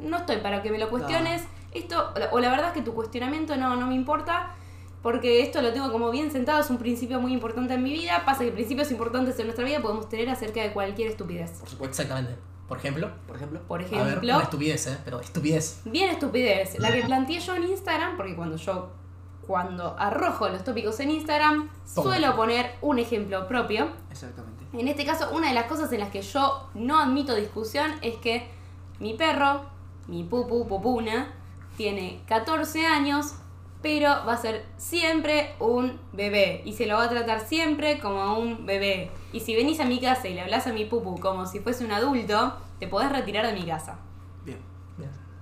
no 0.00 0.16
estoy 0.16 0.38
para 0.38 0.62
que 0.62 0.70
me 0.70 0.78
lo 0.78 0.90
cuestiones. 0.90 1.42
Esto, 1.72 2.12
o 2.30 2.38
la 2.40 2.50
verdad 2.50 2.68
es 2.68 2.72
que 2.74 2.82
tu 2.82 2.94
cuestionamiento 2.94 3.56
no, 3.56 3.74
no 3.76 3.86
me 3.86 3.94
importa, 3.94 4.54
porque 5.02 5.42
esto 5.42 5.60
lo 5.60 5.72
tengo 5.72 5.90
como 5.90 6.10
bien 6.10 6.30
sentado, 6.30 6.60
es 6.60 6.70
un 6.70 6.78
principio 6.78 7.20
muy 7.20 7.32
importante 7.32 7.74
en 7.74 7.82
mi 7.82 7.92
vida. 7.92 8.22
Pasa 8.24 8.44
que 8.44 8.52
principios 8.52 8.90
importantes 8.90 9.38
en 9.38 9.46
nuestra 9.46 9.64
vida 9.64 9.82
podemos 9.82 10.08
tener 10.08 10.30
acerca 10.30 10.62
de 10.62 10.72
cualquier 10.72 11.08
estupidez. 11.08 11.50
Por 11.58 11.68
supuesto. 11.68 12.02
Exactamente. 12.02 12.53
Por 12.68 12.78
ejemplo. 12.78 13.10
Por 13.26 13.36
ejemplo. 13.36 13.60
Por 13.68 13.80
A 13.80 13.84
ver, 13.84 13.92
ejemplo, 13.94 14.34
una 14.34 14.42
estupidez, 14.44 14.86
eh, 14.86 14.98
pero 15.04 15.20
estupidez. 15.20 15.80
bien 15.84 16.10
estupidez, 16.10 16.78
la 16.78 16.90
que 16.92 17.02
planteé 17.02 17.40
yo 17.40 17.54
en 17.54 17.64
Instagram, 17.64 18.16
porque 18.16 18.34
cuando 18.34 18.56
yo, 18.56 18.90
cuando 19.46 19.94
arrojo 19.98 20.48
los 20.48 20.64
tópicos 20.64 20.98
en 21.00 21.10
Instagram, 21.10 21.68
Toma. 21.94 22.10
suelo 22.10 22.36
poner 22.36 22.74
un 22.80 22.98
ejemplo 22.98 23.46
propio. 23.46 23.88
Exactamente. 24.10 24.64
En 24.72 24.88
este 24.88 25.04
caso, 25.04 25.28
una 25.32 25.48
de 25.48 25.54
las 25.54 25.66
cosas 25.66 25.92
en 25.92 26.00
las 26.00 26.10
que 26.10 26.22
yo 26.22 26.68
no 26.74 26.98
admito 26.98 27.34
discusión 27.34 27.92
es 28.02 28.16
que 28.16 28.48
mi 28.98 29.14
perro, 29.14 29.66
mi 30.08 30.24
pupu, 30.24 30.66
pupuna, 30.66 31.32
tiene 31.76 32.22
14 32.26 32.86
años, 32.86 33.34
pero 33.84 34.08
va 34.26 34.32
a 34.32 34.36
ser 34.38 34.64
siempre 34.78 35.54
un 35.60 36.00
bebé 36.14 36.62
y 36.64 36.72
se 36.72 36.86
lo 36.86 36.96
va 36.96 37.04
a 37.04 37.08
tratar 37.10 37.46
siempre 37.46 37.98
como 38.00 38.38
un 38.38 38.64
bebé. 38.64 39.10
Y 39.30 39.40
si 39.40 39.54
venís 39.54 39.78
a 39.78 39.84
mi 39.84 40.00
casa 40.00 40.26
y 40.26 40.32
le 40.32 40.40
hablas 40.40 40.66
a 40.66 40.72
mi 40.72 40.86
pupu 40.86 41.20
como 41.20 41.44
si 41.46 41.60
fuese 41.60 41.84
un 41.84 41.92
adulto, 41.92 42.54
te 42.80 42.88
podés 42.88 43.12
retirar 43.12 43.46
de 43.46 43.52
mi 43.52 43.64
casa. 43.66 43.98
Bien. 44.42 44.58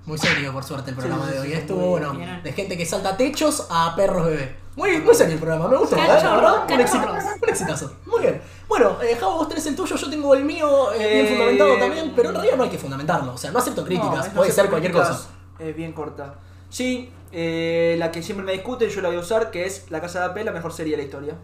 Muy 0.07 0.19
serio, 0.19 0.53
por 0.53 0.65
suerte, 0.65 0.91
el 0.91 0.97
programa 0.97 1.27
Sí, 1.29 1.33
de 1.35 1.39
hoy. 1.41 1.47
sí, 1.47 1.53
Estuvo 1.53 1.87
bueno. 1.91 2.13
bien. 2.15 2.43
De 2.43 2.53
gente 2.53 2.77
que 2.77 2.85
salta 2.85 3.17
techos 3.17 3.69
a 3.71 3.95
perros 3.95 4.27
bebé. 4.27 4.57
Muy, 4.75 4.99
muy 4.99 5.15
serio 5.15 5.35
el 5.35 5.41
programa, 5.41 5.69
me 5.69 5.77
gustó. 5.77 5.95
¿eh? 5.95 6.01
Verdad, 6.01 6.63
un, 6.63 6.67
cachorros. 6.67 7.25
un 7.43 7.49
exitazo. 7.49 7.93
Muy 8.07 8.23
bien. 8.23 8.43
Bueno, 8.67 8.97
eh, 9.03 9.15
Javo, 9.21 9.37
vos 9.37 9.49
tenés 9.49 9.65
el 9.67 9.77
tuyo, 9.77 9.95
yo 9.95 10.11
tengo 10.11 10.35
el 10.35 10.45
mío 10.45 10.93
eh, 10.95 10.99
bien 11.15 11.27
Eh, 11.27 11.29
fundamentado 11.29 11.79
también, 11.79 12.13
pero 12.17 12.31
en 12.31 12.35
realidad 12.35 12.57
no 12.57 12.65
hay 12.65 12.71
que 12.71 12.79
fundamentarlo. 12.79 13.35
O 13.35 13.39
sea, 13.39 13.53
no 13.53 13.61
acepto 13.61 13.85
críticas, 13.85 14.11
No, 14.17 14.21
es 14.25 14.29
no 14.31 14.35
puede 14.41 14.51
ser 14.51 14.69
cualquier 14.69 14.93
cosa. 14.93 15.29
Es 15.61 15.77
bien 15.77 15.93
corta. 15.93 16.35
Sí, 16.69 17.13
eh, 17.33 17.97
la 17.99 18.11
que 18.13 18.23
siempre 18.23 18.45
me 18.45 18.53
discuten, 18.53 18.89
yo 18.91 19.01
la 19.01 19.09
voy 19.09 19.17
a 19.19 19.21
usar, 19.21 19.51
que 19.51 19.65
es 19.67 19.91
La 19.91 20.01
Casa 20.01 20.21
de 20.23 20.29
Papel, 20.29 20.47
la 20.47 20.53
mejor 20.53 20.73
serie 20.73 20.93
de 20.93 20.99
la 20.99 21.03
historia. 21.05 21.35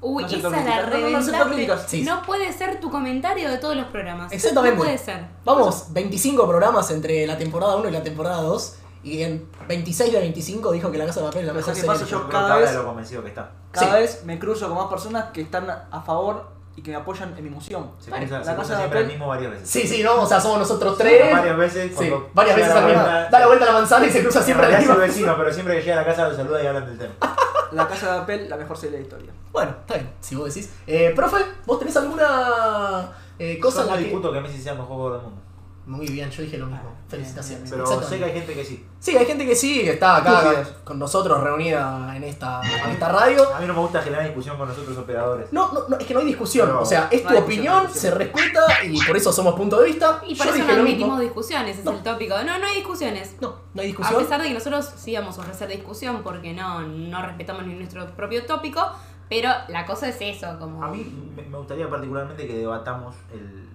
Uy, 0.00 0.22
No 0.24 0.28
esa 0.28 0.50
la. 0.50 0.82
No, 0.82 1.10
no, 1.10 1.44
reventaste. 1.44 1.88
Sí. 1.88 2.02
No 2.02 2.22
puede 2.22 2.52
ser 2.52 2.80
tu 2.80 2.90
comentario 2.90 3.48
de 3.50 3.58
todos 3.58 3.76
los 3.76 3.86
programas. 3.86 4.32
Exactamente. 4.32 4.76
No 4.78 4.82
puede 4.84 4.98
ser. 4.98 5.26
Vamos, 5.44 5.86
25 5.92 6.46
programas 6.48 6.90
entre 6.90 7.24
la 7.26 7.38
temporada 7.38 7.76
1 7.76 7.88
y 7.88 7.92
la 7.92 8.02
temporada 8.02 8.42
2. 8.42 8.76
Y 9.04 9.22
en 9.22 9.48
26 9.68 10.12
de 10.12 10.18
25 10.20 10.70
dijo 10.72 10.90
que 10.90 10.98
la 10.98 11.06
casa 11.06 11.20
de 11.20 11.26
papel 11.26 11.40
es 11.42 11.46
la 11.48 11.52
mejor 11.54 11.72
¿qué 11.74 11.80
serie. 11.80 11.92
pasa? 11.92 12.04
de 12.04 12.10
Yo 12.10 12.22
la 12.22 12.28
cada 12.28 12.56
vez- 12.56 12.68
vez 12.70 12.74
lo 12.78 12.84
convencido 12.86 13.22
que 13.22 13.28
está. 13.28 13.50
Cada 13.72 13.86
Sí. 13.86 13.92
vez 14.00 14.24
me 14.24 14.38
cruzo 14.38 14.68
con 14.68 14.76
más 14.78 14.86
personas 14.86 15.26
que 15.32 15.40
están 15.42 15.68
a 15.70 16.02
favor 16.02 16.50
y 16.76 16.82
que 16.82 16.90
me 16.90 16.96
apoyan 16.96 17.34
en 17.36 17.42
mi 17.44 17.48
emoción. 17.50 17.90
Se 17.98 18.10
Vale, 18.10 18.26
cruza, 18.26 18.38
la 18.38 18.44
se 18.44 18.50
de 18.72 18.76
siempre 18.78 18.82
el 19.00 19.04
Apple- 19.04 19.06
mismo 19.06 19.28
varias 19.28 19.50
veces. 19.52 19.68
Sí, 19.70 19.86
sí, 19.86 20.02
no, 20.02 20.22
o 20.22 20.26
sea, 20.26 20.40
somos 20.40 20.58
nosotros 20.58 20.96
tres. 20.96 21.30
Varias 21.32 21.56
veces. 21.56 21.88
Sí, 21.90 21.94
cuando 22.08 22.30
varias 22.34 22.56
veces 22.56 22.74
la 22.74 22.80
al 22.80 22.86
mismo- 22.86 23.02
vuelta- 23.02 23.28
Da 23.30 23.38
la 23.40 23.46
vuelta 23.46 23.64
a 23.64 23.68
la 23.68 23.74
manzana 23.74 24.06
y 24.06 24.10
se 24.10 24.22
cruza 24.22 24.38
En 24.38 24.44
siempre 24.46 24.68
la 24.70 24.78
misma. 24.78 24.94
el 24.94 25.00
vecino, 25.00 25.34
pero 25.36 25.52
siempre 25.52 25.74
que 25.76 25.82
llega 25.82 25.94
a 25.94 26.00
la 26.00 26.06
casa 26.06 26.28
lo 26.28 26.34
saluda 26.36 26.62
y 26.62 26.66
hablan 26.66 26.86
del 26.86 26.98
tema. 26.98 27.14
La 27.72 27.88
casa 27.88 28.12
de 28.12 28.18
Apple, 28.20 28.48
la 28.50 28.56
mejor 28.58 28.76
serie 28.76 28.90
de 28.92 28.96
la 28.98 29.02
historia. 29.04 29.32
Bueno, 29.50 29.70
está 29.80 29.94
bien, 29.94 30.10
si 30.20 30.34
vos 30.36 30.52
decís. 30.54 30.70
Eh, 30.86 31.12
profe, 31.16 31.38
¿vos 31.64 31.78
tenés 31.78 31.96
alguna 31.96 33.12
eh, 33.38 33.58
cosa 33.58 33.76
Yo 33.78 33.82
en 33.82 33.86
no 33.88 33.92
la 33.94 33.98
que. 33.98 34.04
discuto 34.04 34.32
que 34.32 34.40
Messi 34.40 34.60
sea 34.60 34.72
el 34.72 34.78
mejor 34.78 34.96
jugador 34.96 35.18
del 35.20 35.22
mundo. 35.30 35.41
Muy 35.84 36.06
bien, 36.06 36.30
yo 36.30 36.42
dije 36.42 36.58
lo 36.58 36.66
mismo. 36.66 36.90
Ah, 36.94 37.04
Felicitaciones. 37.08 37.68
bien, 37.68 37.84
Pero 37.84 38.02
sé 38.02 38.18
que 38.18 38.24
hay 38.24 38.32
gente 38.32 38.54
que 38.54 38.64
sí. 38.64 38.86
Sí, 39.00 39.16
hay 39.16 39.26
gente 39.26 39.44
que 39.44 39.56
sí, 39.56 39.82
que 39.82 39.90
está 39.90 40.18
acá 40.18 40.64
con 40.84 40.96
nosotros 40.98 41.40
reunida 41.42 42.14
en 42.14 42.22
esta, 42.22 42.60
en 42.62 42.90
esta 42.90 43.08
radio. 43.08 43.52
A 43.52 43.58
mí 43.60 43.66
no 43.66 43.74
me 43.74 43.80
gusta 43.80 44.00
generar 44.00 44.24
discusión 44.24 44.56
con 44.56 44.68
nosotros 44.68 44.96
operadores. 44.96 45.52
No, 45.52 45.72
no, 45.72 45.88
no, 45.88 45.96
es 45.98 46.06
que 46.06 46.14
no 46.14 46.20
hay 46.20 46.26
discusión. 46.26 46.68
No, 46.68 46.82
o 46.82 46.84
sea, 46.84 47.08
es 47.10 47.24
no 47.24 47.30
tu 47.30 47.38
opinión, 47.38 47.90
se 47.92 48.12
respeta 48.12 48.60
y 48.84 49.04
por 49.04 49.16
eso 49.16 49.32
somos 49.32 49.54
punto 49.56 49.80
de 49.80 49.86
vista. 49.86 50.22
Y 50.24 50.36
por 50.36 50.46
Yo 50.46 50.54
eso 50.54 50.64
no 50.64 50.72
admitimos 50.72 51.20
discusiones, 51.20 51.78
es 51.78 51.84
el 51.86 52.02
tópico. 52.02 52.36
No, 52.44 52.58
no 52.58 52.66
hay 52.66 52.76
discusiones. 52.76 53.34
No, 53.40 53.56
no 53.74 53.80
hay 53.82 53.86
A 53.86 53.88
discusión. 53.88 54.22
pesar 54.22 54.40
de 54.40 54.48
que 54.48 54.54
nosotros 54.54 54.88
sí 54.96 55.14
vamos 55.16 55.36
a 55.38 55.40
ofrecer 55.40 55.68
discusión 55.68 56.22
porque 56.22 56.52
no, 56.52 56.82
no 56.82 57.22
respetamos 57.26 57.66
ni 57.66 57.74
nuestro 57.74 58.06
propio 58.14 58.46
tópico, 58.46 58.80
pero 59.28 59.50
la 59.68 59.84
cosa 59.84 60.08
es 60.08 60.16
eso, 60.20 60.58
como... 60.60 60.84
A 60.84 60.88
mí 60.88 61.32
me 61.34 61.58
gustaría 61.58 61.90
particularmente 61.90 62.46
que 62.46 62.58
debatamos 62.58 63.16
el, 63.32 63.71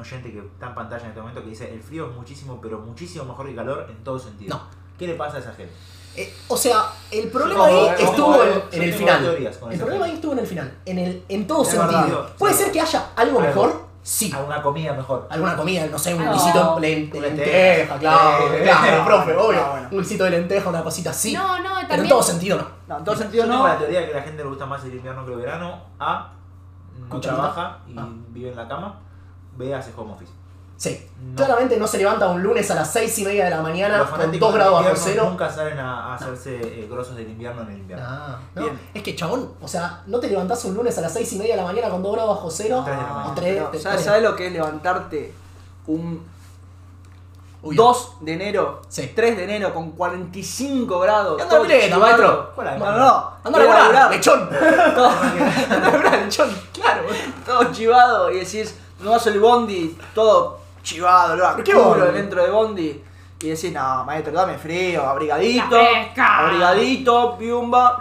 oyente 0.00 0.32
que 0.32 0.38
está 0.38 0.66
en 0.68 0.74
pantalla 0.74 1.02
en 1.04 1.08
este 1.10 1.20
momento 1.20 1.42
que 1.42 1.50
dice 1.50 1.72
el 1.72 1.82
frío 1.82 2.10
es 2.10 2.16
muchísimo, 2.16 2.58
pero 2.60 2.78
muchísimo 2.78 3.24
mejor 3.24 3.44
que 3.46 3.50
el 3.52 3.56
calor 3.56 3.86
en 3.88 4.02
todo 4.04 4.18
sentido. 4.18 4.56
No. 4.56 4.62
¿Qué 4.98 5.06
le 5.06 5.14
pasa 5.14 5.36
a 5.36 5.40
esa 5.40 5.52
gente? 5.52 5.72
Eh, 6.16 6.34
o 6.48 6.56
sea, 6.56 6.86
el 7.12 7.28
problema 7.30 7.66
ahí 7.66 7.88
estuvo 7.98 8.42
en, 8.42 8.50
yo 8.50 8.62
el 8.72 8.80
tengo 8.80 8.98
final. 8.98 9.24
El 9.70 9.78
problema 9.78 10.04
ahí 10.06 10.12
estuvo 10.12 10.32
en 10.32 10.38
el 10.40 10.46
final. 10.46 10.78
En, 10.84 10.98
el, 10.98 11.24
en 11.28 11.46
todo 11.46 11.62
Es 11.62 11.68
sentido. 11.68 12.00
verdad. 12.02 12.28
Puede 12.36 12.54
Sí. 12.54 12.62
ser 12.64 12.72
que 12.72 12.80
haya 12.80 13.06
algo 13.16 13.38
Algo. 13.38 13.40
mejor, 13.48 13.84
sí. 14.02 14.32
A 14.34 14.40
una 14.40 14.60
comida 14.60 14.92
mejor. 14.92 15.28
Alguna 15.30 15.56
comida, 15.56 15.86
no 15.86 15.96
sé, 15.98 16.14
un 16.14 16.24
No. 16.24 16.32
guisito 16.32 16.74
de 16.74 16.80
lenteja, 16.80 17.26
lentejas. 17.26 17.98
claro, 18.00 18.52
Eh, 18.54 18.62
claro, 18.64 18.98
no, 18.98 19.04
profe, 19.04 19.36
obvio. 19.36 19.66
bueno. 19.70 19.88
Un 19.92 19.98
guisito 20.00 20.24
de 20.24 20.30
lenteja, 20.30 20.68
una 20.68 20.82
cosita 20.82 21.10
así. 21.10 21.32
No, 21.32 21.58
no, 21.58 21.62
pero 21.62 21.80
en 21.80 21.88
también... 21.88 22.08
todo 22.08 22.22
sentido 22.22 22.56
no. 22.58 22.66
No, 22.88 22.98
en 22.98 23.04
todo 23.04 23.14
Yo 23.14 23.20
sentido 23.22 23.44
tengo 23.44 23.58
no. 23.58 23.68
la 23.68 23.78
teoría 23.78 24.00
de 24.00 24.06
que 24.06 24.12
a 24.12 24.16
la 24.16 24.22
gente 24.22 24.42
le 24.42 24.48
gusta 24.48 24.66
más 24.66 24.84
el 24.84 24.94
invierno 24.94 25.24
que 25.24 25.32
el 25.32 25.38
verano. 25.38 25.80
A. 26.00 26.32
No 26.98 27.08
Cucharita. 27.08 27.40
trabaja 27.40 27.78
y 27.86 27.96
Ah. 27.96 28.08
vive 28.30 28.50
en 28.50 28.56
la 28.56 28.66
cama. 28.68 28.98
B. 29.60 29.72
Hace 29.74 29.92
home 29.96 30.12
office. 30.12 30.32
Sí. 30.76 31.06
No. 31.22 31.36
Claramente 31.36 31.76
no 31.76 31.86
se 31.86 31.98
levanta 31.98 32.26
un 32.28 32.42
lunes 32.42 32.70
a 32.70 32.74
las 32.74 32.90
6 32.90 33.18
y 33.18 33.24
media 33.26 33.44
de 33.44 33.50
la 33.50 33.60
mañana 33.60 33.98
Los 33.98 34.08
con 34.08 34.18
fanáticos 34.18 34.48
2 34.48 34.54
grados 34.54 34.82
bajo 34.82 34.96
cero. 34.96 35.26
nunca 35.28 35.50
salen 35.50 35.78
a, 35.78 36.06
a 36.06 36.14
hacerse 36.14 36.56
eh, 36.56 36.88
grosos 36.90 37.14
del 37.16 37.28
invierno 37.28 37.60
en 37.62 37.68
el 37.68 37.78
invierno. 37.80 38.06
Ah, 38.08 38.38
no. 38.54 38.62
Bien. 38.62 38.80
Es 38.94 39.02
que 39.02 39.14
chabón, 39.14 39.52
o 39.60 39.68
sea, 39.68 40.02
no 40.06 40.18
te 40.20 40.28
levantás 40.28 40.64
un 40.64 40.74
lunes 40.74 40.96
a 40.96 41.02
las 41.02 41.12
6 41.12 41.34
y 41.34 41.36
media 41.36 41.54
de 41.54 41.60
la 41.60 41.66
mañana 41.66 41.90
con 41.90 42.02
2 42.02 42.12
grados 42.14 42.36
bajo 42.36 42.50
cero. 42.50 42.82
La 42.86 42.96
No, 42.96 43.34
tres- 43.36 43.58
¿sabes, 43.58 43.82
tres. 43.82 44.04
sabes 44.04 44.22
lo 44.22 44.34
que 44.34 44.46
es 44.46 44.52
levantarte 44.54 45.34
un 45.86 46.24
Uy, 47.62 47.76
2 47.76 48.12
de 48.22 48.32
enero, 48.32 48.80
Sí. 48.88 49.12
3 49.14 49.36
de 49.36 49.44
enero 49.44 49.74
con 49.74 49.90
45 49.90 50.98
grados? 51.00 51.38
Y 51.38 51.42
anda 51.42 51.50
todo 51.56 51.60
a 51.64 51.66
pileta, 51.66 51.84
chivado? 51.94 52.00
maestro. 52.00 52.52
¿Cuál 52.54 52.78
No, 52.78 52.86
no, 52.92 52.96
no. 52.98 53.30
Anda 53.44 53.58
a 53.60 53.62
laburar, 53.80 54.10
lechón. 54.12 54.40
Anda 54.50 55.76
a 55.76 55.78
laburar, 55.90 56.18
lechón. 56.22 56.50
Claro. 56.72 57.02
todo 57.44 57.64
chivado 57.70 58.30
y 58.30 58.38
decís, 58.40 58.74
no 59.02 59.10
vas 59.10 59.26
el 59.26 59.40
bondi, 59.40 59.96
todo 60.14 60.60
chivado, 60.82 61.36
lo 61.36 62.12
dentro 62.12 62.42
de 62.42 62.50
bondi. 62.50 63.04
Y 63.42 63.48
decís, 63.48 63.72
no, 63.72 64.04
maestro, 64.04 64.34
dame 64.34 64.58
frío, 64.58 65.02
abrigadito, 65.02 65.74
La 66.14 66.38
abrigadito, 66.40 67.38
piumba, 67.38 67.98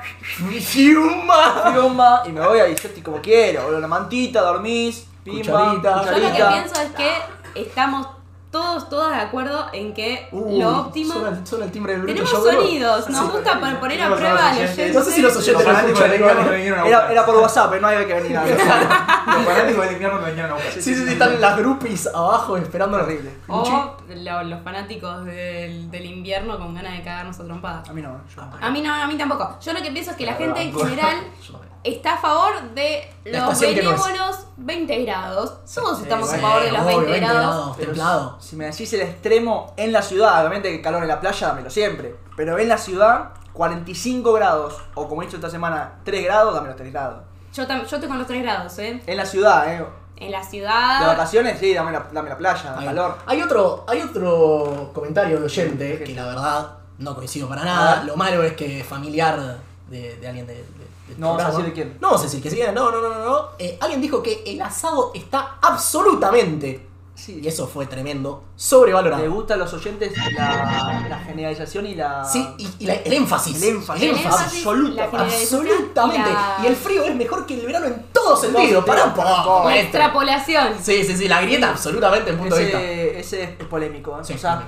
Fiuma. 0.61 1.71
piumba, 1.71 2.23
y 2.25 2.31
me 2.33 2.45
voy 2.45 2.59
a 2.59 2.65
estoy 2.65 3.01
como 3.01 3.21
quiero, 3.21 3.61
boludo, 3.61 3.77
una 3.77 3.87
mantita, 3.87 4.41
dormís, 4.41 5.07
pimba, 5.23 5.75
Cucharita. 5.75 6.03
Yo 6.03 6.11
lo 6.11 6.31
que 6.31 6.43
pienso 6.43 6.81
es 6.81 6.91
que 6.91 7.11
estamos 7.55 8.07
todos, 8.51 8.89
todas 8.89 9.15
de 9.15 9.21
acuerdo 9.21 9.67
en 9.73 9.93
que 9.93 10.27
Uy, 10.31 10.59
lo 10.59 10.79
óptimo... 10.79 11.13
Suena, 11.13 11.45
suena 11.45 11.65
el 11.65 11.71
timbre 11.71 11.93
del 11.93 12.01
bruto. 12.01 12.23
Tenemos 12.23 12.43
sonidos, 12.43 13.09
nos 13.09 13.19
Sí. 13.25 13.31
gusta 13.31 13.59
pon- 13.59 13.75
poner 13.79 14.01
a 14.01 14.15
prueba 14.15 14.33
los 14.33 14.41
al 14.41 14.53
oyentes. 14.57 14.77
oyente. 14.79 14.97
No 14.97 15.05
sé 15.05 15.11
si 15.11 15.21
los 15.21 15.35
oyentes 15.37 15.65
Los 15.65 15.73
lo 15.73 15.79
escuchan 15.87 16.09
del 16.09 16.19
invierno 16.19 16.41
me 16.41 16.41
igual. 16.47 16.55
vinieron 16.57 16.79
a 16.79 16.87
Era, 16.87 17.11
era 17.11 17.25
por 17.25 17.35
WhatsApp, 17.37 17.73
no 17.79 17.87
había 17.87 18.07
que 18.07 18.13
venir 18.15 18.37
a 18.37 18.45
Los 19.29 19.45
fanáticos 19.45 19.83
del 19.85 19.93
invierno 19.93 20.19
me 20.19 20.27
vinieron 20.27 20.51
a 20.51 20.53
buscar. 20.55 20.73
Sí, 20.73 20.81
sí, 20.81 20.95
sí, 20.95 21.13
están 21.13 21.39
las 21.39 21.57
groupies 21.57 22.07
abajo 22.07 22.57
esperando. 22.57 22.97
Horrible. 22.97 23.31
O 23.47 23.97
lo- 24.15 24.43
los 24.43 24.63
fanáticos 24.63 25.25
del, 25.25 25.91
del 25.91 26.05
invierno 26.05 26.57
con 26.57 26.73
ganas 26.73 26.93
de 26.97 27.03
cagarnos 27.03 27.39
a 27.39 27.43
trompadas. 27.43 27.87
A 27.89 27.93
mí 27.93 28.01
no, 28.01 28.19
yo 28.35 28.41
no. 28.41 28.65
A 28.65 28.69
mí 28.71 28.81
no, 28.81 28.93
a 28.93 29.05
mí 29.05 29.15
tampoco. 29.17 29.57
Yo 29.61 29.73
lo 29.73 29.81
que 29.81 29.91
pienso 29.91 30.11
es 30.11 30.17
que 30.17 30.25
la 30.25 30.33
gente 30.33 30.61
en 30.61 30.75
general. 30.75 31.17
está 31.83 32.15
a 32.15 32.17
favor 32.17 32.61
de 32.73 33.09
los 33.25 33.41
no 33.41 33.59
benévolos 33.59 34.45
20 34.57 35.03
grados. 35.05 35.53
Todos 35.73 35.97
Sí, 35.97 36.03
estamos 36.03 36.31
a 36.33 36.37
favor 36.37 36.63
de 36.63 36.71
los 36.71 36.81
obvio, 36.81 36.97
20 36.97 37.11
20 37.11 37.27
grados. 37.27 37.45
grados. 37.55 37.75
Pero 37.77 37.87
templado. 37.91 38.37
Si 38.41 38.55
me 38.55 38.65
decís 38.65 38.91
el 38.93 39.01
extremo 39.01 39.73
en 39.77 39.91
la 39.91 40.01
ciudad, 40.01 40.39
obviamente 40.41 40.69
que 40.69 40.75
el 40.75 40.81
calor 40.81 41.01
en 41.03 41.07
la 41.07 41.19
playa, 41.19 41.47
dámelo 41.47 41.69
siempre. 41.69 42.15
Pero 42.35 42.57
en 42.59 42.67
la 42.69 42.77
ciudad, 42.77 43.29
45 43.53 44.33
grados, 44.33 44.75
o 44.95 45.07
como 45.07 45.21
he 45.21 45.25
dicho 45.25 45.37
esta 45.37 45.49
semana, 45.49 45.99
3 46.03 46.23
grados, 46.25 46.53
dame 46.53 46.67
los 46.67 46.77
3 46.77 46.91
grados. 46.91 47.23
Yo, 47.53 47.65
yo 47.67 47.75
estoy 47.81 48.07
con 48.07 48.17
los 48.17 48.27
3 48.27 48.43
grados, 48.43 48.77
¿eh? 48.79 49.01
En 49.07 49.17
la 49.17 49.25
ciudad, 49.25 49.73
eh. 49.73 49.85
En 50.17 50.31
la 50.31 50.39
De 50.39 50.45
ciudad. 50.45 51.07
vacaciones, 51.07 51.57
sí, 51.59 51.73
dame 51.73 51.93
la, 51.93 52.05
dame 52.11 52.29
la 52.29 52.37
playa, 52.37 52.75
calor. 52.75 53.17
Hay 53.25 53.41
otro, 53.41 53.85
hay 53.87 54.01
otro 54.01 54.91
comentario 54.93 55.39
de 55.39 55.45
oyente 55.45 56.03
que 56.03 56.13
la 56.13 56.25
verdad 56.25 56.71
no 56.97 57.15
coincido 57.15 57.47
para 57.47 57.63
nada. 57.63 57.95
ver. 57.95 58.05
Lo 58.05 58.17
malo 58.17 58.43
es 58.43 58.53
que 58.53 58.81
es 58.81 58.85
familiar 58.85 59.39
de, 59.87 60.17
de 60.17 60.27
alguien 60.27 60.45
de, 60.45 60.55
de- 60.55 60.78
No 61.17 61.29
vamos 61.35 61.43
a 61.43 61.49
decir 61.51 61.65
de 61.65 61.73
quién. 61.73 61.97
No 61.99 62.07
vamos 62.07 62.21
a 62.21 62.23
decir 62.25 62.41
que 62.41 62.49
sí, 62.49 62.59
no, 62.73 62.91
no, 62.91 63.01
no, 63.01 63.09
no. 63.09 63.25
no. 63.25 63.45
Eh, 63.59 63.77
alguien 63.81 64.01
dijo 64.01 64.21
que 64.23 64.43
el 64.45 64.61
asado 64.61 65.11
está 65.13 65.57
absolutamente, 65.61 66.85
Sí. 67.15 67.41
y 67.43 67.47
eso 67.49 67.67
fue 67.67 67.85
tremendo, 67.85 68.43
sobrevalorado. 68.55 69.21
Le 69.21 69.27
gusta 69.27 69.55
a 69.55 69.57
los 69.57 69.73
oyentes 69.73 70.13
la, 70.33 71.05
la 71.09 71.19
generalización 71.19 71.85
y 71.85 71.95
la. 71.95 72.23
Sí, 72.23 72.47
y, 72.57 72.69
y 72.79 72.85
la- 72.85 72.93
el 72.93 73.11
énfasis. 73.11 73.61
El 73.61 73.75
énfasis. 73.75 74.03
El 74.03 74.09
énfasis, 74.11 74.57
absoluto, 74.59 74.95
la 74.95 75.05
generalización 75.09 75.67
Absolutamente. 75.67 76.29
y 76.29 76.33
la- 76.33 76.57
Y 76.63 76.67
el 76.67 76.75
frío 76.77 77.03
es 77.03 77.15
mejor 77.17 77.45
que 77.45 77.59
el 77.59 77.65
verano 77.65 77.87
en 77.87 78.05
todo 78.13 78.37
sentido. 78.37 78.85
Para 78.85 79.03
un 79.03 79.13
poco. 79.13 79.69
extrapolación. 79.69 80.75
Sí, 80.81 81.03
sí, 81.03 81.17
sí, 81.17 81.27
la 81.27 81.41
grieta 81.41 81.69
absolutamente 81.71 82.29
en 82.31 82.37
punto 82.37 82.55
de 82.55 82.63
vista. 82.63 82.81
ese, 82.81 83.19
ese 83.19 83.43
es 83.59 83.65
polémico. 83.67 84.17
¿eh? 84.17 84.23
Sí, 84.23 84.33
o 84.33 84.37
sea, 84.37 84.65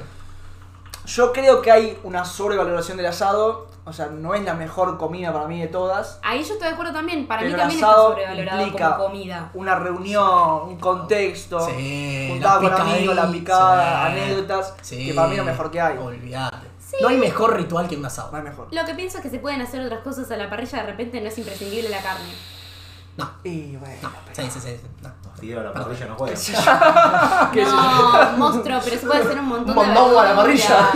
yo 1.06 1.34
creo 1.34 1.62
que 1.62 1.72
hay 1.72 2.00
una 2.04 2.26
sobrevaloración 2.26 2.98
del 2.98 3.08
asado. 3.08 3.70
O 3.84 3.94
sea, 3.94 4.06
no 4.08 4.36
es 4.36 4.44
la 4.44 4.54
mejor 4.54 5.00
comida 5.00 5.34
para 5.34 5.48
mí 5.48 5.60
de 5.60 5.68
todas. 5.68 6.20
Ahí 6.22 6.44
yo 6.44 6.54
estoy 6.54 6.68
de 6.68 6.74
acuerdo 6.76 6.94
también. 6.94 7.26
Para 7.28 7.42
Pero 7.42 7.50
mí 7.50 7.54
el 7.56 7.60
también 7.62 7.80
está 7.80 7.92
asado 7.92 8.10
sobrevalorado 8.10 8.62
implica 8.62 8.92
como 8.96 9.06
comida. 9.06 9.50
Una 9.56 9.76
reunión, 9.76 10.62
un 10.70 10.78
contexto, 10.78 11.60
Sí, 11.68 12.28
juntado 12.30 12.62
con 12.62 12.74
amigos, 12.74 13.16
la 13.16 13.32
picada, 13.32 14.06
sí. 14.06 14.20
anécdotas, 14.20 14.76
Sí. 14.82 15.08
que 15.08 15.14
para 15.16 15.28
mí 15.28 15.34
es 15.34 15.40
lo 15.40 15.46
mejor 15.46 15.72
que 15.72 15.82
hay. 15.82 15.98
Olvídate. 15.98 16.58
No 17.02 17.08
hay 17.08 17.18
mejor 17.18 17.56
ritual 17.58 17.88
que 17.88 17.98
un 17.98 18.06
asado. 18.06 18.30
No 18.32 18.38
hay 18.38 18.44
mejor. 18.44 18.68
Lo 18.72 18.86
que 18.86 18.94
pienso 18.94 19.18
es 19.18 19.24
que 19.24 19.30
se 19.32 19.40
pueden 19.40 19.62
hacer 19.62 19.82
otras 19.82 20.02
cosas 20.02 20.30
a 20.30 20.38
la 20.38 20.48
parrilla, 20.50 20.82
de 20.82 20.86
repente 20.86 21.20
no 21.20 21.28
es 21.30 21.38
imprescindible 21.40 21.90
la 21.90 22.04
carne. 22.04 22.30
No, 23.18 23.30
Y 23.44 23.76
bueno, 23.78 23.96
no. 24.04 24.10
Sí, 24.34 24.44
sí, 24.44 24.60
sí. 24.60 24.78
sí, 24.80 24.88
no. 25.02 25.10
Fideo 25.42 25.60
a 25.60 25.64
la 25.64 25.74
parrilla 25.74 26.06
no 26.08 26.16
juega. 26.16 26.36
No, 27.66 28.38
monstruo, 28.38 28.80
pero 28.84 28.98
se 28.98 29.06
puede 29.08 29.22
hacer 29.22 29.40
un 29.40 29.46
montón 29.48 29.78
Un 29.78 29.84
de 29.88 29.92
mondongo 29.94 30.20
a 30.20 30.26
la 30.26 30.36
parrilla. 30.36 30.90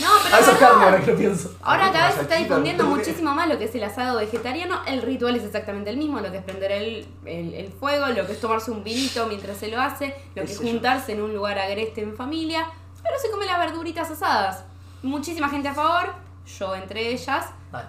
No, 0.00 0.08
pero 0.24 0.34
A 0.36 0.38
eso 0.40 0.46
no, 0.48 0.52
es 0.52 0.58
carne 0.58 0.84
ahora 0.84 1.00
que 1.00 1.10
lo 1.12 1.16
pienso. 1.16 1.54
Ahora 1.62 1.92
cada 1.92 2.06
vez 2.06 2.16
se 2.16 2.22
está 2.22 2.36
difundiendo 2.36 2.84
muchísimo 2.84 3.32
más 3.34 3.48
lo 3.48 3.56
que 3.58 3.64
es 3.64 3.74
el 3.74 3.84
asado 3.84 4.18
vegetariano. 4.18 4.80
El 4.86 5.02
ritual 5.02 5.36
es 5.36 5.44
exactamente 5.44 5.90
el 5.90 5.96
mismo, 5.96 6.20
lo 6.20 6.30
que 6.32 6.38
es 6.38 6.44
prender 6.44 6.72
el, 6.72 7.06
el- 7.24 7.54
el 7.54 7.72
fuego, 7.72 8.06
lo 8.08 8.26
que 8.26 8.32
es 8.32 8.40
tomarse 8.40 8.70
un 8.72 8.82
vinito 8.82 9.26
mientras 9.26 9.56
se 9.56 9.68
lo 9.68 9.80
hace, 9.80 10.16
lo 10.34 10.42
que 10.44 10.50
es 10.52 10.58
juntarse 10.58 11.12
en 11.12 11.22
un 11.22 11.32
lugar 11.32 11.58
agreste 11.58 12.02
en 12.02 12.16
familia. 12.16 12.66
Pero 13.02 13.14
se 13.20 13.30
come 13.30 13.46
las 13.46 13.58
verduritas 13.58 14.10
asadas. 14.10 14.64
Muchísima 15.02 15.48
gente 15.48 15.68
a 15.68 15.74
favor, 15.74 16.12
yo 16.58 16.74
entre 16.74 17.10
ellas. 17.10 17.46
Vale. 17.70 17.86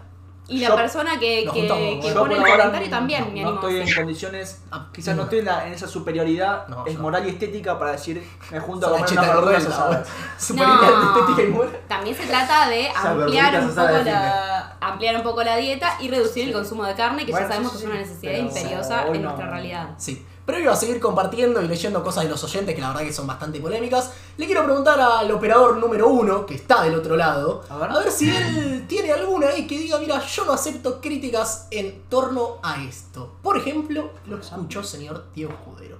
Y 0.47 0.59
la 0.59 0.67
Yo- 0.69 0.75
persona 0.75 1.19
que, 1.19 1.49
que- 1.51 1.99
que 2.01 2.11
pone 2.13 2.35
el 2.35 2.41
comentario 2.41 2.89
también 2.89 3.21
no, 3.25 3.31
me 3.31 3.41
no 3.41 3.47
animo 3.49 3.67
estoy 3.67 3.81
en 3.89 3.95
condiciones, 3.95 4.61
Ah, 4.71 4.87
quizás 4.93 5.15
no. 5.15 5.21
no 5.21 5.23
estoy 5.23 5.39
en, 5.39 5.45
la- 5.45 5.65
en 5.67 5.73
esa 5.73 5.87
superioridad 5.87 6.67
No, 6.67 6.85
es 6.85 6.99
moral 6.99 7.25
y 7.25 7.29
estética 7.31 7.79
para 7.79 7.93
decir 7.93 8.23
me 8.51 8.59
junto 8.59 8.85
a 8.85 8.91
comer 8.91 9.09
verduras 9.09 9.63
cruel, 9.63 9.73
asadas. 9.73 10.07
Superioridad 10.37 10.89
No, 10.89 11.19
estética 11.19 11.41
y 11.41 11.51
moral. 11.51 11.79
también 11.87 12.15
se 12.15 12.27
trata 12.27 12.69
de 12.69 12.89
ampliar 12.95 13.59
un, 13.59 13.69
poco 13.69 13.97
la, 14.05 14.77
ampliar 14.81 15.15
un 15.15 15.23
poco 15.23 15.43
la 15.43 15.55
dieta 15.57 15.97
y 15.99 16.09
reducir 16.09 16.47
el 16.47 16.53
consumo 16.53 16.83
de 16.85 16.93
carne, 16.93 17.25
que 17.25 17.31
Bueno, 17.31 17.47
ya 17.47 17.53
sabemos 17.53 17.71
sí, 17.73 17.77
que 17.79 17.83
es 17.85 17.89
una 17.89 17.99
necesidad 18.01 18.31
pero 18.33 18.43
imperiosa 18.47 19.07
en 19.07 19.13
no. 19.13 19.19
nuestra 19.29 19.49
realidad. 19.49 19.89
Sí. 19.97 20.25
Previo 20.45 20.71
a 20.71 20.75
seguir 20.75 20.99
compartiendo 20.99 21.59
y 21.61 21.67
leyendo 21.67 22.03
cosas 22.03 22.23
de 22.25 22.29
los 22.29 22.43
oyentes, 22.43 22.75
que 22.75 22.81
la 22.81 22.89
verdad 22.89 23.01
que 23.01 23.11
son 23.13 23.25
bastante 23.25 23.59
polémicas, 23.59 24.13
le 24.37 24.45
quiero 24.45 24.63
preguntar 24.63 24.99
al 24.99 25.31
operador 25.31 25.77
número 25.77 26.07
uno, 26.07 26.45
que 26.45 26.53
está 26.53 26.83
del 26.83 26.93
otro 26.93 27.15
lado, 27.17 27.63
A 27.67 27.77
ver. 27.77 28.11
si 28.11 28.29
él 28.29 28.85
tiene 28.87 29.11
alguna 29.11 29.47
ahí 29.47 29.65
que 29.65 29.79
diga, 29.79 29.97
mira, 29.97 30.19
yo 30.23 30.45
no 30.45 30.53
acepto 30.53 31.01
críticas 31.01 31.67
en 31.71 32.03
torno 32.09 32.57
a 32.61 32.83
esto. 32.83 33.35
Por 33.41 33.57
ejemplo, 33.57 34.11
lo 34.27 34.37
escuchó 34.37 34.83
señor 34.83 35.25
Diego 35.33 35.51
Escudero. 35.53 35.97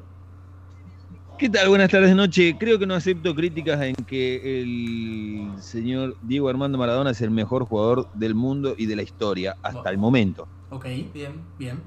¿Qué 1.40 1.50
tal? 1.50 1.68
Buenas 1.68 1.90
tardes 1.92 2.10
de 2.10 2.16
noche. 2.16 2.56
Creo 2.58 2.80
que 2.80 2.86
no 2.86 2.94
acepto 2.94 3.36
críticas 3.36 3.82
en 3.82 3.96
que 3.96 4.62
el 4.62 5.62
señor 5.62 6.16
Diego 6.22 6.48
Armando 6.48 6.78
Maradona 6.78 7.10
es 7.12 7.20
el 7.22 7.30
mejor 7.32 7.66
jugador 7.66 8.08
del 8.14 8.36
mundo 8.36 8.74
y 8.78 8.86
de 8.86 8.96
la 8.96 9.02
historia 9.02 9.58
hasta 9.62 9.80
Bueno. 9.80 9.90
el 9.90 9.98
momento. 9.98 10.48
Ok, 10.70 10.86
bien, 11.14 11.42
bien. 11.60 11.82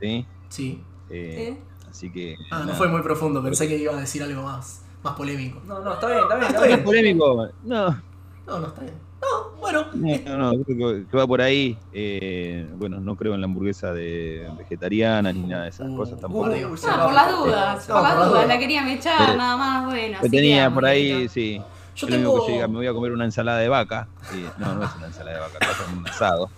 ¿sí? 0.00 0.26
Sí. 0.48 0.82
Eh, 1.10 1.50
¿Eh? 1.50 1.62
Así 1.92 2.10
que. 2.10 2.36
Ah, 2.50 2.64
no 2.66 2.72
fue 2.74 2.88
muy 2.88 3.02
profundo, 3.02 3.42
pensé 3.42 3.68
que 3.68 3.76
iba 3.76 3.92
a 3.92 4.00
decir 4.00 4.22
algo 4.22 4.42
más, 4.42 4.82
más 5.04 5.14
polémico. 5.14 5.60
No, 5.66 5.78
no, 5.80 5.92
está 5.92 6.06
bien, 6.08 6.18
está 6.20 6.34
bien. 6.36 6.46
Ah, 6.46 6.48
Está 6.48 6.56
está 6.56 6.66
bien. 6.66 6.78
¿Es 6.80 6.84
polémico? 6.84 7.48
No, 7.64 8.02
No, 8.46 8.58
no, 8.58 8.66
está 8.66 8.80
bien. 8.80 8.94
No, 9.20 9.50
bueno. 9.60 9.86
no, 9.94 10.52
no, 10.52 10.64
creo 10.64 11.06
que, 11.08 11.16
va 11.16 11.26
por 11.28 11.40
ahí. 11.42 11.78
Eh, 11.92 12.66
bueno, 12.76 12.98
no 12.98 13.14
creo 13.14 13.34
en 13.34 13.40
la 13.40 13.44
hamburguesa 13.44 13.92
de 13.92 14.50
vegetariana 14.58 15.32
ni 15.32 15.42
nada 15.42 15.64
de 15.64 15.68
esas 15.68 15.88
Uh, 15.88 15.96
cosas 15.96 16.18
tampoco. 16.20 16.46
uh, 16.48 16.50
por 16.50 17.12
las 17.12 17.30
dudas, 17.30 17.88
No, 17.88 17.94
por 17.94 18.02
las 18.02 18.28
dudas, 18.28 18.48
la 18.48 18.58
quería 18.58 18.82
mechar, 18.82 19.14
Pero- 19.18 19.36
nada 19.36 19.56
más, 19.56 19.84
bueno. 19.84 20.18
que 20.20 20.28
tenía 20.30 20.70
por 20.74 20.84
ahí, 20.86 21.12
bonito. 21.12 21.32
sí. 21.34 21.62
Yo 21.94 22.06
tengo. 22.08 22.46
que 22.46 22.52
llega, 22.52 22.66
me 22.68 22.76
voy 22.76 22.86
a 22.86 22.92
comer 22.94 23.12
una 23.12 23.26
ensalada 23.26 23.58
de 23.58 23.68
vaca. 23.68 24.08
Y, 24.34 24.60
no, 24.60 24.74
no 24.74 24.84
es 24.84 24.90
una 24.96 25.06
ensalada 25.06 25.36
de 25.36 25.40
vaca, 25.42 25.58
es 25.70 25.96
un 25.96 26.08
asado. 26.08 26.50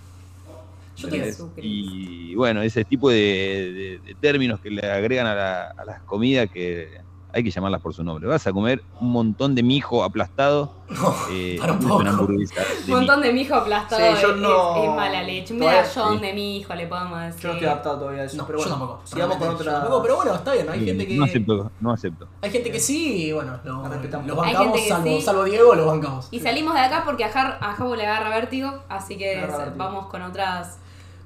Yo. 0.95 1.09
Y 1.57 2.35
bueno, 2.35 2.61
ese 2.61 2.85
tipo 2.85 3.09
de, 3.09 3.15
de- 3.17 3.99
de 4.05 4.15
términos 4.15 4.59
que 4.59 4.69
le 4.69 4.89
agregan 4.89 5.27
a, 5.27 5.35
la- 5.35 5.67
a 5.77 5.85
las 5.85 6.01
comidas 6.03 6.49
que 6.49 7.03
hay 7.33 7.43
que 7.43 7.51
llamarlas 7.51 7.81
por 7.81 7.93
su 7.93 8.01
nombre. 8.01 8.27
Vas 8.29 8.47
a 8.47 8.53
comer 8.53 8.81
un 9.01 9.11
montón 9.11 9.55
de 9.55 9.61
mijo 9.63 10.03
aplastado. 10.05 10.73
No, 10.87 11.15
eh, 11.31 11.57
para 11.59 11.73
un 11.73 11.79
no 11.79 11.85
es 11.87 11.91
una 11.95 12.11
poco. 12.11 12.21
hamburguesa 12.21 12.61
de 12.61 12.83
Un 12.93 12.99
montón 12.99 13.21
de 13.21 13.33
mijo 13.33 13.55
aplastado 13.55 14.15
Sí, 14.15 14.21
yo 14.21 14.29
es, 14.35 14.37
no- 14.37 14.83
es 14.83 14.89
mala 14.91 15.23
leche. 15.23 15.51
Un 15.53 15.59
medallón 15.61 16.19
sí. 16.19 16.25
de 16.25 16.33
mi 16.33 16.57
hijo 16.57 16.75
le 16.75 16.85
podemos 16.87 17.19
decir. 17.23 17.41
Yo 17.41 17.47
no 17.49 17.53
estoy 17.55 17.67
adaptado 17.67 17.99
todavía 17.99 18.21
a 18.21 18.25
eso. 18.25 18.37
No, 18.37 18.45
pero 18.47 18.59
yo 18.59 18.63
bueno, 18.65 18.77
tampoco. 18.79 19.01
Sigamos 19.07 19.37
con 19.37 19.47
yo 19.49 19.53
otra. 19.55 19.73
tampoco, 19.81 20.01
pero 20.03 20.15
bueno, 20.17 20.35
está 20.35 20.53
bien. 20.53 20.69
Hay 20.69 20.79
mijo. 20.79 20.85
gente 20.91 21.07
que. 21.07 21.15
No 21.15 21.23
acepto, 21.25 21.71
no 21.81 21.91
acepto. 21.91 22.27
Hay 22.43 22.51
gente 22.51 22.71
que 22.71 22.79
sí, 22.79 23.25
y 23.25 23.31
bueno, 23.33 23.59
lo, 23.65 23.89
respetamos. 23.89 24.27
los 24.27 24.37
Hay 24.37 24.53
bancamos, 24.53 24.65
gente 24.75 24.83
que 24.83 24.89
salvo, 24.89 25.07
sí. 25.17 25.21
salvo 25.21 25.43
Diego, 25.45 25.75
los 25.75 25.85
bancamos. 25.87 26.27
Y 26.31 26.39
salimos 26.39 26.73
de 26.75 26.79
acá 26.81 27.01
porque 27.03 27.25
a, 27.25 27.29
Jabo 27.31 27.95
le 27.95 28.05
agarra 28.05 28.29
vértigo, 28.29 28.83
así 28.87 29.17
que 29.17 29.35
vértigo. 29.41 29.73
vamos 29.75 30.05
con 30.05 30.21
otras 30.21 30.77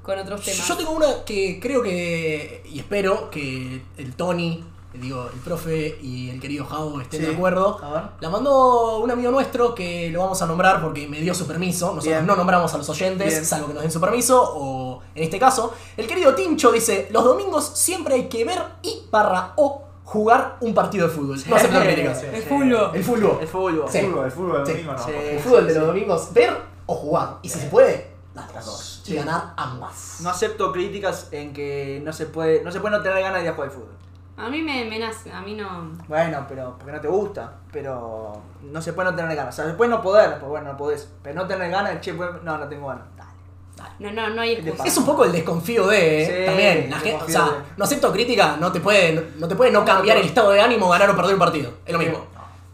con 0.04 0.18
otros 0.18 0.42
temas. 0.42 0.68
Yo 0.68 0.78
tengo 0.78 0.92
una 0.92 1.24
que 1.26 1.60
creo 1.62 1.82
que, 1.82 2.64
y 2.72 2.80
espero 2.80 3.30
que 3.30 3.82
el 3.98 4.16
Tony, 4.16 4.64
digo, 4.94 5.30
el 5.32 5.40
profe 5.42 6.00
y 6.02 6.30
el 6.32 6.40
querido 6.40 6.66
Javo 6.66 7.00
estén 7.00 7.20
Sí. 7.22 7.26
de 7.28 7.34
acuerdo. 7.36 7.80
A 7.84 7.92
ver. 7.92 8.02
La 8.22 8.30
mandó 8.30 9.00
un 9.00 9.12
amigo 9.12 9.30
nuestro 9.32 9.76
que 9.76 10.10
lo 10.10 10.22
vamos 10.22 10.42
a 10.42 10.46
nombrar 10.48 10.82
porque 10.82 11.08
me 11.08 11.20
dio 11.22 11.34
su 11.36 11.46
permiso. 11.46 11.88
Nosotros 11.88 12.06
Bien. 12.06 12.26
no 12.26 12.36
nombramos 12.36 12.74
a 12.74 12.78
los 12.78 12.90
oyentes, 12.90 13.28
Bien. 13.30 13.46
salvo 13.46 13.68
que 13.68 13.74
nos 13.76 13.84
den 13.84 13.92
su 13.92 14.02
permiso. 14.02 14.42
O 14.56 15.02
en 15.14 15.24
este 15.24 15.38
caso, 15.38 15.74
el 15.96 16.08
querido 16.08 16.34
Tincho 16.34 16.72
dice: 16.72 17.08
Los 17.12 17.24
domingos 17.24 17.70
siempre 17.76 18.16
hay 18.16 18.28
que 18.30 18.44
ver 18.46 18.60
y 18.82 19.04
barra 19.12 19.54
o 19.58 19.84
jugar 20.06 20.58
un 20.62 20.74
partido 20.74 21.08
de 21.08 21.14
fútbol. 21.14 21.40
No 21.48 21.56
acepto 21.56 21.80
críticas. 21.82 22.20
Sí, 22.22 22.26
El 22.34 22.42
sí. 22.42 22.50
fútbol. 22.50 22.92
El 22.96 23.04
fútbol. 23.04 23.38
El 23.42 23.48
fútbol. 23.48 23.86
Sí. 23.92 23.98
El 24.00 24.06
fútbol, 24.08 24.26
el 24.26 24.32
fútbol 24.32 24.66
del 24.66 24.66
Sí. 24.66 24.72
domingo 24.84 24.94
no. 24.94 25.06
Sí. 25.06 25.12
El 25.14 25.40
fútbol 25.40 25.68
de 25.68 25.74
los 25.76 25.88
domingos, 25.88 26.34
ver 26.34 26.58
o 26.88 26.96
jugar. 26.96 27.38
Y 27.44 27.50
si 27.50 27.60
se 27.60 27.68
puede, 27.68 28.10
Las 28.34 28.66
dos. 28.66 28.89
Y 29.10 29.16
ganar 29.16 29.54
ambas. 29.58 30.20
No 30.22 30.30
acepto 30.30 30.72
críticas 30.72 31.30
en 31.32 31.54
que 31.54 32.02
no 32.04 32.14
se 32.14 32.26
puede 32.26 32.64
no 32.64 32.72
se 32.72 32.80
puede 32.80 32.98
no 32.98 33.04
tener 33.04 33.22
ganas 33.22 33.40
de 33.40 33.46
ir 33.46 33.50
a 33.50 33.54
jugar 33.54 33.70
al 33.70 33.76
fútbol. 33.76 34.00
A 34.40 34.50
mí 34.50 34.62
me, 34.62 34.86
me 34.86 35.00
nace, 35.00 35.30
a 35.34 35.42
mí 35.42 35.54
no. 35.54 35.92
Bueno, 36.08 36.46
pero 36.48 36.76
porque 36.78 36.94
no 36.94 37.02
te 37.02 37.10
gusta, 37.10 37.56
pero 37.74 38.42
no 38.62 38.82
se 38.82 38.94
puede 38.94 39.12
no 39.12 39.16
tener 39.16 39.36
ganas. 39.36 39.54
O 39.54 39.56
sea, 39.58 39.66
se 39.66 39.74
puede 39.74 39.92
no 39.92 40.02
poder, 40.02 40.40
pues 40.40 40.50
bueno, 40.50 40.72
no 40.72 40.78
podés. 40.78 41.10
Pero 41.22 41.42
no 41.42 41.46
tener 41.46 41.70
ganas, 41.70 42.00
che, 42.00 42.14
pues, 42.14 42.30
no, 42.42 42.58
no 42.58 42.66
tengo 42.70 42.88
ganas. 42.88 43.04
Dale. 43.18 43.92
No, 44.00 44.12
no, 44.12 44.34
no 44.34 44.42
hay 44.42 44.56
¿Qué 44.56 44.62
te 44.62 44.70
excusa. 44.70 44.88
Es 44.88 44.98
un 44.98 45.06
poco 45.06 45.26
el 45.26 45.34
desconfío 45.34 45.88
de, 45.88 46.24
¿eh? 46.24 46.26
Sí, 46.26 46.46
también. 46.46 46.90
La 46.90 46.96
el 46.96 47.02
gente, 47.02 47.26
o 47.26 47.30
sea, 47.30 47.46
de. 47.46 47.52
no 47.76 47.84
acepto 47.84 48.14
crítica, 48.14 48.56
no 48.58 48.72
te 48.72 48.80
puede, 48.80 49.34
no 49.36 49.48
te 49.48 49.56
puede 49.58 49.72
no 49.72 49.84
cambiar 49.84 50.16
el 50.16 50.26
estado 50.26 50.52
de 50.52 50.62
ánimo 50.62 50.88
ganar 50.88 51.10
o 51.10 51.16
perder 51.18 51.34
un 51.34 51.40
partido. 51.40 51.74
Es 51.86 51.92
lo 51.92 52.00
mismo. 52.00 52.26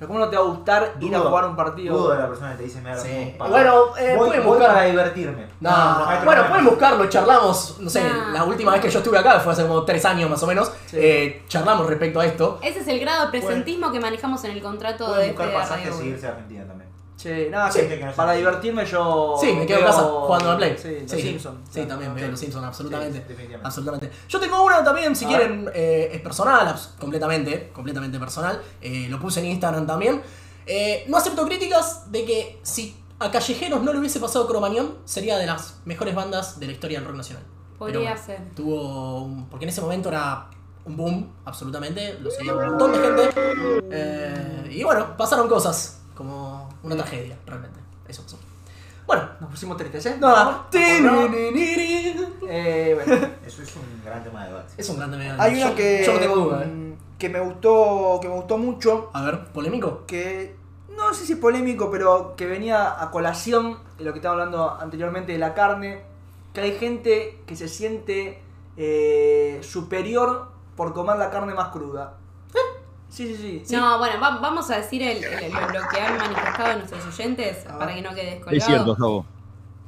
Pero 0.06 0.08
¿cómo 0.08 0.20
no 0.20 0.30
te 0.30 0.36
va 0.38 0.44
a 0.44 0.46
gustar 0.46 0.94
ir 1.00 1.16
a 1.16 1.20
jugar 1.20 1.46
un 1.46 1.56
partido? 1.56 1.98
Dudo 1.98 2.12
de 2.12 2.20
la 2.20 2.28
persona 2.28 2.52
que 2.52 2.58
te 2.58 2.64
dice 2.64 2.80
me 2.82 2.96
Sí. 2.96 3.36
Bueno, 3.40 3.98
eh, 3.98 4.16
voy, 4.16 4.28
pueden 4.28 4.44
voy 4.46 4.58
buscar- 4.58 4.74
para 4.76 4.86
divertirme. 4.86 5.48
No, 5.60 5.70
hay 5.72 5.96
bueno, 6.04 6.22
problema. 6.22 6.48
pueden 6.50 6.66
buscarlo, 6.66 7.10
charlamos, 7.10 7.78
no 7.80 7.90
sé, 7.90 8.04
No. 8.04 8.32
la 8.32 8.44
última 8.44 8.72
vez 8.74 8.82
que 8.82 8.90
yo 8.90 9.00
estuve 9.00 9.18
acá 9.18 9.40
fue 9.40 9.54
hace 9.54 9.64
como 9.64 9.84
tres 9.84 10.06
años 10.06 10.30
más 10.30 10.44
o 10.44 10.48
menos, 10.48 10.72
Sí. 10.86 10.98
eh, 11.00 11.44
charlamos 11.48 11.88
respecto 11.88 12.20
a 12.20 12.26
esto. 12.26 12.60
Ese 12.62 12.80
es 12.82 12.88
el 12.88 13.00
grado 13.00 13.26
de 13.26 13.32
presentismo 13.32 13.92
que 13.92 14.00
manejamos 14.00 14.44
en 14.44 14.52
el 14.52 14.62
contrato 14.62 15.06
de 15.06 15.10
Pueden 15.14 15.30
este 15.32 15.42
buscar 15.44 15.62
pasajes 15.62 15.90
Radio 15.90 16.06
y 16.06 16.08
irse 16.10 16.28
a 16.28 16.30
Argentina 16.30 16.66
también. 16.66 16.85
Che, 17.18 17.50
nada, 17.50 17.72
Sí. 17.72 17.80
que 17.82 17.98
para 18.16 18.34
divertirme 18.34 18.86
yo. 18.86 19.36
Sí, 19.40 19.54
me 19.54 19.66
quedo 19.66 19.80
en 19.80 19.86
casa 19.86 20.04
jugando 20.04 20.52
a 20.52 20.58
Play. 20.58 20.76
Sí, 20.78 20.98
los 21.02 21.12
sí, 21.12 21.22
Simpsons. 21.22 21.60
Sí, 21.70 21.86
también 21.86 22.14
veo 22.14 22.28
los 22.30 22.40
Simpsons, 22.40 22.66
absolutamente. 22.66 23.26
Absolutamente. 23.64 24.12
Yo 24.28 24.40
tengo 24.40 24.64
una 24.64 24.84
también, 24.84 25.16
si 25.16 25.26
A 25.26 25.28
quieren, 25.30 25.70
eh, 25.74 26.10
es 26.14 26.22
personal, 26.22 26.76
completamente, 27.00 27.70
completamente 27.74 28.20
personal. 28.20 28.62
Eh, 28.82 29.08
lo 29.10 29.20
puse 29.20 29.40
en 29.40 29.46
Instagram 29.48 29.88
también. 29.88 30.22
Eh, 30.68 31.06
no 31.08 31.18
acepto 31.18 31.46
críticas 31.46 32.12
de 32.12 32.26
que 32.26 32.60
si 32.64 32.96
a 33.20 33.32
Callejeros 33.32 33.82
no 33.82 33.94
le 33.94 34.00
hubiese 34.00 34.20
pasado 34.20 34.46
Cromañón, 34.46 34.98
sería 35.06 35.38
de 35.38 35.46
las 35.46 35.80
mejores 35.86 36.14
bandas 36.16 36.60
de 36.60 36.66
la 36.68 36.72
historia 36.74 37.00
del 37.00 37.08
rock 37.08 37.18
nacional. 37.18 37.44
Podría 37.78 38.14
Pero 38.14 38.26
ser. 38.26 38.40
Tuvo 38.56 39.22
un- 39.24 39.48
porque 39.50 39.66
en 39.66 39.70
ese 39.70 39.80
momento 39.82 40.10
era 40.10 40.48
un 40.86 40.98
boom, 40.98 41.34
absolutamente. 41.46 42.18
Lo 42.22 42.30
seguía 42.30 42.54
un 42.56 42.66
montón 42.66 42.92
de 42.92 43.00
gente. 43.00 43.30
Eh, 43.92 44.68
y 44.72 44.84
bueno, 44.84 45.16
pasaron 45.18 45.48
cosas, 45.48 46.02
como 46.16 46.55
una 46.86 46.96
tragedia, 46.96 47.38
realmente. 47.46 47.80
Eso 48.08 48.24
pasó. 48.24 48.38
Bueno, 49.08 49.30
Nos 49.40 49.50
pusimos 49.52 49.78
tristes, 49.78 50.06
¿eh? 50.08 50.18
nada. 50.20 50.68
Eh, 52.48 52.94
bueno. 52.96 53.28
Eso 53.46 53.62
es 53.62 53.76
un 53.76 54.02
gran 54.04 54.24
tema 54.24 54.44
de 54.44 54.50
debate. 54.50 54.74
Es 54.78 54.90
un 54.90 54.98
gran 54.98 55.12
tema. 55.12 55.36
Hay 55.40 55.60
yo, 55.60 55.68
una 55.68 55.76
que. 55.76 56.04
yo 56.06 56.14
no 56.14 56.20
tengo 56.20 56.36
duda, 56.36 56.64
eh. 56.64 56.68
mm, 56.68 56.94
Que 57.18 57.30
me 57.30 57.40
gustó. 57.40 58.20
Que 58.22 58.28
me 58.28 58.36
gustó 58.36 58.58
mucho. 58.58 59.10
A 59.14 59.24
ver, 59.24 59.46
polémico. 59.46 60.06
Que. 60.08 60.56
No 60.96 61.14
sé 61.14 61.26
si 61.26 61.34
es 61.34 61.40
polémico, 61.40 61.92
pero 61.92 62.36
que 62.36 62.46
venía 62.46 63.02
a 63.02 63.12
colación 63.12 63.78
de 63.98 64.06
lo 64.06 64.14
que 64.14 64.20
estaba 64.20 64.34
hablando 64.34 64.72
anteriormente 64.80 65.34
de 65.34 65.40
la 65.40 65.54
carne. 65.54 66.02
Que 66.54 66.62
hay 66.62 66.78
gente 66.78 67.42
que 67.46 67.56
se 67.56 67.68
siente 67.68 68.42
eh, 68.78 69.60
superior 69.62 70.50
por 70.76 70.94
comer 70.94 71.18
la 71.18 71.30
carne 71.30 71.54
más 71.54 71.68
cruda. 71.70 72.18
Sí, 73.16 73.28
sí, 73.28 73.36
sí. 73.38 73.62
sí. 73.66 73.76
No, 73.76 73.98
bueno, 73.98 74.20
va- 74.22 74.40
vamos 74.40 74.70
a 74.72 74.78
decir 74.78 75.02
el- 75.02 75.24
el- 75.24 75.52
lo, 75.54 75.62
lo 75.62 75.88
que 75.90 76.02
han 76.02 76.18
manifestado 76.18 76.78
nuestros 76.78 77.06
oyentes 77.06 77.66
para 77.66 77.94
que 77.96 78.02
no 78.02 78.14
quede 78.14 78.26
descolgado. 78.32 78.58
Es 78.58 78.66
cierto, 78.66 78.96
Javo. 78.96 79.26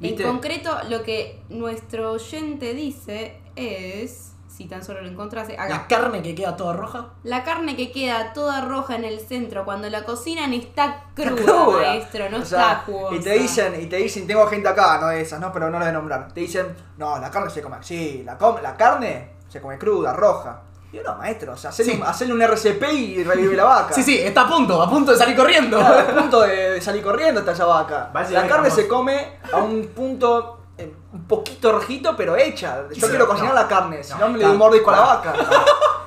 ¿Viste? 0.00 0.22
concreto, 0.22 0.78
lo 0.88 1.02
que 1.02 1.42
nuestro 1.48 2.12
oyente 2.12 2.72
dice 2.74 3.40
es, 3.56 4.32
si 4.48 4.66
tan 4.66 4.84
solo 4.84 5.02
lo 5.02 5.08
encontrase, 5.08 5.56
La 5.56 5.86
carne 5.88 6.22
que 6.22 6.34
queda 6.34 6.56
toda 6.56 6.72
roja. 6.72 7.10
La 7.24 7.42
carne 7.44 7.76
que 7.76 7.90
queda 7.90 8.32
toda 8.32 8.60
roja 8.60 8.94
en 8.96 9.04
el 9.04 9.20
centro 9.20 9.64
cuando 9.64 9.90
la 9.90 10.04
cocinan 10.04 10.52
está 10.52 11.04
cruda, 11.14 11.34
cruda. 11.44 11.78
maestro, 11.80 12.30
no 12.30 12.38
O 12.38 12.42
está 12.42 12.56
sea, 12.56 12.82
jugosa. 12.86 13.16
y 13.16 13.20
te 13.20 13.32
dicen, 13.38 13.80
y 13.82 13.86
te 13.86 13.96
dicen, 13.96 14.26
tengo 14.26 14.46
gente 14.46 14.68
acá, 14.68 14.98
no 15.00 15.08
de 15.08 15.20
esas, 15.20 15.40
¿no? 15.40 15.52
Pero 15.52 15.68
no 15.68 15.78
voy 15.78 15.86
a 15.88 15.92
nombrar. 15.92 16.32
Te 16.32 16.40
dicen, 16.40 16.74
no, 16.96 17.18
la 17.18 17.30
carne 17.30 17.50
se 17.50 17.60
come 17.60 17.76
así, 17.76 18.22
la, 18.24 18.38
come, 18.38 18.62
la 18.62 18.76
carne 18.76 19.30
se 19.48 19.60
come 19.60 19.78
cruda, 19.78 20.12
roja. 20.12 20.62
Y 20.90 20.96
yo, 20.96 21.02
no, 21.02 21.16
maestro, 21.16 21.52
o 21.52 21.56
sea, 21.56 21.70
hacerle, 21.70 21.92
Sí. 21.92 21.98
un, 22.00 22.06
hacerle 22.06 22.34
un 22.34 22.42
RCP 22.42 22.82
y 22.92 23.24
revive 23.24 23.54
la 23.56 23.64
vaca. 23.64 23.92
Sí, 23.94 24.02
sí, 24.02 24.18
está 24.18 24.42
a 24.42 24.48
punto, 24.48 24.80
a 24.82 24.88
punto 24.88 25.12
de 25.12 25.18
salir 25.18 25.36
corriendo. 25.36 25.78
Claro, 25.78 25.98
al 26.08 26.14
punto 26.16 26.40
de, 26.42 26.80
salir 26.80 27.02
corriendo 27.02 27.40
está 27.40 27.52
esa 27.52 27.66
vaca. 27.66 28.10
La 28.30 28.46
carne 28.46 28.70
se 28.70 28.88
come 28.88 29.38
a 29.52 29.58
un 29.58 29.88
punto 29.88 30.60
eh, 30.78 30.90
un 31.12 31.24
poquito 31.24 31.72
rojito, 31.72 32.16
pero 32.16 32.36
hecha. 32.36 32.84
Yo 32.88 32.94
Sí, 32.94 33.00
quiero 33.00 33.26
no, 33.26 33.30
cocinar 33.30 33.54
la 33.54 33.68
carne, 33.68 34.02
si 34.02 34.12
no, 34.14 34.20
no, 34.20 34.28
me 34.30 34.38
le 34.38 34.44
doy 34.44 34.52
un 34.52 34.58
mordisco 34.58 34.90
a 34.90 34.96
la 34.96 35.00
vaca. 35.02 35.34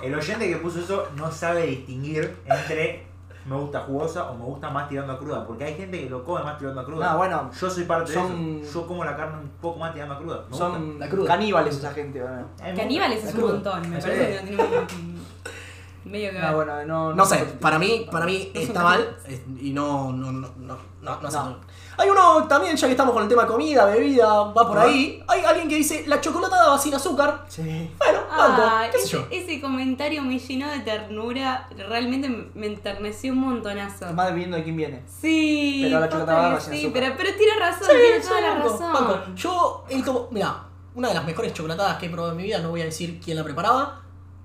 El 0.02 0.16
oyente 0.16 0.50
que 0.50 0.58
puso 0.58 0.80
eso 0.80 1.10
no 1.16 1.32
sabe 1.32 1.68
distinguir 1.68 2.40
entre 2.46 3.06
me 3.46 3.56
gusta 3.56 3.80
jugosa 3.82 4.30
o 4.32 4.36
me 4.38 4.46
gusta 4.46 4.70
más 4.70 4.88
tirando 4.90 5.14
a 5.14 5.18
cruda. 5.20 5.46
Porque 5.48 5.64
hay 5.64 5.74
gente 5.76 6.00
que 6.04 6.10
lo 6.10 6.24
come 6.24 6.44
más 6.44 6.58
tirando 6.58 6.82
a 6.82 6.86
cruda. 6.86 7.12
No, 7.12 7.18
bueno, 7.18 7.50
Yo 7.60 7.70
soy 7.70 7.84
parte 7.86 8.14
son- 8.14 8.60
de 8.62 8.62
eso. 8.68 8.82
Yo 8.82 8.88
como 8.88 9.04
la 9.04 9.16
carne 9.16 9.40
un 9.42 9.50
poco 9.62 9.80
más 9.80 9.94
tirando 9.94 10.14
a 10.16 10.18
cruda. 10.20 10.44
Me 10.50 10.58
Son 10.58 11.00
La 11.00 11.10
cruda. 11.10 11.28
caníbales 11.28 11.78
esa 11.78 11.92
gente. 11.92 12.22
me 12.62 12.74
Caníbales 12.76 13.24
es 13.24 13.36
un 13.36 13.42
montón, 13.42 13.82
me 13.90 14.00
parece 14.00 14.28
que 14.28 14.36
no 14.36 14.48
tiene 14.48 14.64
un- 14.64 16.12
medio 16.12 16.30
que 16.32 16.38
ver. 16.38 16.46
No, 16.50 16.56
bueno, 16.56 16.86
no, 16.86 17.14
No 17.14 17.26
sé, 17.26 17.38
para 17.60 17.78
mí, 17.80 18.08
para 18.12 18.26
mí 18.26 18.52
está 18.54 18.84
mal 18.84 19.18
eh, 19.26 19.44
y 19.60 19.72
no, 19.72 20.12
no, 20.12 20.32
no, 20.32 20.50
no, 20.58 20.78
no, 21.02 21.22
no 21.22 21.32
sé. 21.32 21.38
No. 21.38 21.58
Hay 21.98 22.10
uno 22.10 22.48
también, 22.48 22.76
ya 22.76 22.88
que 22.88 22.92
estamos 22.92 23.14
con 23.14 23.24
el 23.24 23.30
tema 23.30 23.46
comida, 23.46 23.86
bebida, 23.86 24.28
va 24.46 24.68
por 24.68 24.78
Ah. 24.78 24.84
ahí. 24.84 25.24
Hay 25.28 25.42
alguien 25.44 25.68
que 25.68 25.76
dice 25.76 26.04
la 26.08 26.20
chocolatada 26.22 26.70
va 26.70 26.78
sin 26.78 26.94
azúcar. 26.94 27.46
Sí. 27.48 27.62
Bueno, 27.98 28.20
banco, 28.30 28.62
Ah, 28.66 28.86
qué 28.92 28.98
sé 29.00 29.04
ese, 29.06 29.12
yo. 29.18 29.28
ese 29.30 29.62
comentario 29.62 30.22
me 30.24 30.40
llenó 30.40 30.70
de 30.72 30.80
ternura, 30.80 31.68
realmente 31.90 32.30
me- 32.54 32.66
enterneció 32.68 33.34
un 33.34 33.40
montonazo. 33.40 34.06
Más 34.14 34.26
dependiendo 34.28 34.58
de 34.58 34.64
quién 34.64 34.78
viene. 34.78 35.04
Sí, 35.06 35.82
Pero 35.84 36.00
la 36.00 36.06
posta 36.08 36.20
chocolatada 36.20 36.48
que 36.50 36.54
va 36.56 36.62
sin 36.62 36.74
sí, 36.74 36.80
azúcar. 36.86 37.02
pero, 37.04 37.16
pero 37.18 37.38
tiene 37.38 37.60
razón, 37.60 37.88
Sí, 37.90 37.96
tiene 38.02 38.20
toda 38.22 38.42
la 38.42 38.50
banco, 38.56 38.70
razón. 38.70 38.94
banco. 38.94 39.20
Yo 39.36 39.84
he 39.90 40.02
tomado, 40.04 40.28
mira, 40.32 40.64
una 40.96 41.08
de 41.10 41.14
las 41.14 41.26
mejores 41.26 41.54
chocolatadas 41.54 41.98
que 41.98 42.06
he 42.08 42.10
probado 42.10 42.32
en 42.32 42.38
mi 42.38 42.44
vida, 42.44 42.60
no 42.60 42.70
voy 42.70 42.82
a 42.82 42.86
decir 42.86 43.20
quién 43.24 43.38
la 43.38 43.44
preparaba. 43.44 44.01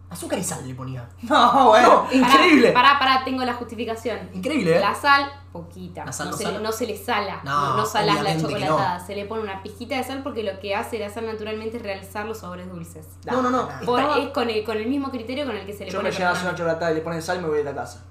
Azúcar 0.08 0.38
y 0.38 0.44
sal 0.44 0.66
le 0.66 0.74
ponía. 0.74 1.08
No, 1.22 1.68
bueno. 1.70 2.06
No, 2.10 2.12
increíble. 2.12 2.70
Pará, 2.72 2.96
pará, 2.98 3.22
tengo 3.24 3.44
la 3.44 3.54
justificación. 3.54 4.30
Increíble, 4.32 4.76
¿eh? 4.76 4.80
La 4.80 4.94
sal, 4.94 5.28
poquita. 5.52 6.04
¿La 6.04 6.12
sal 6.12 6.26
no, 6.26 6.32
no 6.32 6.38
se, 6.38 6.58
no 6.60 6.72
se 6.72 6.86
le 6.86 6.96
sala. 6.96 7.40
No, 7.42 7.70
No, 7.70 7.76
no 7.78 7.86
salas 7.86 8.22
la 8.22 8.36
chocolatada. 8.40 9.00
Se 9.00 9.16
le 9.16 9.24
pone 9.24 9.42
una 9.42 9.62
pijita 9.64 9.96
de 9.96 10.04
sal 10.04 10.22
porque 10.22 10.44
lo 10.44 10.60
que 10.60 10.74
hace 10.76 10.98
la 11.00 11.10
sal 11.10 11.26
naturalmente 11.26 11.78
es 11.78 11.82
realzar 11.82 12.24
los 12.26 12.38
sabores 12.38 12.70
dulces. 12.70 13.06
No, 13.26 13.42
no, 13.42 13.50
no. 13.50 13.68
Por- 13.84 14.00
estaba- 14.00 14.18
es 14.20 14.28
con 14.28 14.48
el, 14.48 14.62
con 14.64 14.76
el 14.76 14.86
mismo 14.86 15.10
criterio 15.10 15.44
con 15.44 15.56
el 15.56 15.66
que 15.66 15.72
se 15.72 15.84
le 15.86 15.90
Yo 15.90 15.98
pone 15.98 16.10
me 16.10 16.16
llevo 16.16 16.28
a 16.28 16.30
hacer 16.32 16.42
perdón. 16.42 16.54
una 16.54 16.58
chocolatada 16.58 16.92
y 16.92 16.94
le 16.94 17.00
ponen 17.00 17.22
sal 17.22 17.38
y 17.38 17.40
me 17.40 17.48
voy 17.48 17.58
de 17.58 17.64
la 17.64 17.74
casa. 17.74 18.04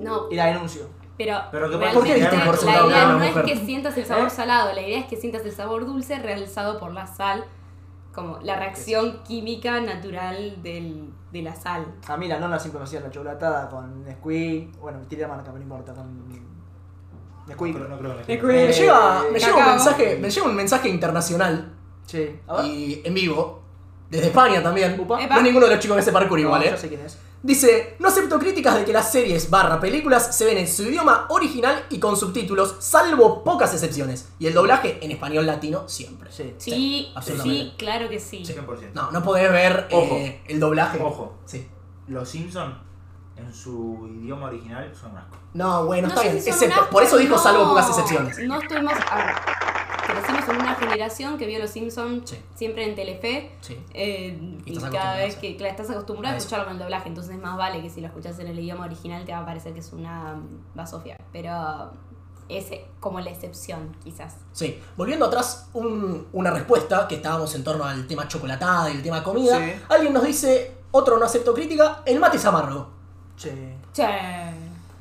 No, 0.00 0.28
Y 0.30 0.36
la 0.36 0.46
denuncio. 0.46 0.88
pero, 1.18 1.38
Pero 1.50 1.70
¿por 1.92 2.04
qué 2.04 2.14
diste 2.14 2.38
por 2.38 2.64
la 2.64 2.86
idea 2.86 3.06
no 3.08 3.22
es 3.22 3.34
que 3.44 3.56
sientas 3.56 3.96
el 3.98 4.06
sabor 4.06 4.28
¿Eh? 4.28 4.30
salado, 4.30 4.72
la 4.72 4.80
idea 4.80 5.00
es 5.00 5.06
que 5.06 5.16
sientas 5.16 5.44
el 5.44 5.52
sabor 5.52 5.84
dulce 5.84 6.18
realzado 6.18 6.78
por 6.80 6.92
la 6.92 7.06
sal 7.06 7.44
como 8.14 8.38
la 8.40 8.56
reacción 8.56 9.22
química 9.22 9.80
natural 9.80 10.62
del, 10.62 11.10
de 11.32 11.42
la 11.42 11.54
sal. 11.54 11.86
A 12.08 12.16
mí 12.16 12.26
la 12.28 12.38
nona 12.40 12.58
siempre 12.58 12.78
me 12.80 12.84
hacía 12.84 13.00
la 13.00 13.10
chocolatada 13.10 13.68
con 13.68 14.04
Nesquik. 14.04 14.76
Bueno, 14.78 14.98
tiré 15.08 15.22
la 15.22 15.28
marca, 15.28 15.44
pero 15.44 15.58
no 15.58 15.62
importa. 15.62 15.94
Con 15.94 16.28
Nesquik. 17.46 17.76
No 17.78 17.88
no 17.88 17.98
creo 17.98 18.10
que 18.12 18.16
Nesquik. 18.18 18.42
Me 18.42 18.64
Eh, 18.64 18.72
llega, 18.72 19.22
me 19.32 19.38
llega 19.38 19.56
un 19.56 19.66
mensaje, 19.66 20.18
me 20.20 20.30
llega 20.30 20.46
un 20.46 20.54
mensaje 20.56 20.88
internacional 20.88 21.72
Sí. 22.06 22.40
A 22.48 22.56
ver. 22.56 22.64
y 22.66 23.02
en 23.04 23.14
vivo, 23.14 23.62
desde 24.10 24.26
España 24.26 24.62
también. 24.62 24.98
Upa. 24.98 25.24
No 25.26 25.36
es 25.36 25.42
ninguno 25.42 25.66
de 25.66 25.72
los 25.74 25.80
chicos 25.80 25.94
que 25.96 26.00
hace 26.00 26.12
parkour 26.12 26.40
igual, 26.40 26.60
No, 26.60 26.66
eh. 26.66 26.70
yo 26.72 26.76
sé 26.76 26.88
quién 26.88 27.00
es. 27.02 27.16
Dice, 27.42 27.96
no 27.98 28.08
acepto 28.08 28.38
críticas 28.38 28.74
de 28.76 28.84
que 28.84 28.92
las 28.92 29.10
series 29.10 29.48
barra 29.48 29.80
películas 29.80 30.36
se 30.36 30.44
ven 30.44 30.58
en 30.58 30.68
su 30.68 30.82
idioma 30.82 31.24
original 31.30 31.86
y 31.88 31.98
con 31.98 32.14
subtítulos, 32.16 32.76
salvo 32.80 33.42
pocas 33.42 33.72
excepciones. 33.72 34.28
Y 34.38 34.46
el 34.46 34.52
doblaje 34.52 34.98
en 35.02 35.10
español 35.10 35.46
latino 35.46 35.88
siempre. 35.88 36.30
Sí. 36.30 36.54
Sí, 36.58 36.70
sí, 36.70 37.12
absolutamente. 37.14 37.76
claro 37.78 38.08
que 38.10 38.20
sí. 38.20 38.42
100%. 38.44 38.90
No, 38.92 39.10
no 39.10 39.22
podés 39.22 39.50
ver 39.50 39.88
Ojo. 39.90 40.16
eh, 40.16 40.42
el 40.48 40.60
doblaje. 40.60 41.02
Ojo. 41.02 41.34
Sí. 41.46 41.66
Los 42.08 42.28
Simpsons 42.28 42.74
en 43.36 43.54
su 43.54 44.06
idioma 44.22 44.48
original 44.48 44.92
son 44.94 45.12
un 45.12 45.18
asco. 45.18 45.36
No, 45.54 45.86
bueno, 45.86 46.08
No 46.08 46.14
está 46.14 46.22
bien. 46.30 46.36
excepto- 46.44 46.90
por 46.90 47.02
eso 47.02 47.16
dijo 47.16 47.36
no- 47.36 47.42
salvo 47.42 47.68
pocas 47.68 47.88
excepciones. 47.88 48.38
No 48.40 48.60
estuvimos. 48.60 48.92
A 49.10 49.16
ver, 49.16 49.34
crecimos 50.12 50.48
en 50.48 50.56
una 50.56 50.74
generación 50.74 51.38
que 51.38 51.46
vio 51.46 51.58
Los 51.58 51.70
Simpsons 51.70 52.30
Sí. 52.30 52.38
siempre 52.54 52.84
en 52.88 52.94
Telefe. 52.94 53.52
Sí. 53.60 53.78
eh, 53.94 54.58
Y 54.64 54.76
cada 54.78 55.16
vez 55.16 55.36
que 55.36 55.56
claro, 55.56 55.70
estás 55.72 55.90
acostumbrado 55.90 56.34
A 56.34 56.38
escucharlo 56.38 56.64
con 56.66 56.74
el 56.74 56.78
doblaje, 56.80 57.08
entonces 57.08 57.36
más 57.38 57.56
vale 57.56 57.80
que 57.82 57.90
si 57.90 58.00
lo 58.00 58.06
escuchas 58.08 58.38
en 58.38 58.48
el 58.48 58.58
idioma 58.58 58.84
original 58.86 59.24
te 59.24 59.32
va 59.32 59.38
a 59.40 59.46
parecer 59.46 59.72
que 59.72 59.80
es 59.80 59.92
una 59.92 60.40
basofia. 60.74 61.16
Pero 61.32 61.92
es 62.48 62.70
eh, 62.72 62.84
como 62.98 63.20
la 63.20 63.30
excepción, 63.30 63.96
quizás. 64.02 64.34
Sí, 64.52 64.80
volviendo 64.96 65.26
atrás, 65.26 65.68
un- 65.72 66.26
una 66.32 66.50
respuesta 66.50 67.06
que 67.06 67.14
estábamos 67.16 67.54
en 67.54 67.62
torno 67.64 67.84
al 67.84 68.06
tema 68.06 68.26
chocolatada 68.26 68.90
y 68.90 68.96
el 68.96 69.02
tema 69.02 69.22
comida. 69.22 69.56
Sí. 69.58 69.72
Alguien 69.88 70.12
nos 70.12 70.24
dice, 70.24 70.76
otro 70.90 71.16
no 71.18 71.26
acepto 71.26 71.54
crítica, 71.54 72.02
el 72.04 72.18
mate 72.18 72.36
es 72.38 72.44
amargo. 72.44 72.88
Sí. 73.36 73.50
Che. 73.92 74.04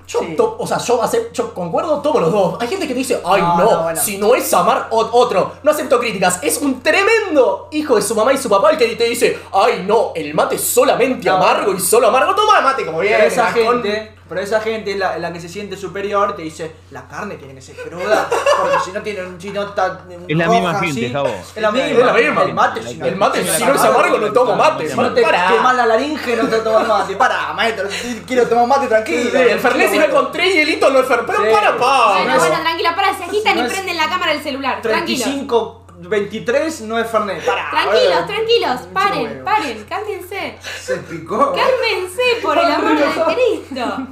Yo, 0.09 0.19
Sí. 0.21 0.35
to- 0.35 0.55
o 0.57 0.65
sea, 0.65 0.79
yo, 0.79 0.99
acep- 1.03 1.31
yo 1.33 1.53
concuerdo 1.53 1.99
todos 2.01 2.19
los 2.19 2.31
dos. 2.31 2.55
Hay 2.59 2.67
gente 2.67 2.87
que 2.87 2.95
dice, 2.95 3.21
ay 3.23 3.41
No, 3.43 3.57
no, 3.57 3.71
no, 3.71 3.83
bueno. 3.83 4.01
si 4.01 4.17
no 4.17 4.33
es 4.33 4.51
amar 4.55 4.87
otro, 4.89 5.51
no 5.61 5.69
acepto 5.69 5.99
críticas. 5.99 6.39
Es 6.41 6.57
un 6.57 6.81
tremendo 6.81 7.67
hijo 7.71 7.95
de 7.95 8.01
su 8.01 8.15
mamá 8.15 8.33
y 8.33 8.37
su 8.39 8.49
papá 8.49 8.71
el 8.71 8.77
que 8.79 8.87
te 8.95 9.03
dice, 9.03 9.39
ay 9.53 9.83
no, 9.85 10.11
el 10.15 10.33
mate 10.33 10.55
es 10.55 10.63
solamente 10.63 11.29
No. 11.29 11.35
amargo 11.35 11.73
y 11.73 11.79
solo 11.79 12.07
amargo. 12.07 12.33
Toma 12.33 12.59
mate 12.61 12.85
como 12.87 12.99
bien. 13.01 13.21
Esa 13.21 13.51
Gastón". 13.51 13.83
gente, 13.83 14.15
pero 14.29 14.39
esa 14.41 14.61
gente 14.61 14.91
es 14.91 14.97
la, 14.97 15.17
la 15.17 15.33
que 15.33 15.41
se 15.41 15.49
siente 15.49 15.75
superior, 15.75 16.35
te 16.35 16.43
dice, 16.43 16.75
la 16.91 17.07
carne 17.07 17.35
tiene 17.35 17.55
que 17.55 17.61
ser 17.61 17.75
cruda, 17.75 18.27
porque 18.29 18.77
si 18.85 18.91
no 18.91 19.01
tiene 19.01 19.21
si 19.39 19.49
no 19.49 19.63
está 19.63 20.01
Es 20.27 20.37
la 20.37 20.45
roja 20.45 20.55
misma 20.59 20.79
gente, 20.79 21.05
así". 21.05 21.11
Javo. 21.13 21.27
Es 21.27 21.61
la 21.61 21.71
misma, 21.71 21.87
Es 21.89 21.97
la 22.05 22.13
misma. 22.13 22.43
El 22.43 22.53
mate, 22.53 22.83
si 22.83 22.95
no, 22.97 23.05
El 23.07 23.15
mate, 23.15 23.43
si 23.43 23.63
no 23.65 23.73
es 23.73 23.81
amargo, 23.81 24.17
no 24.19 24.31
tomo 24.31 24.55
mate. 24.55 24.89
si 24.89 24.95
no 24.95 25.13
te 25.13 25.21
quemas 25.23 25.75
la 25.75 25.85
laringe, 25.87 26.35
no 26.37 26.47
te 26.47 26.57
tomas 26.59 26.87
mate. 26.87 27.15
Pará, 27.15 27.53
maestro, 27.53 27.89
quiero 28.27 28.47
tomar 28.47 28.67
mate 28.67 28.87
tranquilo. 28.87 29.31
Sí, 29.31 29.37
el 29.37 29.59
Fernet 29.59 29.91
si 29.91 29.97
no 29.99 30.09
con 30.09 30.31
tres 30.31 30.53
hielitos 30.53 30.93
no 30.93 30.99
es 30.99 31.07
Fer. 31.07 31.21
Pero 31.25 31.39
Sí. 31.43 31.49
para, 31.51 31.77
pa. 31.77 32.13
bueno, 32.13 32.33
no. 32.33 32.39
bueno, 32.39 32.59
tranquila, 32.61 32.95
para, 32.95 33.17
se 33.17 33.23
agitan 33.23 33.57
y 33.57 33.63
prenden 33.67 33.97
la 33.97 34.07
cámara 34.09 34.31
del 34.33 34.43
celular. 34.43 34.81
Tranquilos. 34.81 35.23
35, 35.23 35.85
23 36.07 36.81
no 36.81 36.97
es 36.97 37.07
Fernet. 37.09 37.45
Pará. 37.45 37.69
Tranquilos, 37.71 38.13
boludo. 38.13 38.25
tranquilos, 38.27 38.81
paren, 38.93 39.23
huevo. 39.23 39.45
paren, 39.45 39.83
cálmense. 39.87 40.57
Se 40.79 40.97
picó. 40.97 41.53
Cálmense 41.53 42.21
por 42.41 42.57
el 42.57 42.65
amor 42.65 42.97
de 42.97 43.05
Cristo. 43.35 44.07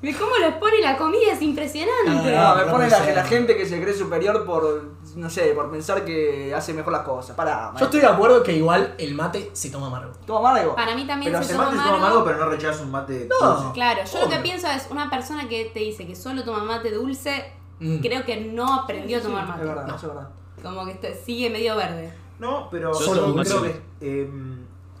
De 0.00 0.14
cómo 0.14 0.30
los 0.38 0.54
pone 0.54 0.80
la 0.80 0.96
comida 0.96 1.32
es 1.32 1.42
impresionante. 1.42 2.08
No, 2.08 2.54
me 2.54 2.64
no 2.66 2.70
pone 2.70 2.88
la, 2.88 3.04
la 3.14 3.24
gente 3.24 3.56
que 3.56 3.66
se 3.66 3.82
cree 3.82 3.92
superior 3.92 4.44
por, 4.46 4.92
no 5.16 5.28
sé, 5.28 5.46
por 5.54 5.72
pensar 5.72 6.04
que 6.04 6.54
hace 6.54 6.72
mejor 6.72 6.92
las 6.92 7.02
cosas. 7.02 7.34
Pará, 7.34 7.72
Yo 7.76 7.86
estoy 7.86 8.00
de 8.02 8.06
acuerdo 8.06 8.44
que 8.44 8.52
igual 8.52 8.94
el 8.96 9.14
mate 9.16 9.50
se 9.54 9.70
toma 9.70 9.88
amargo. 9.88 10.12
Toma 10.24 10.50
amargo. 10.50 10.76
Para 10.76 10.94
mí 10.94 11.04
también 11.04 11.32
Pero 11.32 11.42
se 11.44 11.50
El 11.50 11.56
toma 11.58 11.70
mate 11.70 11.82
se 11.82 11.84
toma 11.90 11.96
amargo. 11.98 12.24
pero 12.24 12.38
no 12.38 12.46
rechaza 12.46 12.82
un 12.84 12.92
mate 12.92 13.28
No. 13.28 13.50
dulce. 13.54 13.72
Claro, 13.74 14.00
yo 14.04 14.20
lo 14.20 14.28
que 14.28 14.34
Obvio. 14.34 14.42
pienso 14.44 14.68
es 14.68 14.86
una 14.88 15.10
persona 15.10 15.48
que 15.48 15.64
te 15.74 15.80
dice 15.80 16.06
que 16.06 16.14
solo 16.14 16.44
toma 16.44 16.62
mate 16.62 16.92
dulce, 16.92 17.52
Mm. 17.80 17.98
creo 17.98 18.24
que 18.24 18.36
no 18.40 18.72
aprendió 18.74 19.18
a 19.18 19.20
tomar 19.20 19.42
Es 19.44 19.48
mate. 19.50 19.64
verdad, 19.64 19.86
No. 19.86 19.96
eso 19.96 20.06
es 20.08 20.14
verdad. 20.14 20.30
Como 20.62 20.84
que 20.84 20.92
este- 20.92 21.14
sigue 21.14 21.50
medio 21.50 21.76
verde. 21.76 22.12
No, 22.38 22.68
pero 22.70 22.92
Yo 22.92 22.98
solo 23.14 23.34
creo 23.42 23.62
que 23.62 23.80
eh, 24.00 24.30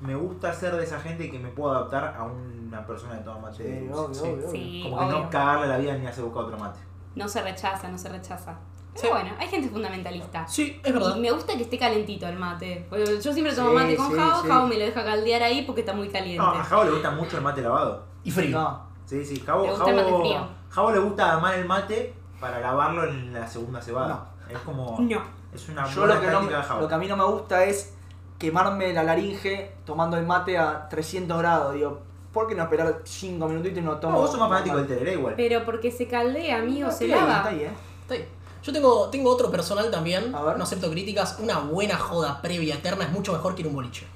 me 0.00 0.14
gusta 0.14 0.52
ser 0.52 0.76
de 0.76 0.84
esa 0.84 0.98
gente 1.00 1.30
que 1.30 1.38
me 1.38 1.48
puedo 1.50 1.72
adaptar 1.72 2.14
a 2.18 2.24
una 2.24 2.84
persona 2.86 3.18
que 3.18 3.24
toma 3.24 3.38
mate 3.50 3.80
Sí, 3.80 3.86
dulce. 3.86 3.94
obvio, 3.96 4.14
sí. 4.14 4.20
obvio, 4.22 4.32
obvio. 4.34 4.50
Sí, 4.50 4.80
Como 4.84 4.98
que 4.98 5.04
obvio. 5.04 5.18
no 5.24 5.30
cagarle 5.30 5.68
la 5.68 5.78
vida 5.78 5.94
ni 5.96 6.06
hacer 6.06 6.24
buscar 6.24 6.44
otro 6.44 6.58
mate. 6.58 6.78
No 7.14 7.28
se 7.28 7.42
rechaza, 7.42 7.88
no 7.88 7.98
se 7.98 8.08
rechaza. 8.08 8.58
Pero 8.94 9.02
Sí. 9.02 9.08
bueno, 9.12 9.30
hay 9.38 9.46
gente 9.48 9.68
fundamentalista. 9.68 10.46
Sí, 10.48 10.80
es 10.82 10.92
verdad. 10.92 11.14
Y 11.16 11.20
me 11.20 11.30
gusta 11.30 11.54
que 11.56 11.62
esté 11.62 11.78
calentito 11.78 12.26
el 12.26 12.36
mate. 12.36 12.86
Porque 12.88 13.04
Yo 13.20 13.32
siempre 13.32 13.54
tomo 13.54 13.68
Sí, 13.70 13.74
mate 13.76 13.96
con 13.96 14.10
sí. 14.12 14.16
Javo 14.48 14.66
me 14.66 14.74
lo 14.78 14.84
deja 14.84 15.04
caldear 15.04 15.42
ahí 15.42 15.62
porque 15.62 15.80
está 15.82 15.92
muy 15.92 16.08
caliente. 16.08 16.38
No, 16.42 16.50
a 16.50 16.64
Javo 16.64 16.84
le 16.84 16.90
gusta 16.90 17.10
mucho 17.12 17.36
el 17.36 17.42
mate 17.44 17.62
lavado. 17.62 18.04
Y 18.24 18.30
frío. 18.32 18.58
No. 18.58 18.82
Sí, 19.04 19.24
sí, 19.24 19.40
Javo, 19.46 19.62
Le 19.64 19.70
gusta 19.70 19.90
el 19.90 19.96
mate 19.96 20.10
Javo- 20.10 20.20
frío. 20.20 20.48
Javo 20.70 20.90
le 20.90 20.98
gusta 20.98 21.32
armar 21.34 21.54
el 21.54 21.64
mate 21.66 22.14
para 22.40 22.58
lavarlo 22.60 23.04
en 23.04 23.32
la 23.32 23.46
segunda 23.46 23.80
cebada. 23.80 24.30
Es 24.50 24.58
como. 24.60 24.96
No. 25.00 25.22
Es 25.54 25.68
una 25.68 25.86
Yo 25.88 26.00
buena 26.02 26.14
lo 26.16 26.20
que, 26.20 26.26
no, 26.26 26.40
de 26.42 26.80
lo 26.80 26.88
que 26.88 26.94
a 26.94 26.98
mí 26.98 27.06
no 27.08 27.16
me 27.16 27.24
gusta 27.24 27.64
es 27.64 27.94
quemarme 28.38 28.92
la 28.92 29.02
laringe 29.02 29.72
tomando 29.84 30.16
el 30.16 30.26
mate 30.26 30.58
a 30.58 30.88
300 30.88 31.38
grados. 31.38 31.74
Digo, 31.74 32.00
¿por 32.32 32.46
qué 32.46 32.54
no 32.54 32.62
esperar 32.64 33.00
5 33.04 33.48
minutitos 33.48 33.78
y 33.78 33.82
no 33.82 33.96
tomo? 33.96 34.14
No, 34.14 34.20
vos 34.20 34.30
sos 34.30 34.38
más 34.40 34.48
fanático 34.48 34.76
del 34.76 34.86
tereré 34.86 35.14
igual. 35.14 35.34
Pero 35.36 35.64
porque 35.64 35.90
se 35.90 36.06
caldea, 36.06 36.58
amigo, 36.58 36.90
se 36.90 37.06
Está 37.06 37.16
ahí, 37.16 37.20
lava. 37.26 37.36
está 37.38 37.48
ahí, 37.48 37.60
eh. 37.62 37.70
Está 38.02 38.14
ahí. 38.14 38.28
Yo 38.62 38.72
tengo, 38.72 39.08
tengo 39.08 39.30
otro 39.30 39.50
personal 39.50 39.90
también. 39.90 40.34
A 40.34 40.42
ver. 40.42 40.56
No 40.58 40.64
acepto 40.64 40.90
críticas. 40.90 41.38
Una 41.40 41.58
buena 41.60 41.96
joda 41.96 42.40
previa 42.42 42.74
eterna 42.74 43.04
es 43.04 43.10
mucho 43.10 43.32
mejor 43.32 43.54
que 43.54 43.62
ir 43.62 43.66
a 43.66 43.70
un 43.70 43.76
boliche. 43.76 44.06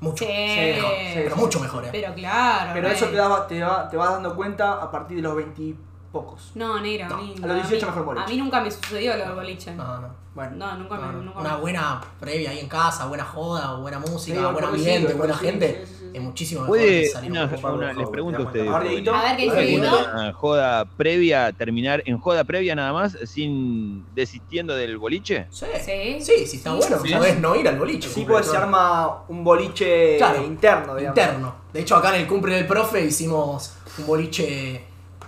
Mucho. 0.00 0.24
Sí. 0.24 0.30
Mejor, 0.30 0.90
pero 1.14 1.36
mucho 1.36 1.58
mejor, 1.60 1.84
eh. 1.86 1.88
Pero 1.90 2.14
claro. 2.14 2.70
Pero 2.74 2.88
eso 2.88 3.06
te, 3.06 3.16
da- 3.16 3.46
te, 3.46 3.62
va- 3.62 3.88
te 3.88 3.96
vas 3.96 4.10
dando 4.12 4.36
cuenta 4.36 4.74
a 4.74 4.90
partir 4.90 5.16
de 5.16 5.22
los 5.22 5.34
20 5.34 5.62
y 5.62 5.76
pocos. 6.24 6.50
No, 6.54 6.80
negro, 6.80 7.08
No, 7.08 7.14
a 7.16 7.18
mí. 7.22 7.34
a 7.42 7.46
los 7.46 7.56
18 7.56 7.86
mí- 7.86 7.90
mejor 7.90 8.04
boliche. 8.04 8.24
A 8.24 8.28
mí 8.28 8.36
nunca 8.36 8.60
me 8.60 8.70
sucedió 8.70 9.16
lo 9.16 9.24
del 9.24 9.34
boliche. 9.34 9.74
No, 9.74 9.84
No, 9.84 10.00
no. 10.00 10.26
Bueno, 10.36 10.76
nunca 10.76 10.96
no, 10.96 11.06
me. 11.06 11.12
no. 11.14 11.22
Nunca 11.22 11.38
Una 11.40 11.54
me- 11.54 11.60
buena 11.60 12.00
previa 12.20 12.50
ahí 12.50 12.58
en 12.58 12.68
casa, 12.68 13.06
buena 13.06 13.24
joda, 13.24 13.76
buena 13.76 13.98
música, 13.98 14.36
Sí, 14.38 14.52
buen 14.52 14.64
ambiente, 14.66 15.14
buena 15.14 15.38
sí, 15.38 15.46
gente. 15.46 15.84
sí, 15.86 15.94
sí, 15.94 15.98
sí. 16.00 16.10
Es 16.12 16.22
muchísimo 16.22 16.60
mejor 16.62 16.76
que 16.78 16.84
Puede, 16.84 17.08
salir 17.08 17.30
una- 17.30 17.42
a 17.42 17.92
les 17.94 18.08
pregunto 18.10 18.38
a 18.40 18.42
ustedes. 18.44 18.68
A 18.68 18.78
ver. 18.78 19.08
A 19.08 19.36
¿qué 19.36 19.42
dice. 19.44 19.78
Una 19.78 20.32
joda 20.34 20.84
previa, 20.84 21.52
terminar 21.52 22.02
en 22.04 22.18
joda 22.18 22.44
previa 22.44 22.74
nada 22.74 22.92
más, 22.92 23.16
sin 23.24 24.04
desistiendo 24.14 24.74
del 24.76 24.98
boliche. 24.98 25.46
Sí. 25.50 25.64
Sí. 25.82 26.18
Sí, 26.20 26.46
si 26.46 26.56
está 26.58 26.70
Sí. 26.72 26.76
bueno, 26.80 26.98
Sí. 27.02 27.14
podés 27.14 27.40
no 27.40 27.56
ir 27.56 27.66
al 27.68 27.78
boliche. 27.78 28.08
sí, 28.10 28.24
pues 28.28 28.46
se 28.46 28.56
arma 28.58 29.22
un 29.28 29.42
boliche 29.42 30.16
Claro, 30.18 30.42
interno, 30.44 30.96
digamos. 30.96 31.18
interno. 31.18 31.54
De 31.72 31.80
hecho, 31.80 31.96
acá 31.96 32.14
en 32.14 32.22
el 32.22 32.26
cumple 32.28 32.54
del 32.56 32.66
profe 32.66 33.04
hicimos 33.06 33.74
un 33.98 34.06
boliche 34.06 34.84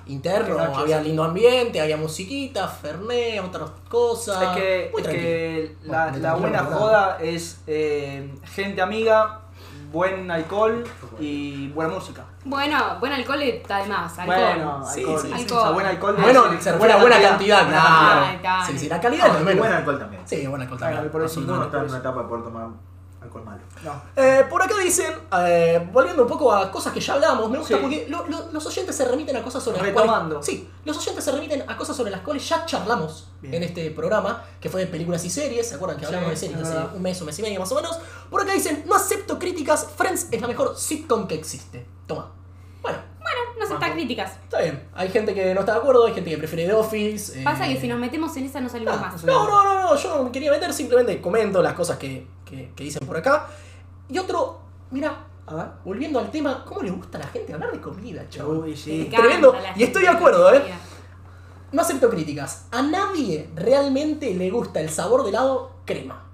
interno, 0.09 0.59
había 0.59 0.99
sí. 0.99 1.05
lindo 1.09 1.25
ambiente, 1.25 1.81
había 1.81 1.97
musiquita, 1.97 2.67
fernet, 2.69 3.41
otras 3.45 3.71
cosas. 3.89 4.43
Es 4.43 4.49
que, 4.51 4.89
muy 4.93 5.03
es 5.03 5.09
tranquilo. 5.09 5.13
que 5.13 5.77
la, 5.85 6.05
Bueno, 6.05 6.13
me 6.13 6.21
la 6.21 6.29
tranquilo, 6.31 6.39
buena 6.41 6.65
joda 6.65 7.19
es 7.21 7.61
eh, 7.67 8.35
gente 8.45 8.81
amiga, 8.83 9.41
buen 9.93 10.31
alcohol 10.31 10.85
y 11.19 11.69
buena 11.69 11.93
música. 11.95 12.25
Bueno, 12.45 12.97
buen 13.01 13.13
alcohol 13.13 13.43
está 13.43 13.79
de 13.83 13.87
más. 13.89 14.19
Alcohol. 14.19 14.37
Bueno, 14.39 14.87
Sí, 14.87 15.01
alcohol. 15.01 15.21
sí, 15.21 15.33
sí. 15.37 15.47
O 15.55 15.61
sea, 15.61 15.71
buen 15.71 15.87
alcohol. 15.87 16.15
es- 16.19 16.23
Bueno, 16.79 16.99
buena 17.01 17.21
cantidad, 17.21 17.63
buena 17.65 17.81
claro. 17.81 18.21
cantidad. 18.23 18.43
Dale. 18.43 18.67
Sí, 18.73 18.79
sí, 18.79 18.89
la 18.89 19.01
calidad 19.01 19.33
No, 19.33 19.41
y 19.41 19.45
menos. 19.45 19.59
buen 19.61 19.73
alcohol 19.73 19.99
también. 19.99 20.23
Sí, 20.27 20.47
buen 20.47 20.63
alcohol 20.63 20.79
Claro, 20.79 20.95
también. 20.95 21.13
por 21.13 21.23
eso 21.23 21.41
Uno 21.41 21.55
absolutamente. 21.55 21.77
está 21.77 21.79
en 21.85 21.91
una 21.91 21.99
etapa 21.99 22.23
de 22.23 22.29
poder 22.29 22.45
tomar 22.45 22.69
alcohol 23.29 23.45
malo. 23.45 23.61
No. 23.85 24.03
Eh, 24.17 24.45
por 24.51 24.63
acá 24.63 24.75
dicen, 24.83 25.13
eh, 25.39 25.89
volviendo 25.93 26.23
un 26.23 26.29
poco 26.29 26.53
a 26.53 26.71
cosas 26.71 26.93
que 26.93 27.01
ya 27.01 27.15
hablamos, 27.15 27.49
me 27.51 27.59
gusta 27.59 27.77
Sí. 27.77 27.81
porque 27.83 28.07
lo- 28.09 28.27
lo- 28.27 28.51
los 28.53 28.67
oyentes 28.67 28.97
se 28.97 29.05
remiten 29.05 29.37
a 29.37 29.43
cosas 29.43 29.63
sobre 29.63 29.79
las 29.79 29.87
Retomando. 29.87 30.37
cuales. 30.37 30.47
Sí, 30.47 30.69
los 30.85 30.97
oyentes 30.99 31.25
se 31.25 31.33
remiten 31.33 31.65
a 31.69 31.77
cosas 31.77 31.97
sobre 31.97 32.11
las 32.11 32.21
cuales 32.23 32.49
ya 32.49 32.67
charlamos 32.67 33.29
Bien. 33.41 33.55
en 33.55 33.63
este 33.63 33.91
programa, 33.93 34.45
que 34.61 34.69
fue 34.69 34.81
de 34.81 34.87
películas 34.89 35.25
y 35.25 35.31
series. 35.31 35.69
¿Se 35.69 35.75
acuerdan 35.77 35.99
que 35.99 36.07
hablamos 36.07 36.27
Sí, 36.29 36.49
de 36.49 36.53
series 36.55 36.69
es 36.69 36.75
hace 36.75 36.97
un 36.97 37.03
mes, 37.03 37.21
un 37.21 37.27
mes 37.27 37.39
y 37.39 37.43
medio 37.43 37.61
más 37.61 37.71
o 37.73 37.75
menos? 37.77 37.99
Por 38.31 38.43
acá 38.43 38.53
dicen, 38.53 38.85
no 38.87 38.95
acepto 38.95 39.39
críticas, 39.39 39.87
Friends 39.97 40.29
es 40.31 40.41
la 40.41 40.49
mejor 40.49 40.77
sitcom 40.77 41.27
que 41.29 41.35
existe. 41.35 41.87
Toma. 42.07 42.33
No 43.59 43.65
acepta 43.65 43.93
críticas. 43.93 44.33
está 44.45 44.61
bien. 44.61 44.89
Hay 44.95 45.09
gente 45.11 45.35
que 45.35 45.53
no 45.55 45.61
está 45.61 45.73
de 45.73 45.79
acuerdo, 45.79 46.07
hay 46.07 46.15
gente 46.15 46.31
que 46.31 46.39
prefiere 46.39 46.67
The 46.67 46.75
Office. 46.75 47.41
eh, 47.41 47.45
Pasa 47.45 47.67
que 47.67 47.81
si 47.81 47.89
nos 47.89 47.99
metemos 47.99 48.37
en 48.37 48.45
esa 48.45 48.61
no 48.61 48.69
salimos 48.69 48.95
Ah, 48.97 49.01
más. 49.13 49.25
no, 49.25 49.49
no, 49.49 49.63
no, 49.65 49.83
no, 49.83 49.97
yo 49.97 50.17
no 50.17 50.25
me 50.25 50.31
quería 50.33 50.51
meter, 50.51 50.73
simplemente 50.73 51.21
comento 51.21 51.63
las 51.63 51.75
cosas 51.75 51.99
que, 51.99 52.27
que- 52.45 52.73
que 52.75 52.85
dicen 52.85 53.07
por 53.07 53.17
acá. 53.17 53.47
Y 54.09 54.19
otro, 54.19 54.61
mira, 54.91 55.25
A 55.47 55.55
ver. 55.55 55.67
volviendo 55.85 56.19
al 56.19 56.31
tema, 56.31 56.65
¿cómo 56.65 56.83
le 56.83 56.91
gusta 56.91 57.19
a 57.19 57.23
la 57.23 57.27
gente 57.29 57.53
hablar 57.53 57.73
de 57.73 57.81
comida, 57.81 58.25
chaval? 58.29 58.59
Uy, 58.59 58.77
sí. 58.77 59.09
tremendo. 59.15 59.55
Y 59.77 59.83
estoy 59.83 60.03
de 60.03 60.09
acuerdo, 60.09 60.53
¿eh? 60.55 60.63
No 61.73 61.83
acepto 61.83 62.09
críticas. 62.09 62.67
A 62.71 62.81
nadie 62.81 63.51
realmente 63.55 64.33
le 64.35 64.51
gusta 64.51 64.81
el 64.81 64.89
sabor 64.89 65.23
de 65.25 65.29
helado 65.31 65.73
crema. 65.85 66.25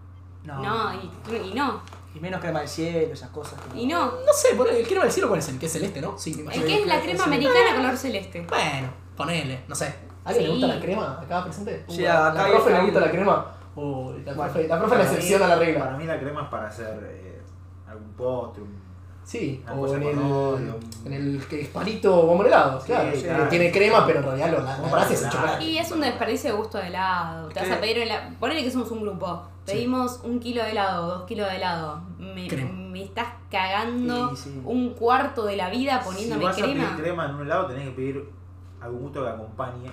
No. 0.44 0.62
No, 0.62 0.92
y, 0.94 1.36
y 1.50 1.54
no. 1.54 1.80
Y 2.14 2.20
menos 2.20 2.40
crema 2.40 2.60
del 2.60 2.68
cielo, 2.68 3.12
esas 3.12 3.30
cosas. 3.30 3.54
que 3.72 3.78
Y 3.80 3.86
no. 3.86 4.04
No 4.06 4.32
sé, 4.32 4.54
ponele, 4.54 4.80
el 4.80 4.86
crema 4.86 5.02
del 5.02 5.12
cielo, 5.12 5.28
¿cuál 5.28 5.40
es 5.40 5.48
el 5.48 5.58
que 5.58 5.66
es 5.66 5.72
celeste, 5.72 6.00
no? 6.00 6.16
Sí, 6.16 6.30
me 6.30 6.36
El 6.36 6.42
imagino. 6.44 6.66
que 6.66 6.80
es 6.82 6.86
la 6.86 7.00
crema 7.00 7.18
sí. 7.18 7.24
americana 7.30 7.76
color 7.76 7.96
celeste. 7.96 8.46
Bueno, 8.48 8.88
ponele, 9.16 9.64
no 9.68 9.74
sé. 9.74 9.86
¿A 10.24 10.28
alguien 10.30 10.46
Sí. 10.46 10.52
le 10.52 10.58
gusta 10.58 10.66
la 10.76 10.80
crema 10.80 11.20
acá 11.20 11.44
presente? 11.44 11.84
Sí, 11.88 12.04
Uh, 12.04 12.08
a 12.08 12.28
acá 12.28 12.34
la 12.38 12.44
hay- 12.44 12.52
profe 12.52 12.70
le 12.72 12.80
gusta 12.82 13.00
la 13.00 13.10
crema. 13.10 13.46
Oh, 13.76 14.12
la 14.24 14.32
Bueno, 14.34 14.52
profe, 14.52 14.68
la, 14.68 14.78
profe 14.78 14.90
Para 14.90 15.04
la 15.04 15.10
mí- 15.10 15.16
excepción 15.16 15.42
a 15.42 15.48
la 15.48 15.56
regla. 15.56 15.84
Para 15.84 15.96
mí 15.96 16.04
la 16.04 16.20
crema 16.20 16.42
es 16.44 16.48
para 16.48 16.68
hacer 16.68 16.98
eh, 17.10 17.42
algún 17.88 18.12
postre, 18.12 18.62
un- 18.62 18.84
Sí, 19.24 19.62
Una 19.64 19.72
o 19.74 19.80
cosa 19.80 19.96
en 19.96 20.02
con 20.02 20.12
el, 20.12 20.18
odio. 20.32 20.80
en 21.06 21.12
el 21.14 21.46
que 21.48 21.62
es 21.62 21.68
palito 21.68 22.26
bombo 22.26 22.44
helado, 22.44 22.78
Sí, 22.78 22.88
claro. 22.88 23.10
claro. 23.22 23.48
Tiene 23.48 23.72
crema, 23.72 24.06
pero 24.06 24.18
en 24.18 24.24
realidad 24.26 24.50
lo 24.52 24.62
la 24.96 25.02
es 25.10 25.22
el 25.22 25.30
chocolate. 25.30 25.64
Y 25.64 25.78
es 25.78 25.90
un 25.90 26.00
desperdicio 26.02 26.50
de 26.52 26.56
gusto 26.58 26.76
de 26.76 26.88
helado. 26.88 27.48
Te 27.48 27.60
vas 27.60 27.70
a 27.70 27.80
pedir 27.80 27.98
helado. 27.98 28.30
Ponele 28.38 28.62
que 28.62 28.70
somos 28.70 28.90
un 28.90 29.00
grupo. 29.00 29.42
Pedimos 29.66 30.20
un 30.24 30.40
kilo 30.40 30.62
de 30.62 30.70
helado, 30.72 31.06
dos 31.08 31.24
kilos 31.26 31.48
de 31.48 31.56
helado. 31.56 32.02
Me, 32.18 32.48
me 32.90 33.02
estás 33.04 33.28
cagando 33.50 34.34
Sí, 34.36 34.50
sí. 34.50 34.60
un 34.64 34.90
cuarto 34.90 35.44
de 35.46 35.56
la 35.56 35.70
vida 35.70 36.00
poniéndome 36.04 36.40
si 36.42 36.44
vas 36.46 36.58
a 36.58 36.62
crema. 36.62 36.84
pedir 36.90 37.02
crema 37.02 37.24
en 37.26 37.34
un 37.36 37.42
helado, 37.42 37.66
tenés 37.66 37.84
que 37.84 37.90
pedir 37.94 38.28
algún 38.80 39.00
gusto 39.00 39.22
que 39.22 39.28
acompañe. 39.30 39.90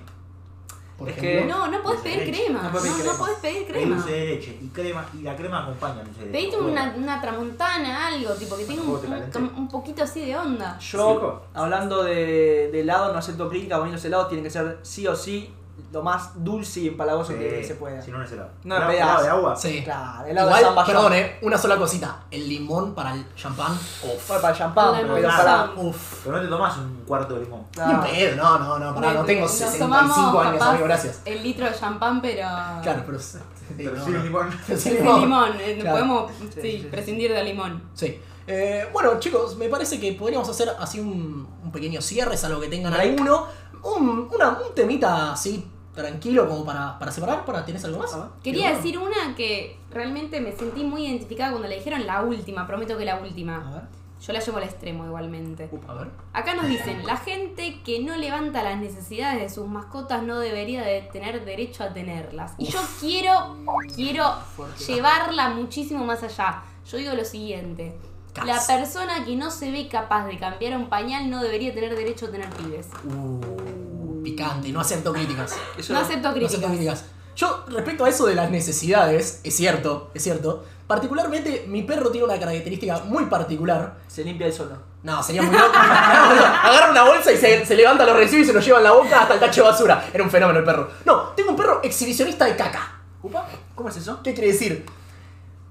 Por 0.97 1.09
Es 1.09 1.17
ejemplo. 1.17 1.41
que- 1.41 1.47
No, 1.51 1.67
no 1.67 1.81
podés 1.81 2.01
pedir 2.01 2.19
Leche. 2.19 2.31
crema. 2.43 2.59
No 2.61 2.69
No, 2.69 2.71
podés 2.77 2.91
pedir 2.91 3.05
no 3.05 3.11
crema. 3.11 3.17
podés 3.25 3.39
pedir 3.39 3.63
Pedí 3.65 3.73
crema. 3.73 3.95
dulce 3.95 4.11
de 4.11 4.25
leche 4.27 4.59
y 4.61 4.67
crema 4.67 5.05
y 5.17 5.21
la 5.23 5.35
crema 5.35 5.63
acompaña 5.63 6.01
el 6.01 6.05
dulce 6.07 6.19
de 6.25 6.25
leche. 6.31 6.37
Pedite 6.51 6.57
una, 6.63 6.93
una 6.95 7.21
tramontana, 7.21 8.07
algo, 8.07 8.33
tipo 8.33 8.55
que 8.57 8.65
tenga 8.65 8.81
un, 8.83 9.51
un, 9.57 9.67
poquito 9.67 10.03
así 10.03 10.25
de 10.25 10.37
onda. 10.37 10.77
Yo, 10.79 11.41
hablando 11.55 12.03
de, 12.03 12.69
de 12.71 12.81
helado, 12.81 13.11
no 13.13 13.17
acepto 13.17 13.49
crítica, 13.49 13.75
para 13.77 13.85
mí 13.85 13.91
los 13.93 14.05
helados 14.05 14.27
tienen 14.27 14.43
que 14.43 14.51
ser 14.51 14.79
sí 14.83 15.07
o 15.07 15.15
sí 15.15 15.51
lo 15.91 16.01
más 16.03 16.31
dulce 16.43 16.81
y 16.81 16.87
empalagoso 16.89 17.33
que 17.37 17.63
se 17.63 17.75
pueda. 17.75 18.01
Si 18.01 18.11
no, 18.11 18.19
no 18.19 18.23
es 18.23 18.31
helado. 18.31 18.49
No, 18.63 18.75
helado, 18.75 18.91
helado 18.91 19.23
de 19.23 19.29
agua. 19.29 19.55
Sí. 19.55 19.81
Claro, 19.83 20.25
helado 20.25 20.47
de 20.49 20.53
Igual, 20.55 20.63
zamballón. 20.75 20.95
perdón, 20.95 21.13
eh, 21.13 21.39
una 21.41 21.57
sola 21.57 21.77
cosita. 21.77 22.19
El 22.31 22.47
limón 22.47 22.93
para 22.95 23.13
el 23.13 23.25
champán. 23.35 23.73
Uf. 23.73 24.27
Bueno, 24.27 24.41
para 24.41 24.53
el 24.53 24.57
champán, 24.59 24.95
pero 25.01 25.27
para. 25.27 25.71
Uf. 25.75 26.21
Pero 26.23 26.35
no 26.37 26.41
te 26.43 26.47
tomás 26.47 26.77
un 26.77 27.03
cuarto 27.05 27.33
de 27.35 27.41
limón. 27.41 27.65
Ni 27.75 27.91
en 27.93 28.01
pedo, 28.01 28.35
no, 28.37 28.59
no, 28.59 28.79
no, 28.79 28.95
pará, 28.95 29.13
no 29.13 29.25
tengo 29.25 29.41
Nos 29.41 29.51
65 29.51 29.85
tomamos, 29.85 30.17
años, 30.17 30.53
capaz, 30.53 30.69
amigo, 30.69 30.85
gracias. 30.85 31.21
El 31.25 31.43
litro 31.43 31.65
de 31.69 31.75
champán, 31.75 32.21
pero. 32.21 32.47
Claro, 32.83 33.03
pero. 33.05 33.19
sí, 33.19 33.37
Pero 33.77 33.91
no, 33.95 34.03
sin 34.05 34.13
no. 34.13 34.23
limón. 34.23 34.49
Sin 34.65 34.77
Sin 34.77 34.93
limón. 34.95 35.21
limón. 35.21 35.51
eh, 35.59 35.77
Claro. 35.81 35.97
Podemos 35.97 36.31
sí, 36.39 36.49
Sí, 36.53 36.61
sí, 36.61 36.71
sí. 36.83 36.87
prescindir 36.91 37.33
del 37.33 37.45
limón. 37.45 37.83
Sí. 37.93 38.21
Eh, 38.47 38.89
bueno, 38.91 39.19
chicos, 39.19 39.55
me 39.55 39.69
parece 39.69 39.99
que 39.99 40.13
podríamos 40.13 40.49
hacer 40.49 40.69
así 40.79 40.99
un, 40.99 41.47
un 41.63 41.71
pequeño 41.71 42.01
cierre, 42.01 42.35
salvo 42.35 42.59
que 42.59 42.67
tengan 42.69 42.93
alguno. 42.93 43.45
Un, 43.83 44.29
una, 44.33 44.49
un 44.49 44.75
temita 44.75 45.33
así 45.33 45.65
tranquilo 45.93 46.47
como 46.47 46.63
para, 46.65 46.97
para 46.99 47.11
separar. 47.11 47.45
Para, 47.45 47.65
¿Tienes 47.65 47.83
algo 47.85 47.99
más? 47.99 48.15
Quería 48.43 48.67
Bueno. 48.69 48.77
decir 48.77 48.97
una 48.97 49.35
que 49.35 49.77
realmente 49.91 50.39
me 50.39 50.51
sentí 50.53 50.83
muy 50.83 51.05
identificada 51.07 51.51
cuando 51.51 51.67
le 51.67 51.75
dijeron 51.77 52.05
la 52.07 52.21
última, 52.21 52.65
prometo 52.67 52.97
que 52.97 53.05
la 53.05 53.19
última. 53.19 53.67
A 53.67 53.71
ver. 53.73 54.01
Yo 54.21 54.33
la 54.33 54.39
llevo 54.39 54.57
al 54.57 54.63
extremo 54.65 55.03
igualmente. 55.07 55.67
A 55.87 55.93
ver. 55.95 56.09
Acá 56.31 56.53
nos 56.53 56.67
dicen, 56.67 57.03
la 57.07 57.17
gente 57.17 57.81
que 57.83 58.01
no 58.03 58.15
levanta 58.15 58.61
las 58.61 58.77
necesidades 58.77 59.41
de 59.41 59.49
sus 59.49 59.67
mascotas 59.67 60.21
no 60.21 60.37
debería 60.37 60.83
de 60.83 61.01
tener 61.11 61.43
derecho 61.43 61.83
a 61.83 61.91
tenerlas. 61.91 62.53
Y 62.59 62.65
yo 62.67 62.79
quiero, 62.99 63.57
quiero 63.95 64.31
Fuerte. 64.55 64.83
llevarla 64.85 65.49
muchísimo 65.49 66.05
más 66.05 66.21
allá. 66.21 66.61
Yo 66.87 66.97
digo 66.97 67.15
lo 67.15 67.25
siguiente. 67.25 67.97
La 68.45 68.59
persona 68.65 69.25
que 69.25 69.35
no 69.35 69.51
se 69.51 69.71
ve 69.71 69.87
capaz 69.89 70.25
de 70.25 70.37
cambiar 70.39 70.77
un 70.77 70.89
pañal 70.89 71.29
no 71.29 71.43
debería 71.43 71.73
tener 71.73 71.95
derecho 71.95 72.27
a 72.27 72.31
tener 72.31 72.49
pibes. 72.51 72.87
Uh, 73.03 74.23
picante, 74.23 74.69
no 74.69 74.79
acepto 74.79 75.11
críticas. 75.13 75.55
Eso 75.77 75.93
No 75.93 75.99
acepto 75.99 76.29
No 76.29 76.29
acepto 76.29 76.47
críticas. 76.67 76.71
críticas. 76.71 77.05
Yo, 77.35 77.63
respecto 77.69 78.03
a 78.03 78.09
eso 78.09 78.25
de 78.25 78.35
las 78.35 78.51
necesidades, 78.51 79.39
es 79.43 79.55
cierto, 79.55 80.11
es 80.13 80.21
cierto. 80.21 80.65
Particularmente, 80.85 81.63
mi 81.67 81.81
perro 81.83 82.11
tiene 82.11 82.25
una 82.25 82.37
característica 82.37 82.99
muy 83.05 83.25
particular. 83.27 83.99
Se 84.07 84.23
limpia 84.25 84.47
el 84.47 84.53
solo. 84.53 84.75
No, 85.03 85.23
sería 85.23 85.41
muy 85.41 85.55
loco. 85.57 85.71
Agarra 85.73 86.91
una 86.91 87.03
bolsa 87.03 87.31
y 87.31 87.37
se, 87.37 87.65
se 87.65 87.75
levanta, 87.75 88.05
lo 88.05 88.13
recibe 88.15 88.41
y 88.41 88.45
se 88.45 88.51
lo 88.53 88.59
lleva 88.59 88.79
en 88.79 88.83
la 88.83 88.91
boca 88.91 89.21
hasta 89.21 89.35
el 89.35 89.39
tacho 89.39 89.63
de 89.63 89.69
basura. 89.69 90.09
Era 90.13 90.23
un 90.23 90.29
fenómeno 90.29 90.59
el 90.59 90.65
perro. 90.65 90.89
No, 91.05 91.29
tengo 91.29 91.51
un 91.51 91.55
perro 91.55 91.79
exhibicionista 91.83 92.45
de 92.45 92.55
caca. 92.57 92.99
¿Upa? 93.23 93.47
¿Cómo 93.75 93.87
es 93.87 93.95
eso? 93.95 94.19
¿Qué 94.21 94.33
quiere 94.33 94.51
decir? 94.51 94.85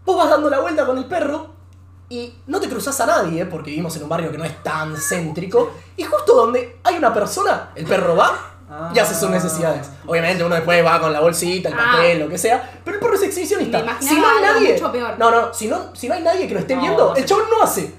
Vos 0.06 0.16
vas 0.16 0.30
dando 0.30 0.48
la 0.48 0.60
vuelta 0.60 0.86
con 0.86 0.96
el 0.96 1.04
perro 1.04 1.59
y 2.10 2.34
no 2.48 2.60
te 2.60 2.68
cruzas 2.68 3.00
a 3.00 3.06
nadie, 3.06 3.46
porque 3.46 3.70
vivimos 3.70 3.96
en 3.96 4.02
un 4.02 4.08
barrio 4.08 4.30
que 4.32 4.36
no 4.38 4.44
es 4.44 4.62
tan 4.62 4.96
céntrico. 4.96 5.70
Y 5.96 6.02
justo 6.02 6.34
donde 6.34 6.78
hay 6.84 6.96
una 6.96 7.14
persona, 7.14 7.70
el 7.76 7.86
perro 7.86 8.16
va 8.16 8.90
y 8.94 8.98
hace 8.98 9.14
sus 9.14 9.30
necesidades. 9.30 9.88
Obviamente 10.06 10.44
uno 10.44 10.54
después 10.56 10.84
va 10.84 11.00
con 11.00 11.12
la 11.12 11.20
bolsita, 11.20 11.68
el 11.70 11.74
Ah. 11.78 11.92
papel, 11.92 12.18
lo 12.20 12.28
que 12.28 12.36
sea. 12.36 12.80
Pero 12.84 12.96
el 12.96 13.00
perro 13.00 13.14
es 13.14 13.22
exhibicionista. 13.22 13.96
Si 14.00 14.14
no 14.20 14.28
hay 14.28 14.42
nadie. 14.42 14.80
No, 15.18 15.30
no, 15.30 15.54
si 15.54 15.66
no, 15.68 15.94
si 15.94 16.08
no 16.08 16.14
hay 16.14 16.22
nadie 16.22 16.46
que 16.48 16.54
lo 16.54 16.60
esté 16.60 16.74
No, 16.74 16.82
viendo, 16.82 17.14
el 17.16 17.24
chabón 17.24 17.44
no 17.50 17.62
hace. 17.62 17.94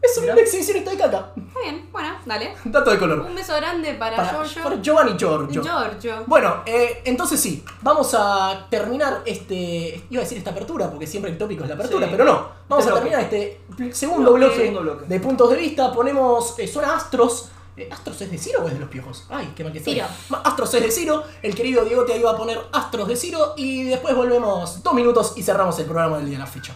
Es 0.00 0.16
un 0.16 0.22
Mirá. 0.24 0.34
exhibicionista 0.36 0.90
de 0.92 0.96
caca. 0.96 1.32
Está 1.36 1.60
bien, 1.60 1.88
bueno, 1.90 2.16
dale. 2.24 2.54
Dato 2.64 2.90
de 2.92 2.98
color. 2.98 3.20
Un 3.20 3.34
beso 3.34 3.54
grande 3.56 3.94
para, 3.94 4.16
Para, 4.16 4.30
Giorgio. 4.30 4.62
para 4.62 4.76
Giovanni 4.80 5.16
Giorgio. 5.18 5.62
Giorgio. 5.62 6.24
Bueno, 6.26 6.62
eh, 6.66 7.02
entonces 7.04 7.40
sí, 7.40 7.64
vamos 7.82 8.14
a 8.16 8.66
terminar 8.70 9.22
este. 9.26 10.04
Iba 10.08 10.20
a 10.20 10.24
decir 10.24 10.38
esta 10.38 10.50
apertura, 10.50 10.88
porque 10.88 11.06
siempre 11.06 11.32
el 11.32 11.38
tópico 11.38 11.64
es 11.64 11.68
la 11.68 11.74
apertura, 11.74 12.06
Sí. 12.06 12.12
pero 12.12 12.24
no. 12.24 12.48
Vamos 12.68 12.84
Este 12.86 12.96
a 12.96 13.00
bloque. 13.00 13.16
terminar 13.18 13.60
este 13.80 13.94
segundo 13.94 14.32
bloque, 14.34 14.56
Segundo 14.56 14.80
bloque. 14.82 15.06
de 15.06 15.20
puntos 15.20 15.50
de 15.50 15.56
vista. 15.56 15.92
Ponemos. 15.92 16.58
eh, 16.58 16.68
suena 16.68 16.94
Astros. 16.94 17.50
Eh, 17.76 17.88
¿Astros 17.92 18.20
es 18.22 18.30
de 18.30 18.38
Ciro 18.38 18.64
o 18.64 18.66
es 18.68 18.74
de 18.74 18.80
los 18.80 18.88
piojos? 18.88 19.24
Ay, 19.28 19.52
qué 19.56 19.62
mal 19.64 19.72
que. 19.72 19.80
Ciro. 19.80 20.04
Astros 20.44 20.74
es 20.74 20.82
de 20.82 20.90
Ciro. 20.90 21.22
El 21.42 21.54
querido 21.54 21.84
Diego 21.84 22.04
te 22.04 22.16
iba 22.16 22.30
a 22.30 22.36
poner 22.36 22.60
Astros 22.72 23.08
de 23.08 23.16
Ciro. 23.16 23.54
Y 23.56 23.84
después 23.84 24.14
volvemos 24.14 24.82
dos 24.82 24.94
minutos 24.94 25.32
y 25.36 25.42
cerramos 25.42 25.78
el 25.80 25.86
programa 25.86 26.16
del 26.18 26.26
día 26.26 26.38
de 26.38 26.44
la 26.44 26.46
fecha. 26.50 26.74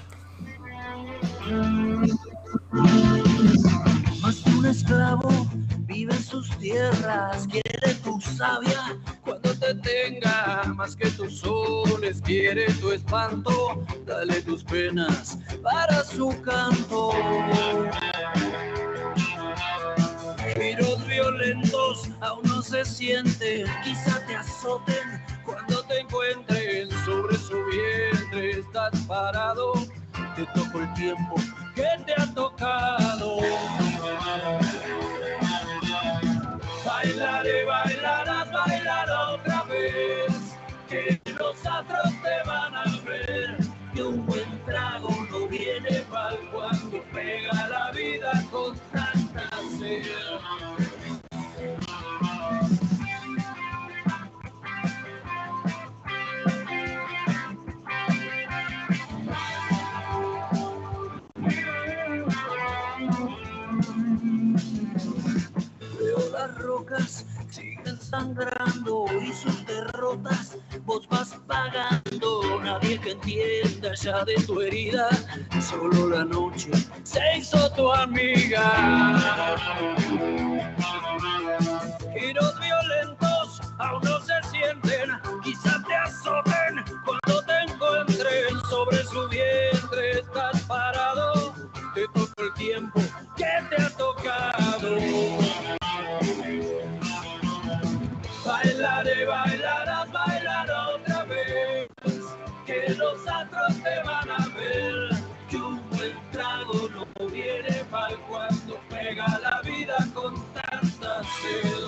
Más 2.72 4.36
que 4.42 4.50
un 4.50 4.64
esclavo 4.64 5.28
vive 5.80 6.14
en 6.14 6.24
sus 6.24 6.48
tierras, 6.56 7.46
quiere 7.46 7.94
tu 8.02 8.18
savia 8.20 8.98
cuando 9.22 9.54
te 9.54 9.74
tenga, 9.74 10.72
más 10.74 10.96
que 10.96 11.10
tus 11.10 11.40
soles 11.40 12.22
quiere 12.22 12.72
tu 12.74 12.92
espanto, 12.92 13.84
dale 14.06 14.40
tus 14.42 14.64
penas 14.64 15.38
para 15.62 16.02
su 16.02 16.34
canto. 16.40 17.12
Giros 20.56 21.06
violentos 21.06 22.08
aún 22.20 22.42
no 22.44 22.62
se 22.62 22.86
sienten, 22.86 23.66
quizá 23.84 24.24
te 24.26 24.36
azoten 24.36 25.22
cuando 25.44 25.82
te 25.84 26.00
encuentren 26.00 26.90
sobre 27.04 27.36
su 27.36 27.56
vientre, 27.66 28.60
estás 28.60 28.98
parado, 29.06 29.74
te 30.36 30.46
tocó 30.46 30.80
el 30.80 30.92
tiempo 30.94 31.34
que 31.74 31.86
te 32.06 32.14
ha 32.20 32.26
tocado. 32.34 33.38
Bailaré, 36.84 37.64
bailarás, 37.64 38.52
bailar 38.52 39.10
otra 39.10 39.62
vez, 39.64 40.56
que 40.88 41.20
los 41.38 41.66
astros 41.66 42.12
te 42.22 42.48
van 42.48 42.74
a 42.74 42.84
ver, 43.04 43.56
que 43.94 44.02
un 44.02 44.26
buen 44.26 44.64
trago 44.64 45.10
no 45.30 45.48
viene 45.48 46.04
mal 46.10 46.38
cuando 46.52 47.02
pega 47.12 47.68
la 47.68 47.90
vida 47.92 48.44
con 48.50 48.78
tanta 48.92 49.50
sed. 49.78 50.91
Sangrando 68.12 69.06
y 69.22 69.32
sus 69.32 69.64
derrotas 69.64 70.58
vos 70.84 71.08
vas 71.08 71.34
pagando. 71.46 72.60
Nadie 72.62 73.00
que 73.00 73.12
entienda 73.12 73.94
ya 73.94 74.22
de 74.24 74.34
tu 74.46 74.60
herida, 74.60 75.08
solo 75.60 76.10
la 76.10 76.24
noche 76.24 76.70
se 77.04 77.38
hizo 77.38 77.72
tu 77.72 77.90
amiga. 77.90 78.66
Giros 82.14 82.60
violentos 82.60 83.60
aún 83.78 84.02
no 84.04 84.20
se 84.20 84.34
sienten, 84.50 85.10
quizás 85.42 85.82
te 85.86 85.94
azoten 85.94 86.84
cuando 87.06 87.42
te 87.46 87.58
encuentren 87.66 88.60
sobre 88.68 89.02
su 89.04 89.26
vientre. 89.28 90.20
Estás 90.20 90.60
parado, 90.64 91.54
te 91.94 92.06
toca 92.08 92.42
el 92.42 92.52
tiempo 92.54 93.00
que 93.36 93.52
te 93.70 93.82
ha 93.82 93.90
tocado. 93.96 95.61
Bailaré, 99.02 99.26
bailarás, 99.26 100.12
bailar 100.12 100.70
otra 100.70 101.24
vez, 101.24 101.88
que 102.64 102.94
los 102.94 103.26
astros 103.26 103.82
te 103.82 104.00
van 104.04 104.30
a 104.30 104.48
ver, 104.56 105.10
que 105.50 105.56
un 105.56 105.90
buen 105.90 106.16
trago 106.30 106.88
no 106.88 107.26
viene 107.26 107.84
mal 107.90 108.16
cuando 108.28 108.78
pega 108.88 109.40
la 109.42 109.60
vida 109.62 109.96
con 110.14 110.40
tanta 110.52 111.24
sed. 111.24 111.82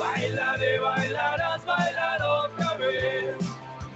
Bailaré, 0.00 0.78
bailarás, 0.78 1.64
bailar 1.66 2.22
otra 2.22 2.74
vez, 2.78 3.36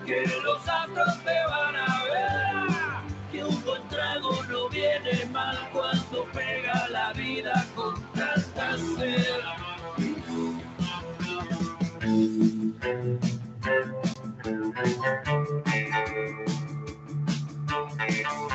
que 0.04 0.26
los 0.44 0.68
astros 0.68 1.18
te 1.24 1.46
van 1.46 1.76
a 1.76 2.04
ver, 2.04 3.02
que 3.32 3.42
un 3.42 3.64
buen 3.64 3.88
trago 3.88 4.42
no 4.50 4.68
viene 4.68 5.24
mal 5.32 5.56
cuando 5.72 6.24
pega 6.34 6.88
la 6.90 7.14
vida 7.14 7.64
con 7.74 8.02
tanta 8.12 8.76
sed. 8.76 9.75
Thank 12.16 12.80
you. 18.26 18.45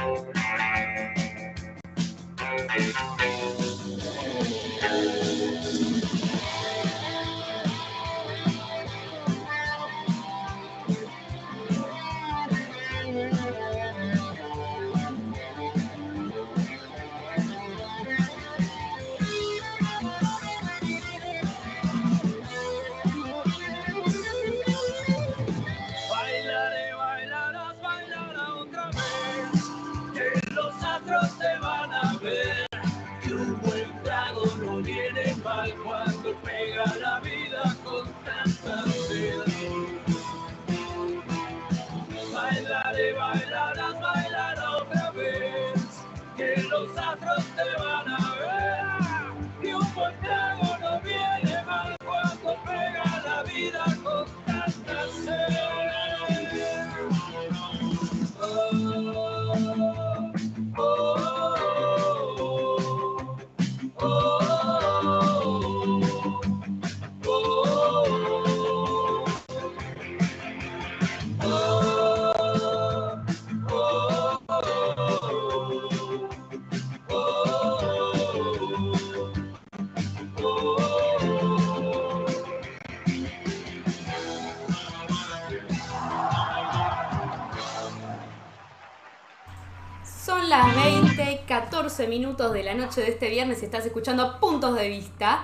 14 91.91 92.07
minutos 92.07 92.53
de 92.53 92.63
la 92.63 92.73
noche 92.73 93.01
de 93.01 93.09
este 93.09 93.29
viernes 93.29 93.61
y 93.61 93.65
estás 93.65 93.85
escuchando 93.85 94.39
Puntos 94.39 94.75
de 94.75 94.87
Vista. 94.87 95.41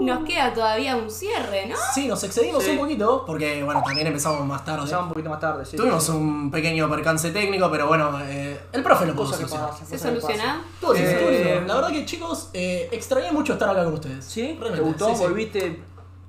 Nos 0.00 0.24
queda 0.24 0.54
todavía 0.54 0.96
un 0.96 1.10
cierre, 1.10 1.66
¿no? 1.66 1.76
Sí, 1.94 2.08
nos 2.08 2.24
excedimos 2.24 2.64
Sí. 2.64 2.70
un 2.70 2.78
poquito 2.78 3.24
porque, 3.26 3.62
bueno, 3.62 3.82
también 3.84 4.06
empezamos 4.06 4.46
más 4.46 4.64
tarde. 4.64 4.80
Pasaba 4.80 5.02
un 5.02 5.08
poquito 5.10 5.28
más 5.28 5.40
tarde, 5.40 5.66
sí. 5.66 5.76
Tuvimos 5.76 6.02
sí, 6.02 6.12
un 6.12 6.50
pequeño 6.50 6.88
percance 6.88 7.30
técnico, 7.32 7.70
pero 7.70 7.86
bueno, 7.86 8.18
eh, 8.22 8.58
el 8.72 8.82
profe 8.82 9.04
lo 9.04 9.14
pudo 9.14 9.26
solucionar. 9.34 9.70
¿Se 9.86 9.98
soluciona? 9.98 10.62
Eh. 10.96 11.62
La 11.66 11.74
verdad 11.74 11.90
que, 11.90 12.06
chicos, 12.06 12.48
eh, 12.54 12.88
extrañé 12.90 13.30
mucho 13.30 13.52
estar 13.52 13.68
acá 13.68 13.84
con 13.84 13.92
ustedes. 13.94 14.24
¿Sí? 14.24 14.54
¿Te 14.58 14.60
Realmente, 14.60 14.80
gustó? 14.80 15.08
sí, 15.10 15.14
sí. 15.16 15.22
¿Volviste? 15.22 15.82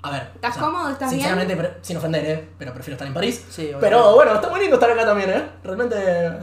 A 0.06 0.12
ver. 0.12 0.30
¿Estás 0.36 0.58
cómodo? 0.58 0.89
¿Estás 0.89 1.10
bien? 1.10 1.24
Sinceramente, 1.24 1.80
sin 1.82 1.97
ofender, 1.97 2.26
¿eh? 2.26 2.49
Pero 2.60 2.74
prefiero 2.74 2.93
estar 2.93 3.08
en 3.08 3.14
París. 3.16 3.43
Sí, 3.49 3.64
obviamente. 3.64 3.88
Pero 3.88 4.14
bueno, 4.14 4.36
está 4.36 4.49
muy 4.49 4.60
lindo 4.60 4.76
estar 4.76 4.91
acá 4.91 5.03
también, 5.03 5.32
¿eh? 5.32 5.43
Realmente 5.64 5.95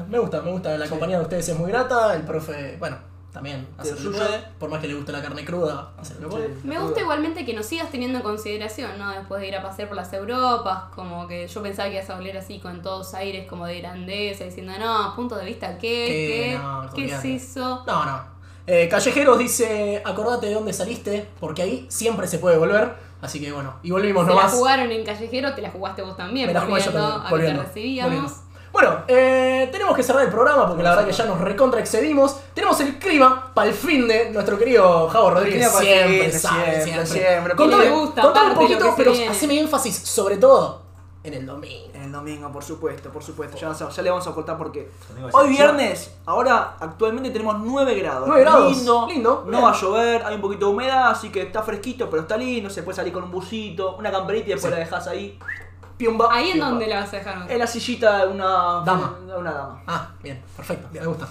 me 0.08 0.18
gusta, 0.18 0.42
me 0.42 0.50
gusta. 0.50 0.76
La 0.76 0.88
compañía 0.88 1.18
de 1.18 1.22
ustedes 1.22 1.48
es 1.48 1.56
muy 1.56 1.70
grata. 1.70 2.12
El 2.16 2.22
profe, 2.22 2.76
bueno, 2.80 2.96
también 3.32 3.68
hace 3.78 3.94
lo 4.00 4.10
que 4.10 4.18
puede. 4.18 4.38
Por 4.58 4.68
más 4.68 4.80
que 4.80 4.88
le 4.88 4.94
guste 4.94 5.12
la 5.12 5.22
carne 5.22 5.44
cruda, 5.44 5.92
hace 5.96 6.14
lo 6.14 6.22
que 6.22 6.26
puede. 6.26 6.48
Me 6.64 6.76
gusta 6.80 7.02
igualmente 7.02 7.44
que 7.44 7.54
nos 7.54 7.66
sigas 7.66 7.88
teniendo 7.88 8.18
en 8.18 8.24
consideración, 8.24 8.98
¿no? 8.98 9.12
Después 9.12 9.40
de 9.40 9.46
ir 9.46 9.54
a 9.54 9.62
pasear 9.62 9.86
por 9.86 9.96
las 9.96 10.12
Europas, 10.12 10.90
como 10.92 11.28
que 11.28 11.46
yo 11.46 11.62
pensaba 11.62 11.88
que 11.88 11.94
ibas 11.94 12.10
a 12.10 12.16
volver 12.16 12.36
así 12.36 12.58
con 12.58 12.82
todos 12.82 13.14
aires 13.14 13.46
como 13.48 13.66
de 13.66 13.80
grandeza, 13.80 14.42
diciendo, 14.42 14.72
no, 14.76 15.14
punto 15.14 15.36
de 15.36 15.44
vista, 15.44 15.78
¿qué? 15.78 16.06
Que 16.06 16.48
¿Qué? 16.50 16.58
no, 16.58 16.90
¿Qué 16.92 17.04
es 17.04 17.24
eso? 17.24 17.84
No, 17.86 18.04
no. 18.04 18.32
Eh, 18.66 18.88
Callejeros 18.88 19.38
dice, 19.38 20.02
acordate 20.04 20.46
de 20.46 20.54
dónde 20.54 20.72
saliste, 20.72 21.28
porque 21.38 21.62
ahí 21.62 21.86
siempre 21.88 22.26
se 22.26 22.38
puede 22.38 22.58
volver. 22.58 23.11
Así 23.22 23.40
que 23.40 23.52
bueno, 23.52 23.74
y 23.82 23.90
volvimos 23.90 24.24
Se 24.26 24.30
la 24.30 24.36
nomás. 24.36 24.52
jugaron 24.52 24.90
en 24.90 25.04
Callejero, 25.04 25.54
te 25.54 25.62
la 25.62 25.70
jugaste 25.70 26.02
vos 26.02 26.16
también, 26.16 26.48
Me 26.48 26.52
la 26.52 26.62
jugué 26.62 26.80
yo 26.80 26.92
también, 26.92 27.30
volviendo, 27.30 27.62
recibíamos. 27.62 28.32
Bueno, 28.72 29.04
eh, 29.06 29.68
tenemos 29.70 29.94
que 29.94 30.02
cerrar 30.02 30.24
el 30.24 30.30
programa 30.30 30.66
porque 30.66 30.82
la 30.82 30.90
verdad 30.90 31.06
que 31.06 31.12
ya 31.12 31.26
nos 31.26 31.40
recontra 31.40 31.78
excedimos. 31.78 32.36
Tenemos 32.54 32.80
el 32.80 32.98
clima 32.98 33.52
para 33.54 33.68
el 33.68 33.74
fin 33.74 34.08
de 34.08 34.30
nuestro 34.30 34.58
querido 34.58 35.08
Javo 35.08 35.30
Rodríguez. 35.30 35.70
Siempre, 35.70 36.32
sabe, 36.32 36.64
siempre, 36.82 36.82
siempre. 36.82 37.06
siempre. 37.06 37.54
Contame, 37.54 37.90
gusta, 37.90 38.22
contame 38.22 38.50
un 38.50 38.56
poquito, 38.56 38.94
pero 38.96 39.12
haceme 39.30 39.60
énfasis 39.60 39.96
sobre 39.96 40.38
todo 40.38 40.81
en 41.24 41.34
el 41.34 41.46
domingo. 41.46 41.88
En 41.94 42.02
el 42.02 42.12
domingo, 42.12 42.50
por 42.50 42.64
supuesto, 42.64 43.10
por 43.10 43.22
supuesto. 43.22 43.56
Ya, 43.56 43.72
ya 43.72 44.02
le 44.02 44.10
vamos 44.10 44.26
a 44.26 44.32
contar 44.32 44.58
por 44.58 44.72
qué. 44.72 44.90
Domingo 45.08 45.28
de 45.28 45.34
Hoy 45.34 45.50
viernes, 45.50 46.14
ahora 46.26 46.74
actualmente 46.80 47.30
tenemos 47.30 47.58
9 47.60 47.94
grados. 47.94 48.24
9 48.26 48.40
grados, 48.42 48.76
Lindo, 48.76 49.06
lindo, 49.08 49.42
No 49.46 49.50
bien. 49.50 49.64
va 49.64 49.70
a 49.70 49.74
llover, 49.80 50.22
hay 50.24 50.34
un 50.34 50.40
poquito 50.40 50.66
de 50.66 50.72
humedad, 50.72 51.10
así 51.10 51.30
que 51.30 51.42
está 51.42 51.62
fresquito, 51.62 52.10
pero 52.10 52.22
está 52.22 52.36
lindo. 52.36 52.68
Se 52.70 52.82
puede 52.82 52.96
salir 52.96 53.12
con 53.12 53.22
un 53.24 53.30
busito, 53.30 53.96
una 53.96 54.10
camperita 54.10 54.46
y 54.48 54.52
después 54.52 54.72
Sí. 54.74 54.78
la 54.78 54.84
dejas 54.84 55.06
ahí. 55.06 55.38
Piumba. 55.96 56.28
Ahí 56.32 56.50
en 56.52 56.58
donde 56.60 56.86
la 56.88 57.00
vas 57.00 57.12
a 57.12 57.16
dejar. 57.18 57.50
En 57.52 57.58
la 57.58 57.66
sillita 57.66 58.24
de 58.26 58.32
una 58.32 58.82
Dama. 58.84 59.16
de 59.24 59.36
una 59.36 59.52
dama. 59.52 59.82
Ah, 59.86 60.10
bien, 60.22 60.42
perfecto, 60.56 60.88
me 60.90 61.06
gusta. 61.06 61.28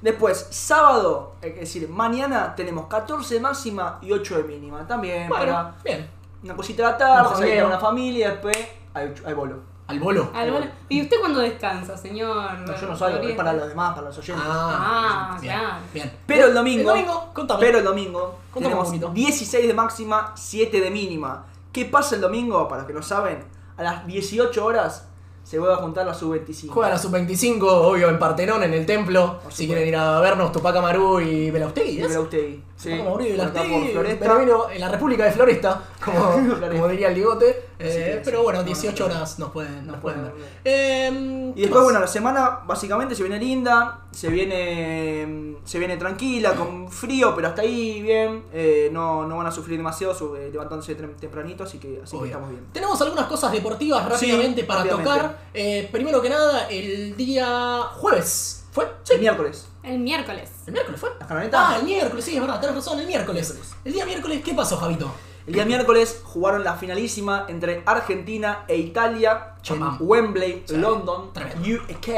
Después, 0.00 0.46
sábado, 0.50 1.32
es 1.42 1.56
decir, 1.56 1.88
mañana 1.88 2.54
tenemos 2.54 2.86
14 2.86 3.40
máxima 3.40 3.98
y 4.02 4.12
8 4.12 4.36
de 4.38 4.44
mínima. 4.44 4.86
También 4.86 5.28
Bueno, 5.28 5.44
para 5.52 5.74
bien. 5.84 6.08
una 6.44 6.54
cosita 6.54 6.84
de 6.86 6.92
la 6.92 6.98
tarde, 6.98 7.28
Un 7.28 7.34
salir 7.34 7.48
jangueo. 7.48 7.64
con 7.64 7.72
una 7.72 7.80
familia, 7.80 8.30
después 8.30 8.56
hay, 8.96 9.14
hay 9.24 9.34
bolo. 9.34 9.60
Al 9.88 10.00
bolo. 10.00 10.30
Al 10.34 10.50
bolo. 10.50 10.66
¿Y 10.88 11.00
usted 11.02 11.16
cuándo 11.20 11.38
descansa, 11.40 11.96
señor? 11.96 12.58
No, 12.58 12.76
yo 12.76 12.88
no 12.88 12.96
salgo, 12.96 13.18
es 13.22 13.36
para 13.36 13.52
los 13.52 13.68
demás, 13.68 13.94
para 13.94 14.08
los 14.08 14.18
oyentes. 14.18 14.44
Ah, 14.46 15.38
bien, 15.40 15.54
claro. 15.54 15.74
Bien. 15.94 16.12
Pero 16.26 16.46
el 16.48 16.54
domingo, 16.54 16.80
El 16.80 16.86
domingo, 17.04 17.30
contame. 17.32 17.60
pero 17.60 17.78
el 17.78 17.84
domingo 17.84 18.38
Contame 18.52 18.74
un 18.74 18.82
tenemos 18.82 18.86
poquito. 18.88 19.10
16 19.10 19.66
de 19.68 19.74
máxima, 19.74 20.32
7 20.34 20.80
de 20.80 20.90
mínima. 20.90 21.44
¿Qué 21.72 21.84
pasa 21.84 22.16
el 22.16 22.20
domingo? 22.20 22.66
Para 22.66 22.80
los 22.82 22.86
que 22.88 22.94
no 22.94 23.02
saben, 23.02 23.44
a 23.76 23.82
las 23.84 24.06
18 24.06 24.64
horas 24.64 25.06
se 25.46 25.60
vuelve 25.60 25.74
a 25.74 25.78
juntar 25.78 26.04
la 26.04 26.12
sub-25. 26.12 26.70
Juega 26.70 26.90
la 26.90 26.98
sub-25, 26.98 27.62
obvio, 27.62 28.08
en 28.08 28.18
Partenón, 28.18 28.64
en 28.64 28.74
el 28.74 28.84
templo. 28.84 29.38
Si 29.48 29.66
quieren 29.68 29.86
ir 29.86 29.94
a 29.94 30.18
vernos, 30.18 30.50
Tupac 30.50 30.74
Amaru 30.74 31.20
y 31.20 31.52
Belaustegui. 31.52 31.98
Y. 31.98 32.02
Belaustegui. 32.02 32.62
Sí, 32.76 32.92
Amaru 32.92 33.20
y 33.24 33.30
Belaustegui, 33.32 33.92
pero 34.18 34.38
vino 34.40 34.68
en 34.70 34.80
la 34.80 34.88
República 34.88 35.24
de 35.24 35.30
Floresta, 35.30 35.82
como, 36.04 36.32
como 36.68 36.88
diría 36.88 37.08
el 37.08 37.14
Digote. 37.14 37.62
Eh, 37.78 38.20
pero 38.24 38.42
bueno, 38.42 38.58
no, 38.60 38.64
18 38.64 39.02
no, 39.04 39.08
no. 39.08 39.14
horas 39.18 39.38
nos 39.38 39.50
pueden, 39.52 39.86
nos 39.86 39.98
pueden 39.98 40.22
ver. 40.24 40.32
Eh, 40.64 41.52
Y 41.54 41.60
después, 41.60 41.84
bueno, 41.84 42.00
la 42.00 42.06
semana 42.08 42.60
básicamente 42.66 43.14
se 43.14 43.22
viene 43.22 43.38
linda, 43.38 44.00
se 44.10 44.28
viene 44.28 45.56
se 45.64 45.78
viene 45.78 45.96
tranquila, 45.96 46.54
con 46.54 46.90
frío, 46.90 47.34
pero 47.34 47.48
hasta 47.48 47.62
ahí 47.62 48.00
bien. 48.02 48.44
Eh, 48.52 48.88
no, 48.92 49.26
no 49.26 49.36
van 49.36 49.46
a 49.46 49.52
sufrir 49.52 49.76
demasiado 49.78 50.14
levantándose 50.50 50.96
tem- 50.96 51.16
tempranito, 51.16 51.64
así 51.64 51.78
que, 51.78 52.00
así 52.02 52.18
que 52.18 52.26
estamos 52.26 52.50
bien. 52.50 52.66
Tenemos 52.72 53.00
algunas 53.00 53.26
cosas 53.26 53.52
deportivas 53.52 54.08
rápidamente 54.08 54.64
para 54.64 54.80
rápidamente. 54.80 55.10
tocar. 55.12 55.35
Eh, 55.54 55.88
primero 55.92 56.20
que 56.22 56.28
nada, 56.30 56.68
el 56.68 57.16
día 57.16 57.82
jueves. 57.94 58.64
¿Fue? 58.72 58.86
Sí. 59.04 59.14
El 59.14 59.20
miércoles. 59.20 59.68
El 59.82 59.98
miércoles. 60.00 60.50
¿El 60.66 60.72
miércoles 60.72 61.00
fue? 61.00 61.10
¿La 61.20 61.26
camioneta? 61.26 61.70
Ah, 61.70 61.76
el 61.78 61.84
miércoles, 61.84 62.24
sí, 62.24 62.34
es 62.34 62.40
verdad, 62.40 62.60
tenés 62.60 62.76
razón, 62.76 62.98
el 63.00 63.06
miércoles. 63.06 63.78
El 63.84 63.92
día 63.92 64.04
miércoles, 64.04 64.42
¿qué 64.44 64.52
pasó, 64.54 64.76
Javito? 64.76 65.10
El 65.46 65.54
día 65.54 65.64
miércoles 65.64 66.20
jugaron 66.24 66.64
la 66.64 66.74
finalísima 66.74 67.46
entre 67.48 67.82
Argentina 67.86 68.64
e 68.66 68.76
Italia, 68.76 69.54
Chema. 69.62 69.96
Wembley, 70.00 70.64
Sí. 70.66 70.76
London, 70.76 71.32
Tremendo. 71.32 71.84
UK, 71.84 72.08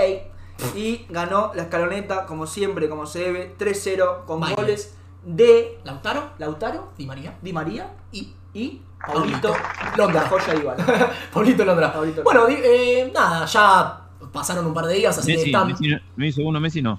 y 0.75 1.07
ganó 1.11 1.53
la 1.55 1.65
escaloneta, 1.65 2.27
como 2.27 2.47
siempre, 2.47 2.89
como 2.89 3.07
se 3.07 3.21
debe, 3.21 3.55
3-0, 3.59 4.25
con 4.25 4.41
goles 4.55 4.95
de 5.25 5.79
Lautaro, 5.85 6.31
Lautaro, 6.39 6.93
Di 6.97 7.05
María 7.07 7.37
Di 7.43 7.53
María 7.53 7.93
y 8.13 8.33
y 8.55 8.81
Paulito 9.07 9.55
Londra. 9.97 10.23
La 10.23 10.29
joya 10.29 10.55
Iván. 10.55 10.77
Paulito 11.33 11.65
Londra. 11.65 11.93
Paulito 11.93 12.23
Bueno, 12.23 12.47
eh, 12.49 13.11
nada, 13.15 13.47
ya 13.47 14.01
pasaron 14.33 14.67
un 14.67 14.75
par 14.75 14.87
de 14.87 14.95
días, 14.95 15.17
así 15.19 15.27
que 15.33 15.37
Messi, 15.39 15.51
están. 15.51 15.69
Messi 15.69 15.89
no, 15.89 16.01
no 16.17 16.25
hizo 16.27 16.43
uno, 16.43 16.61
Messi 16.61 16.83
no. 16.83 16.99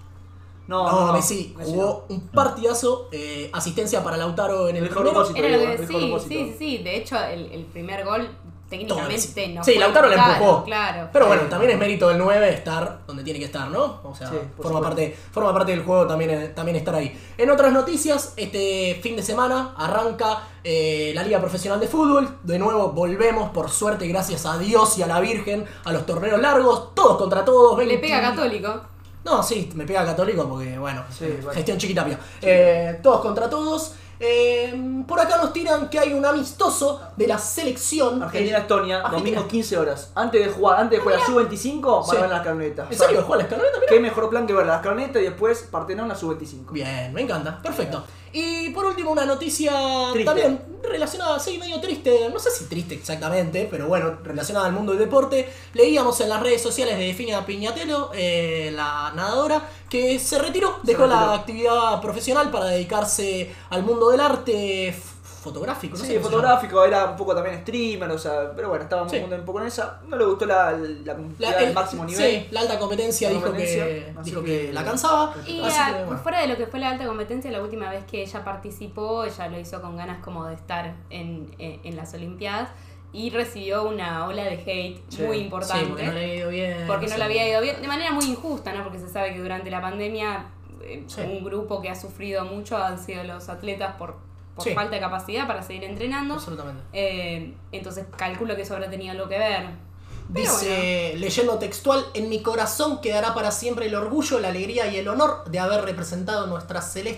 No, 0.68 1.08
No, 1.08 1.14
Messi 1.14 1.56
jugó 1.60 2.06
un 2.10 2.28
partidazo, 2.28 3.10
eh, 3.12 3.50
asistencia 3.54 4.04
para 4.04 4.18
Lautaro 4.18 4.70
en 4.70 4.76
el 4.78 4.84
El 4.84 4.90
mejor 4.90 5.04
primero. 5.04 5.14
propósito. 5.26 5.46
Era 5.48 5.58
lo 5.58 5.78
que 5.78 5.88
sí, 5.88 5.94
propósito. 5.94 6.30
sí, 6.30 6.56
sí, 6.60 6.78
sí. 6.78 6.84
De 6.84 6.96
hecho, 6.98 7.18
el, 7.20 7.52
el 7.52 7.66
primer 7.66 8.06
gol 8.06 8.30
técnicamente 8.70 9.48
no 9.50 9.64
Sí, 9.64 9.76
Lautaro 9.76 10.08
le 10.08 10.16
claro, 10.16 10.34
empujó. 10.34 10.64
Claro. 10.64 11.10
Pero 11.12 11.28
bueno, 11.28 11.44
también 11.44 11.72
es 11.72 11.78
mérito 11.78 12.08
del 12.10 12.18
9 12.18 12.50
estar 12.54 13.00
donde 13.08 13.24
tiene 13.24 13.40
que 13.40 13.46
estar, 13.46 13.70
¿no? 13.70 14.02
O 14.04 14.14
sea, 14.16 14.30
Sí, 14.30 14.36
forma, 14.62 14.82
parte, 14.82 15.18
forma 15.32 15.54
parte 15.54 15.72
del 15.72 15.84
juego 15.84 16.06
también, 16.08 16.30
eh, 16.32 16.48
también 16.50 16.78
estar 16.78 16.94
ahí. 16.96 17.20
En 17.38 17.50
otras 17.50 17.74
noticias, 17.74 18.34
este 18.38 19.00
fin 19.02 19.16
de 19.16 19.24
semana 19.24 19.74
arranca 19.78 20.44
eh, 20.64 21.12
la 21.16 21.24
Liga 21.24 21.40
Profesional 21.40 21.80
de 21.80 21.88
Fútbol. 21.88 22.38
De 22.44 22.60
nuevo 22.60 22.90
volvemos, 22.92 23.50
por 23.50 23.70
suerte, 23.70 24.08
gracias 24.08 24.46
a 24.46 24.58
Dios 24.58 24.98
y 24.98 25.04
a 25.04 25.08
la 25.08 25.20
Virgen, 25.20 25.66
a 25.86 25.92
los 25.92 26.06
torneos 26.06 26.40
largos, 26.40 26.94
todos 26.94 27.18
contra 27.18 27.44
todos. 27.44 27.78
Le 27.80 27.86
20 27.86 28.02
pega 28.08 28.22
Católico. 28.22 28.82
No, 29.24 29.44
sí, 29.44 29.70
me 29.76 29.86
pega 29.86 30.06
católico 30.06 30.48
porque, 30.48 30.78
bueno, 30.78 31.04
Sí, 31.12 31.26
eh, 31.26 31.40
bueno. 31.42 31.52
gestión 31.52 31.78
chiquitapia. 31.78 32.18
Eh, 32.42 33.00
todos 33.04 33.20
contra 33.22 33.50
todos. 33.50 33.94
Eh, 34.20 35.04
por 35.08 35.20
acá 35.20 35.38
nos 35.38 35.54
tiran 35.54 35.90
que 35.90 35.98
hay 35.98 36.12
un 36.14 36.26
amistoso 36.26 37.02
de 37.16 37.28
la 37.28 37.38
selección. 37.38 38.22
Argentina-Estonia, 38.22 38.98
Argentina. 39.02 39.20
domingo 39.38 39.48
15 39.48 39.78
horas. 39.78 40.12
Antes 40.16 40.46
de 40.46 40.52
jugar, 40.52 40.80
antes 40.82 41.00
de 41.00 41.04
jugar 41.04 41.20
la 41.20 41.26
sub-25, 41.26 42.04
Sí. 42.04 42.10
van 42.10 42.18
a 42.18 42.22
ver 42.22 42.30
las 42.30 42.42
carnetas. 42.44 42.92
¿En 42.92 42.98
serio? 42.98 43.24
¿Juega 43.26 43.38
la 43.38 43.44
escaloneta? 43.44 43.78
Mira. 43.80 43.90
Qué 43.90 44.00
mejor 44.00 44.30
plan 44.30 44.46
que 44.46 44.54
ver 44.54 44.66
las 44.66 44.82
carnetas 44.82 45.22
y 45.22 45.26
después 45.26 45.68
Partenón 45.72 46.08
la 46.10 46.16
sub-25. 46.16 46.72
Bien, 46.72 47.14
me 47.14 47.22
encanta, 47.22 47.62
perfecto. 47.62 48.04
Y 48.34 48.70
por 48.70 48.86
último, 48.86 49.12
una 49.12 49.26
noticia 49.26 49.72
Triste. 50.12 50.26
también 50.26 50.62
relacionada, 50.84 51.40
sí, 51.40 51.58
medio 51.58 51.80
triste, 51.80 52.30
no 52.32 52.40
sé 52.40 52.52
si 52.52 52.66
triste 52.66 52.96
exactamente, 52.96 53.68
pero 53.70 53.88
bueno, 53.88 54.18
relacionada 54.24 54.68
al 54.68 54.74
mundo 54.74 54.92
del 54.94 55.02
deporte. 55.02 55.52
Leíamos 55.74 56.20
en 56.22 56.30
las 56.30 56.42
redes 56.42 56.62
sociales 56.62 56.98
de 56.98 57.06
Defina 57.06 57.46
Piñatelo, 57.46 58.12
eh, 58.14 58.72
la 58.74 59.12
nadadora, 59.16 59.70
que 59.90 60.20
se 60.20 60.40
retiró, 60.40 60.80
dejó 60.84 61.06
la 61.06 61.16
retiró. 61.16 61.36
actividad 61.36 62.02
profesional 62.02 62.52
para 62.52 62.66
dedicarse 62.66 63.54
al 63.70 63.84
mundo 63.84 64.10
del 64.10 64.20
arte 64.22 64.96
fotográfico. 65.40 65.94
No 65.98 66.00
sé 66.02 66.08
Sí, 66.08 66.14
llama. 66.14 66.26
fotográfico, 66.26 66.84
era 66.86 67.06
un 67.12 67.16
poco 67.16 67.34
también 67.34 67.60
streamer, 67.62 68.10
o 68.12 68.18
sea, 68.18 68.52
pero 68.56 68.70
bueno, 68.70 68.84
estaba 68.84 69.08
Sí. 69.10 69.18
un 69.18 69.46
poco 69.46 69.62
en 69.62 69.68
esa. 69.68 70.00
No 70.08 70.18
le 70.18 70.26
gustó 70.26 70.46
la, 70.46 70.72
la, 70.72 71.18
La, 71.40 71.52
el, 71.60 71.68
el- 71.70 71.74
máximo 71.74 72.06
nivel. 72.06 72.24
Sí, 72.42 72.48
la 72.52 72.62
alta 72.62 72.78
competencia 72.80 73.30
La 73.30 73.34
dijo, 73.36 73.48
competencia, 73.48 73.86
que, 73.86 74.14
dijo 74.24 74.44
que- 74.44 74.68
que 74.68 74.74
la 74.74 74.84
cansaba. 74.84 75.34
Y 75.48 75.62
así 75.62 75.94
que, 75.94 76.04
bueno. 76.06 76.18
fuera 76.22 76.42
de 76.42 76.48
lo 76.48 76.58
que 76.58 76.68
fue 76.68 76.80
la 76.80 76.90
alta 76.90 77.06
competencia, 77.06 77.50
la 77.52 77.62
última 77.62 77.90
vez 77.90 78.04
que 78.06 78.22
ella 78.22 78.44
participó, 78.44 79.24
ella 79.24 79.48
lo 79.48 79.60
hizo 79.60 79.82
con 79.82 79.96
ganas 79.98 80.24
como 80.24 80.46
de 80.46 80.56
estar 80.56 80.94
en, 81.10 81.50
en, 81.58 81.80
en 81.84 81.96
las 81.96 82.14
Olimpiadas 82.14 82.70
y 83.12 83.32
recibió 83.32 83.84
una 83.88 84.28
ola 84.28 84.44
de 84.44 84.54
hate 84.56 85.02
Sí. 85.10 85.24
muy 85.24 85.38
Sí, 85.38 85.44
importante. 85.46 85.86
porque 85.88 86.06
no 86.06 86.12
le 86.14 86.20
había 86.22 86.36
ido 86.36 86.50
bien. 86.50 86.78
porque 86.88 87.06
no 87.08 87.12
sí. 87.14 87.18
le 87.18 87.24
había 87.24 87.50
ido 87.50 87.62
bien, 87.62 87.82
de 87.82 87.88
manera 87.88 88.12
muy 88.12 88.26
injusta, 88.26 88.72
¿no? 88.74 88.84
Porque 88.84 89.00
se 89.00 89.10
sabe 89.10 89.34
que 89.34 89.40
durante 89.40 89.72
la 89.72 89.82
pandemia 89.82 90.46
eh, 90.82 91.04
Sí. 91.08 91.22
un 91.22 91.44
grupo 91.44 91.82
que 91.82 91.90
ha 91.90 91.96
sufrido 91.96 92.46
mucho 92.46 92.78
han 92.78 92.98
sido 93.00 93.24
los 93.24 93.50
atletas 93.50 93.96
por, 93.98 94.16
por 94.60 94.68
Sí. 94.68 94.76
falta 94.76 94.96
de 94.96 95.02
capacidad 95.02 95.48
para 95.48 95.64
seguir 95.64 95.84
entrenando. 95.84 96.36
Absolutamente. 96.36 96.84
Eh, 96.94 97.54
entonces 97.72 98.06
calculo 98.16 98.56
que 98.56 98.62
eso 98.62 98.76
habrá 98.76 98.90
tenido 98.90 99.12
algo 99.12 99.28
que 99.28 99.38
ver. 99.40 99.90
Pero 100.32 100.46
Dice, 100.52 101.14
leyendo 101.18 101.58
textual, 101.58 102.06
en 102.14 102.30
mi 102.30 102.44
corazón 102.44 103.02
quedará 103.02 103.34
para 103.34 103.50
siempre 103.50 103.88
el 103.88 103.96
orgullo, 103.96 104.40
la 104.40 104.50
alegría 104.50 104.86
y 104.86 104.98
el 104.98 105.08
honor 105.08 105.44
de 105.50 105.58
haber 105.58 105.84
representado 105.84 106.46
nuestra 106.46 106.82
celeste 106.84 107.08